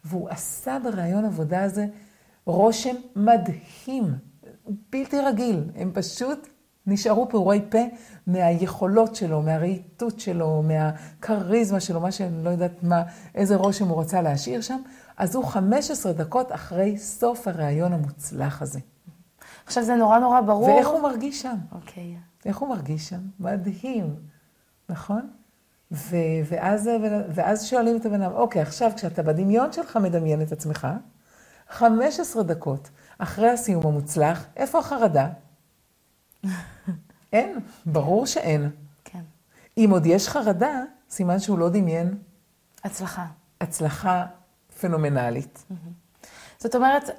והוא 0.05 0.29
עשה 0.29 0.79
בראיון 0.85 1.25
העבודה 1.25 1.65
הזה 1.65 1.87
רושם 2.45 2.95
מדהים, 3.17 4.05
בלתי 4.93 5.21
רגיל. 5.21 5.65
הם 5.75 5.91
פשוט 5.95 6.49
נשארו 6.87 7.29
פעורי 7.29 7.61
פה 7.71 7.79
מהיכולות 8.27 9.17
שלו, 9.17 9.43
מהרהיטות 9.43 10.21
שלו, 10.21 10.63
מהכריזמה 10.63 11.81
שלו, 11.81 12.01
מה 12.01 12.13
שאני 12.13 12.45
לא 12.45 12.51
יודעת 12.51 12.83
מה, 12.83 13.03
איזה 13.35 13.57
רושם 13.57 13.89
הוא 13.89 14.01
רצה 14.01 14.23
להשאיר 14.23 14.61
שם. 14.61 14.81
אז 15.17 15.35
הוא 15.35 15.45
15 15.45 16.13
דקות 16.13 16.53
אחרי 16.53 16.99
סוף 16.99 17.49
הראיון 17.49 17.93
המוצלח 17.93 18.63
הזה. 18.63 18.81
עכשיו 19.67 19.85
זה 19.85 19.95
נורא 19.95 20.19
נורא 20.19 20.41
ברור. 20.41 20.69
ואיך 20.69 20.89
הוא 20.89 21.03
מרגיש 21.03 21.43
שם? 21.43 21.57
אוקיי. 21.73 22.17
איך 22.45 22.59
הוא 22.59 22.69
מרגיש 22.69 23.09
שם? 23.09 23.21
מדהים, 23.41 24.15
נכון? 24.89 25.31
ו- 25.93 26.17
ואז, 26.49 26.91
ואז 27.29 27.67
שואלים 27.67 27.97
את 27.97 28.07
הבן 28.07 28.23
אדם, 28.23 28.33
אוקיי, 28.33 28.63
עכשיו 28.63 28.91
כשאתה 28.97 29.23
בדמיון 29.23 29.73
שלך 29.73 29.97
מדמיין 29.97 30.43
את 30.43 30.53
עצמך, 30.53 30.89
15 31.71 32.43
דקות 32.43 32.91
אחרי 33.19 33.51
הסיום 33.51 33.87
המוצלח, 33.87 34.47
איפה 34.57 34.79
החרדה? 34.79 35.29
אין, 37.33 37.59
ברור 37.87 38.27
שאין. 38.27 38.71
כן. 39.05 39.21
אם 39.79 39.89
עוד 39.93 40.07
יש 40.07 40.29
חרדה, 40.29 40.83
סימן 41.11 41.39
שהוא 41.39 41.59
לא 41.59 41.69
דמיין 41.69 42.19
הצלחה. 42.85 43.27
הצלחה 43.61 44.27
פנומנלית. 44.81 45.65
זאת 46.59 46.75
אומרת, 46.75 47.11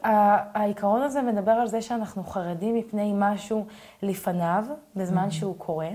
העיקרון 0.54 1.02
הזה 1.02 1.22
מדבר 1.22 1.52
על 1.52 1.68
זה 1.68 1.82
שאנחנו 1.82 2.24
חרדים 2.24 2.76
מפני 2.76 3.14
משהו 3.16 3.66
לפניו, 4.02 4.66
בזמן 4.96 5.32
שהוא 5.32 5.56
קורה, 5.58 5.90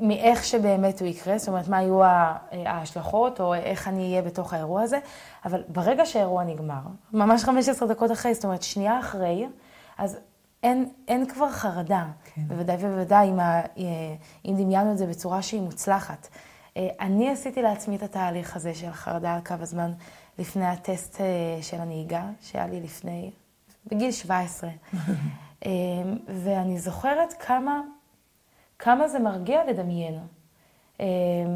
מאיך 0.00 0.44
שבאמת 0.44 1.00
הוא 1.00 1.08
יקרה, 1.08 1.38
זאת 1.38 1.48
אומרת, 1.48 1.68
מה 1.68 1.82
יהיו 1.82 2.04
ה- 2.04 2.36
ההשלכות, 2.50 3.40
או 3.40 3.54
איך 3.54 3.88
אני 3.88 4.02
אהיה 4.10 4.22
בתוך 4.22 4.52
האירוע 4.54 4.82
הזה, 4.82 4.98
אבל 5.44 5.62
ברגע 5.68 6.06
שהאירוע 6.06 6.44
נגמר, 6.44 6.80
ממש 7.12 7.44
15 7.44 7.88
דקות 7.88 8.12
אחרי, 8.12 8.34
זאת 8.34 8.44
אומרת, 8.44 8.62
שנייה 8.62 8.98
אחרי, 9.00 9.46
אז 9.98 10.18
אין, 10.62 10.88
אין 11.08 11.26
כבר 11.26 11.50
חרדה. 11.50 12.06
כן. 12.34 12.42
בוודאי 12.48 12.76
ובוודאי, 12.80 13.28
אם, 13.30 13.40
ה- 13.40 13.60
אה, 13.60 13.64
אם 14.44 14.54
דמיינו 14.58 14.92
את 14.92 14.98
זה 14.98 15.06
בצורה 15.06 15.42
שהיא 15.42 15.60
מוצלחת. 15.60 16.28
אה, 16.76 16.88
אני 17.00 17.30
עשיתי 17.30 17.62
לעצמי 17.62 17.96
את 17.96 18.02
התהליך 18.02 18.56
הזה 18.56 18.74
של 18.74 18.90
חרדה 18.92 19.34
על 19.34 19.40
קו 19.40 19.54
הזמן 19.60 19.92
לפני 20.38 20.66
הטסט 20.66 21.20
אה, 21.20 21.26
של 21.62 21.76
הנהיגה, 21.80 22.22
שהיה 22.40 22.66
לי 22.66 22.80
לפני, 22.80 23.30
בגיל 23.86 24.10
17. 24.10 24.70
אה, 25.66 25.70
ואני 26.28 26.78
זוכרת 26.78 27.32
כמה, 27.46 27.80
כמה 28.78 29.08
זה 29.08 29.18
מרגיע 29.18 29.64
לדמיין. 29.64 30.18
אה, 31.00 31.06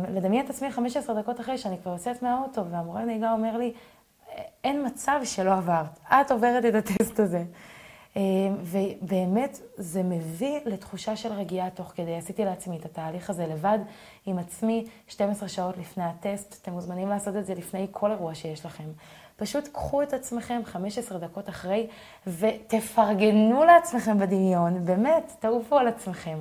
לדמיין 0.09 0.45
את 0.45 0.51
עצמי 0.51 0.73
15 0.73 1.23
דקות 1.23 1.41
אחרי 1.41 1.59
שאני 1.59 1.79
כבר 1.83 1.93
יוצאת 1.93 2.23
מהאוטו, 2.23 2.65
והמורה 2.71 3.03
הנהיגה 3.03 3.33
אומר 3.33 3.57
לי, 3.57 3.73
אין 4.65 4.87
מצב 4.87 5.21
שלא 5.25 5.53
עברת, 5.53 5.99
את 6.09 6.31
עוברת 6.31 6.65
את 6.65 6.75
הטסט 6.75 7.21
הזה. 7.21 7.45
אה, 8.17 8.23
ובאמת, 8.63 9.61
זה 9.77 10.03
מביא 10.03 10.61
לתחושה 10.65 11.17
של 11.17 11.33
רגיעה 11.33 11.71
תוך 11.71 11.93
כדי. 11.97 12.17
עשיתי 12.17 12.45
לעצמי 12.45 12.77
את 12.77 12.85
התהליך 12.85 13.31
הזה 13.31 13.47
לבד, 13.47 13.79
עם 14.27 14.39
עצמי, 14.39 14.87
12 15.09 15.49
שעות 15.49 15.79
לפני 15.79 16.05
הטסט. 16.05 16.59
אתם 16.63 16.73
מוזמנים 16.73 17.09
לעשות 17.09 17.37
את 17.37 17.47
זה 17.47 17.55
לפני 17.55 17.87
כל 17.91 18.11
אירוע 18.11 18.35
שיש 18.35 18.67
לכם. 18.67 18.85
פשוט 19.37 19.69
קחו 19.69 20.03
את 20.03 20.13
עצמכם 20.13 20.61
15 20.65 21.19
דקות 21.19 21.49
אחרי, 21.49 21.87
ותפרגנו 22.27 23.65
לעצמכם 23.65 24.19
בדמיון, 24.19 24.85
באמת, 24.85 25.33
תעופו 25.41 25.79
על 25.79 25.89
עצמכם. 25.89 26.39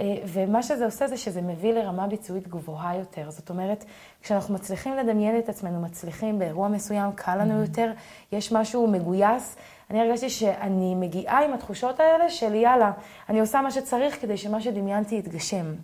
אה, 0.00 0.16
ומה 0.24 0.62
שזה 0.62 0.84
עושה 0.84 1.06
זה 1.06 1.16
שזה 1.16 1.42
מביא 1.42 1.72
לרמה 1.72 2.06
ביצועית 2.06 2.48
גבוהה 2.48 2.96
יותר. 2.96 3.30
זאת 3.30 3.50
אומרת, 3.50 3.84
כשאנחנו 4.22 4.54
מצליחים 4.54 4.96
לדמיין 4.96 5.38
את 5.38 5.48
עצמנו, 5.48 5.80
מצליחים 5.80 6.38
באירוע 6.38 6.68
מסוים, 6.68 7.12
קל 7.12 7.36
לנו 7.36 7.60
יותר, 7.60 7.92
יש 8.32 8.52
משהו 8.52 8.86
מגויס. 8.86 9.56
אני 9.90 10.00
הרגשתי 10.00 10.30
שאני 10.30 10.94
מגיעה 10.94 11.44
עם 11.44 11.52
התחושות 11.52 12.00
האלה 12.00 12.30
של 12.30 12.54
יאללה, 12.54 12.92
אני 13.28 13.40
עושה 13.40 13.60
מה 13.60 13.70
שצריך 13.70 14.20
כדי 14.20 14.36
שמה 14.36 14.60
שדמיינתי 14.60 15.14
יתגשם. 15.14 15.74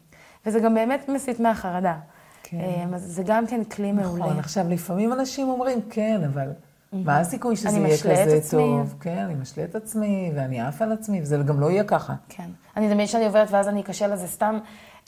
וזה 0.46 0.60
גם 0.60 0.74
באמת 0.74 1.08
מסיט 1.08 1.40
מהחרדה. 1.40 1.96
כן. 2.42 2.60
אה, 2.60 2.84
אז 2.94 3.02
זה 3.02 3.22
גם 3.26 3.46
כן 3.46 3.64
כלי 3.64 3.92
מעולה. 3.92 4.24
נכון, 4.24 4.38
עכשיו 4.38 4.64
לפעמים 4.68 5.12
אנשים 5.12 5.48
אומרים, 5.48 5.80
כן, 5.90 6.20
אבל 6.32 6.48
מה 6.92 7.18
הסיכוי 7.18 7.56
שזה 7.56 7.68
יהיה 7.68 7.94
את 7.94 8.00
כזה 8.00 8.36
עצמי. 8.36 8.60
טוב? 8.60 8.94
כן, 9.00 9.18
אני 9.18 9.34
משלה 9.34 9.64
את 9.64 9.74
עצמי, 9.74 10.32
ואני 10.34 10.60
עף 10.60 10.82
על 10.82 10.92
עצמי, 10.92 11.22
וזה 11.22 11.36
גם 11.36 11.60
לא 11.60 11.70
יהיה 11.70 11.84
ככה. 11.84 12.14
כן. 12.28 12.50
אני 12.76 12.86
מדמיינת 12.86 13.10
שאני 13.10 13.26
עוברת 13.26 13.48
ואז 13.50 13.68
אני 13.68 13.80
אכשל 13.80 14.04
על 14.04 14.16
זה 14.16 14.26
סתם. 14.26 14.58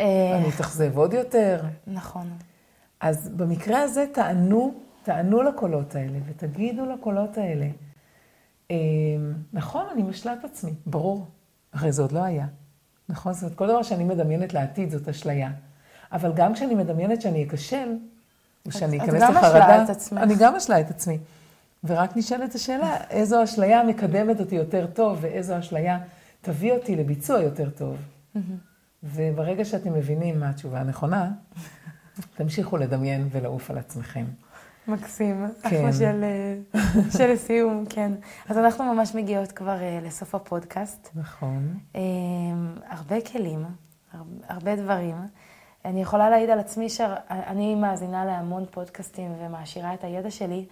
אה, 0.00 0.36
אני 0.36 0.48
אתאכזב 0.48 0.98
עוד 0.98 1.14
יותר. 1.14 1.62
נכון. 1.86 2.30
אז 3.00 3.28
במקרה 3.36 3.82
הזה 3.82 4.04
תענו, 4.12 4.74
תענו 5.02 5.42
לקולות 5.42 5.94
האלה, 5.94 6.18
ותגידו 6.26 6.86
לקולות 6.86 7.38
האלה, 7.38 7.66
אה, 8.70 8.76
נכון, 9.52 9.86
אני 9.92 10.02
משלה 10.02 10.32
את 10.32 10.44
עצמי, 10.44 10.72
ברור, 10.86 11.26
הרי 11.72 11.92
זה 11.92 12.02
עוד 12.02 12.12
לא 12.12 12.22
היה. 12.22 12.46
נכון? 13.08 13.32
זאת 13.32 13.42
אומרת, 13.42 13.56
כל 13.58 13.66
דבר 13.66 13.82
שאני 13.82 14.04
מדמיינת 14.04 14.54
לעתיד 14.54 14.90
זאת 14.90 15.08
אשליה. 15.08 15.50
אבל 16.12 16.32
גם 16.36 16.54
כשאני 16.54 16.74
מדמיינת 16.74 17.22
שאני 17.22 17.44
אכשל, 17.44 17.96
ושאני 18.66 18.96
את 18.96 19.02
אכנס 19.02 19.22
גם 19.22 19.30
משלה 19.30 19.48
לחרדה, 19.48 19.84
את 19.84 19.90
עצמך. 19.90 20.22
אני 20.22 20.34
גם 20.38 20.56
משלה 20.56 20.80
את 20.80 20.90
עצמי. 20.90 21.18
ורק 21.84 22.16
נשאלת 22.16 22.54
השאלה, 22.54 22.96
איזו 23.10 23.44
אשליה 23.44 23.82
מקדמת 23.82 24.40
אותי 24.40 24.54
יותר 24.54 24.86
טוב, 24.86 25.18
ואיזו 25.20 25.58
אשליה 25.58 25.98
תביא 26.40 26.72
אותי 26.72 26.96
לביצוע 26.96 27.40
יותר 27.40 27.70
טוב. 27.70 27.96
וברגע 29.02 29.64
שאתם 29.64 29.92
מבינים 29.92 30.40
מה 30.40 30.48
התשובה 30.50 30.80
הנכונה, 30.80 31.30
תמשיכו 32.34 32.76
לדמיין 32.76 33.28
ולעוף 33.30 33.70
על 33.70 33.78
עצמכם. 33.78 34.24
מקסים. 34.88 35.46
כן. 35.62 35.68
אחלה 35.68 35.92
של, 35.92 36.24
אה, 36.24 36.80
של 37.18 37.36
סיום, 37.36 37.84
כן. 37.90 38.12
אז 38.48 38.58
אנחנו 38.58 38.94
ממש 38.94 39.14
מגיעות 39.14 39.52
כבר 39.52 39.80
אה, 39.82 39.98
לסוף 40.02 40.34
הפודקאסט. 40.34 41.08
נכון. 41.14 41.78
אה, 41.96 42.00
הרבה 42.88 43.16
כלים, 43.20 43.64
הר- 44.12 44.22
הרבה 44.48 44.76
דברים. 44.76 45.16
אני 45.84 46.02
יכולה 46.02 46.30
להעיד 46.30 46.50
על 46.50 46.58
עצמי 46.58 46.88
שאני 46.88 47.74
מאזינה 47.74 48.24
להמון 48.24 48.64
פודקאסטים 48.70 49.32
ומעשירה 49.40 49.94
את 49.94 50.04
הידע 50.04 50.30
שלי, 50.30 50.66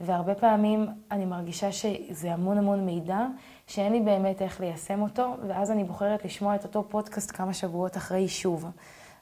והרבה 0.00 0.34
פעמים 0.34 0.86
אני 1.10 1.26
מרגישה 1.26 1.72
שזה 1.72 2.32
המון 2.32 2.58
המון 2.58 2.86
מידע, 2.86 3.26
שאין 3.66 3.92
לי 3.92 4.00
באמת 4.00 4.42
איך 4.42 4.60
ליישם 4.60 5.02
אותו, 5.02 5.34
ואז 5.48 5.70
אני 5.70 5.84
בוחרת 5.84 6.24
לשמוע 6.24 6.54
את 6.54 6.64
אותו 6.64 6.84
פודקאסט 6.88 7.36
כמה 7.36 7.54
שבועות 7.54 7.96
אחרי 7.96 8.28
שוב. 8.28 8.66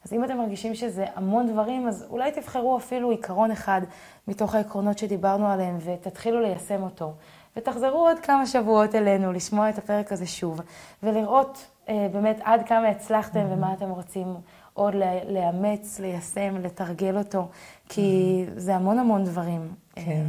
אז 0.04 0.12
אם 0.12 0.24
אתם 0.24 0.36
מרגישים 0.36 0.74
שזה 0.74 1.04
המון 1.14 1.52
דברים, 1.52 1.88
אז 1.88 2.06
אולי 2.10 2.32
תבחרו 2.32 2.76
אפילו 2.76 3.10
עיקרון 3.10 3.50
אחד 3.50 3.80
מתוך 4.28 4.54
העקרונות 4.54 4.98
שדיברנו 4.98 5.46
עליהם, 5.48 5.78
ותתחילו 5.84 6.40
ליישם 6.40 6.82
אותו. 6.82 7.12
ותחזרו 7.56 8.08
עוד 8.08 8.18
כמה 8.18 8.46
שבועות 8.46 8.94
אלינו, 8.94 9.32
לשמוע 9.32 9.70
את 9.70 9.78
הפרק 9.78 10.12
הזה 10.12 10.26
שוב, 10.26 10.60
ולראות 11.02 11.66
אה, 11.88 12.08
באמת 12.12 12.40
עד 12.44 12.66
כמה 12.66 12.88
הצלחתם 12.88 13.46
ומה 13.50 13.72
אתם 13.72 13.90
רוצים 13.90 14.26
עוד 14.72 14.94
לאמץ, 15.28 16.00
ליישם, 16.00 16.56
לתרגל 16.62 17.18
אותו, 17.18 17.48
כי 17.88 18.44
זה 18.56 18.76
המון 18.76 18.98
המון 18.98 19.24
דברים. 19.24 19.74
כן. 19.94 20.24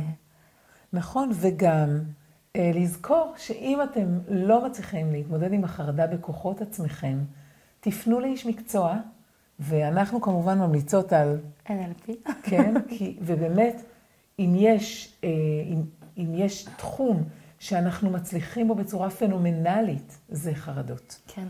נכון, 0.95 1.29
וגם 1.33 1.99
אה, 2.55 2.71
לזכור 2.73 3.33
שאם 3.37 3.79
אתם 3.83 4.19
לא 4.27 4.65
מצליחים 4.65 5.11
להתמודד 5.11 5.53
עם 5.53 5.63
החרדה 5.63 6.07
בכוחות 6.07 6.61
עצמכם, 6.61 7.17
תפנו 7.79 8.19
לאיש 8.19 8.45
מקצוע, 8.45 8.97
ואנחנו 9.59 10.21
כמובן 10.21 10.59
ממליצות 10.59 11.13
על... 11.13 11.39
NLP. 11.67 12.11
כן, 12.43 12.73
כי, 12.87 13.17
ובאמת, 13.21 13.81
אם 14.39 14.53
יש, 14.57 15.17
אה, 15.23 15.29
אם, 15.69 15.81
אם 16.17 16.33
יש 16.35 16.65
תחום 16.77 17.23
שאנחנו 17.59 18.09
מצליחים 18.09 18.67
בו 18.67 18.75
בצורה 18.75 19.09
פנומנלית, 19.09 20.17
זה 20.29 20.55
חרדות. 20.55 21.21
כן, 21.27 21.47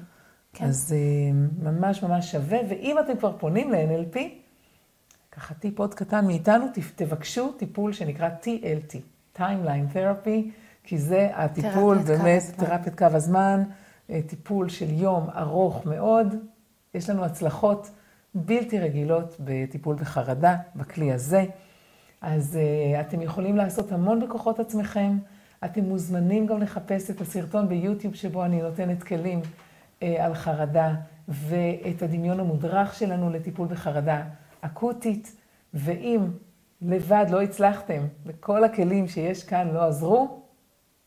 כן. 0.53 0.65
אז 0.65 0.95
אה, 0.97 1.31
ממש 1.71 2.03
ממש 2.03 2.31
שווה, 2.31 2.59
ואם 2.69 2.99
אתם 2.99 3.17
כבר 3.17 3.37
פונים 3.37 3.71
ל-NLP, 3.71 4.17
ככה 5.31 5.53
טיפ 5.53 5.79
עוד 5.79 5.93
קטן 5.93 6.27
מאיתנו, 6.27 6.65
תבקשו 6.95 7.51
טיפול 7.51 7.93
שנקרא 7.93 8.29
TLT, 8.43 9.14
Timeline 9.37 9.95
Therapy, 9.95 10.49
כי 10.83 10.97
זה 10.97 11.29
הטיפול, 11.33 11.97
באמת, 11.97 12.43
תרפיית 12.57 12.97
קו 12.97 13.05
הזמן, 13.05 13.63
אה, 14.09 14.19
טיפול 14.27 14.69
של 14.69 14.89
יום 14.89 15.29
ארוך 15.37 15.85
מאוד. 15.85 16.35
יש 16.93 17.09
לנו 17.09 17.25
הצלחות 17.25 17.89
בלתי 18.35 18.79
רגילות 18.79 19.35
בטיפול 19.39 19.95
בחרדה, 19.95 20.55
בכלי 20.75 21.11
הזה. 21.11 21.45
אז 22.21 22.57
uh, 22.57 23.01
אתם 23.01 23.21
יכולים 23.21 23.57
לעשות 23.57 23.91
המון 23.91 24.19
בכוחות 24.19 24.59
עצמכם. 24.59 25.17
אתם 25.65 25.83
מוזמנים 25.83 26.45
גם 26.45 26.61
לחפש 26.61 27.09
את 27.09 27.21
הסרטון 27.21 27.69
ביוטיוב 27.69 28.15
שבו 28.15 28.45
אני 28.45 28.61
נותנת 28.61 29.03
כלים 29.03 29.41
uh, 29.41 30.03
על 30.19 30.33
חרדה, 30.33 30.93
ואת 31.27 32.01
הדמיון 32.01 32.39
המודרך 32.39 32.95
שלנו 32.95 33.29
לטיפול 33.29 33.67
בחרדה 33.67 34.23
אקוטית. 34.61 35.35
ואם 35.73 36.19
לבד 36.81 37.25
לא 37.29 37.41
הצלחתם 37.41 38.01
וכל 38.25 38.63
הכלים 38.63 39.07
שיש 39.07 39.43
כאן 39.43 39.67
לא 39.73 39.83
עזרו, 39.83 40.41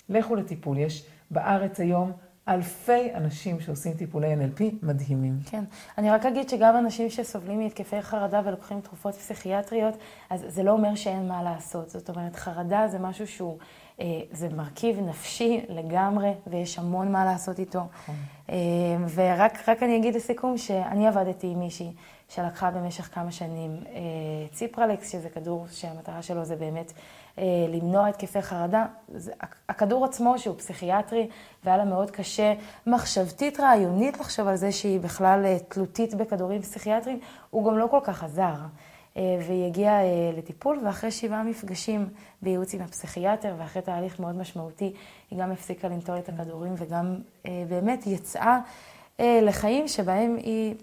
לכו 0.09 0.35
לטיפול. 0.35 0.79
יש 0.79 1.07
בארץ 1.31 1.81
היום 1.81 2.13
אלפי 2.49 3.15
אנשים 3.15 3.61
שעושים 3.61 3.93
טיפולי 3.93 4.35
NLP 4.35 4.63
מדהימים. 4.83 5.39
כן. 5.47 5.65
אני 5.99 6.11
רק 6.11 6.27
אגיד 6.27 6.49
שגם 6.49 6.77
אנשים 6.77 7.11
שסובלים 7.11 7.61
מהתקפי 7.61 8.03
חרדה 8.03 8.41
ולוקחים 8.45 8.81
תרופות 8.81 9.15
פסיכיאטריות, 9.15 9.95
אז 10.31 10.45
זה 10.49 10.63
לא 10.63 10.71
אומר 10.71 10.95
שאין 10.95 11.29
מה 11.29 11.43
לעשות. 11.43 11.91
זאת 11.91 12.11
אומרת, 12.11 12.37
חרדה 12.37 12.89
זה 12.89 12.99
משהו 12.99 13.27
שהוא, 13.27 13.59
אה, 14.01 14.07
זה 14.33 14.49
מרכיב 14.49 15.01
נפשי 15.01 15.61
לגמרי, 15.69 16.33
ויש 16.47 16.79
המון 16.79 17.13
מה 17.13 17.25
לעשות 17.25 17.59
איתו. 17.59 17.79
נכון. 17.79 18.15
אה, 18.51 18.57
ורק 19.15 19.83
אני 19.83 19.97
אגיד 19.97 20.15
לסיכום 20.15 20.59
שאני 20.59 21.09
עבדתי 21.09 21.47
עם 21.47 21.59
מישהי 21.59 21.93
שלקחה 22.29 22.71
במשך 22.71 23.15
כמה 23.15 23.33
שנים 23.33 23.77
אה, 23.87 24.01
ציפרלקס, 24.53 25.13
שזה 25.13 25.29
כדור 25.29 25.67
שהמטרה 25.71 26.23
שלו 26.23 26.45
זה 26.45 26.57
באמת 26.57 26.93
אה, 27.39 27.45
למנוע 27.69 28.09
התקפי 28.09 28.43
חרדה. 28.43 28.87
הכדור 29.69 30.05
עצמו, 30.05 30.39
שהוא 30.39 30.59
פסיכיאטרי, 30.59 31.29
והיה 31.65 31.77
לה 31.77 31.85
מאוד 31.85 32.11
קשה 32.11 32.55
מחשבתית, 32.87 33.61
רעיונית 33.61 34.21
לחשוב 34.21 34.49
על 34.49 34.57
זה 34.57 34.73
שהיא 34.73 35.01
בכלל 35.01 35.45
אה, 35.45 35.57
תלותית 35.69 36.15
בכדורים 36.15 36.63
פסיכיאטריים, 36.63 37.21
הוא 37.51 37.71
גם 37.71 37.79
לא 37.79 37.87
כל 37.91 38.01
כך 38.05 38.25
עזר. 38.25 38.55
והיא 39.47 39.67
הגיעה 39.67 40.01
לטיפול, 40.37 40.81
ואחרי 40.85 41.11
שבעה 41.11 41.43
מפגשים 41.43 42.09
בייעוץ 42.43 42.75
עם 42.75 42.81
הפסיכיאטר, 42.81 43.55
ואחרי 43.59 43.83
תהליך 43.83 44.21
מאוד 44.21 44.37
משמעותי, 44.37 44.93
היא 45.31 45.39
גם 45.39 45.53
הפסיקה 45.53 45.89
לנטול 45.89 46.19
את 46.19 46.29
הכדורים, 46.29 46.75
וגם 46.77 47.17
באמת 47.45 48.07
יצאה 48.07 48.59
לחיים 49.19 49.89
שבהם 49.89 50.37
היא 50.37 50.75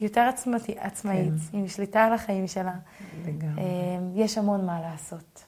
יותר 0.00 0.20
עצמאית, 0.20 0.64
עצמאית 0.78 1.32
כן. 1.52 1.58
עם 1.58 1.68
שליטה 1.68 2.04
על 2.04 2.12
החיים 2.12 2.46
שלה. 2.46 2.74
לגמרי. 3.26 3.62
יש 4.14 4.38
המון 4.38 4.66
מה 4.66 4.80
לעשות. 4.80 5.44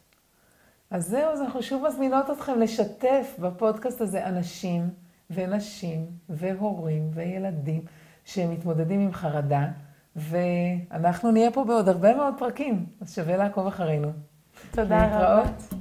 אז 0.90 1.06
זהו, 1.08 1.30
אז 1.32 1.40
אנחנו 1.40 1.62
שוב 1.62 1.86
מזמינות 1.86 2.30
אתכם 2.30 2.60
לשתף 2.60 3.36
בפודקאסט 3.38 4.00
הזה 4.00 4.26
אנשים 4.26 4.90
ונשים 5.30 6.06
והורים 6.28 7.10
וילדים 7.14 7.80
שמתמודדים 8.24 9.00
עם 9.00 9.12
חרדה, 9.12 9.66
ואנחנו 10.16 11.30
נהיה 11.30 11.50
פה 11.50 11.64
בעוד 11.64 11.88
הרבה 11.88 12.14
מאוד 12.14 12.34
פרקים, 12.38 12.86
אז 13.00 13.14
שווה 13.14 13.36
לעקוב 13.36 13.66
אחרינו. 13.66 14.08
תודה 14.70 15.06
רבה. 15.06 15.44
להתראות. 15.44 15.79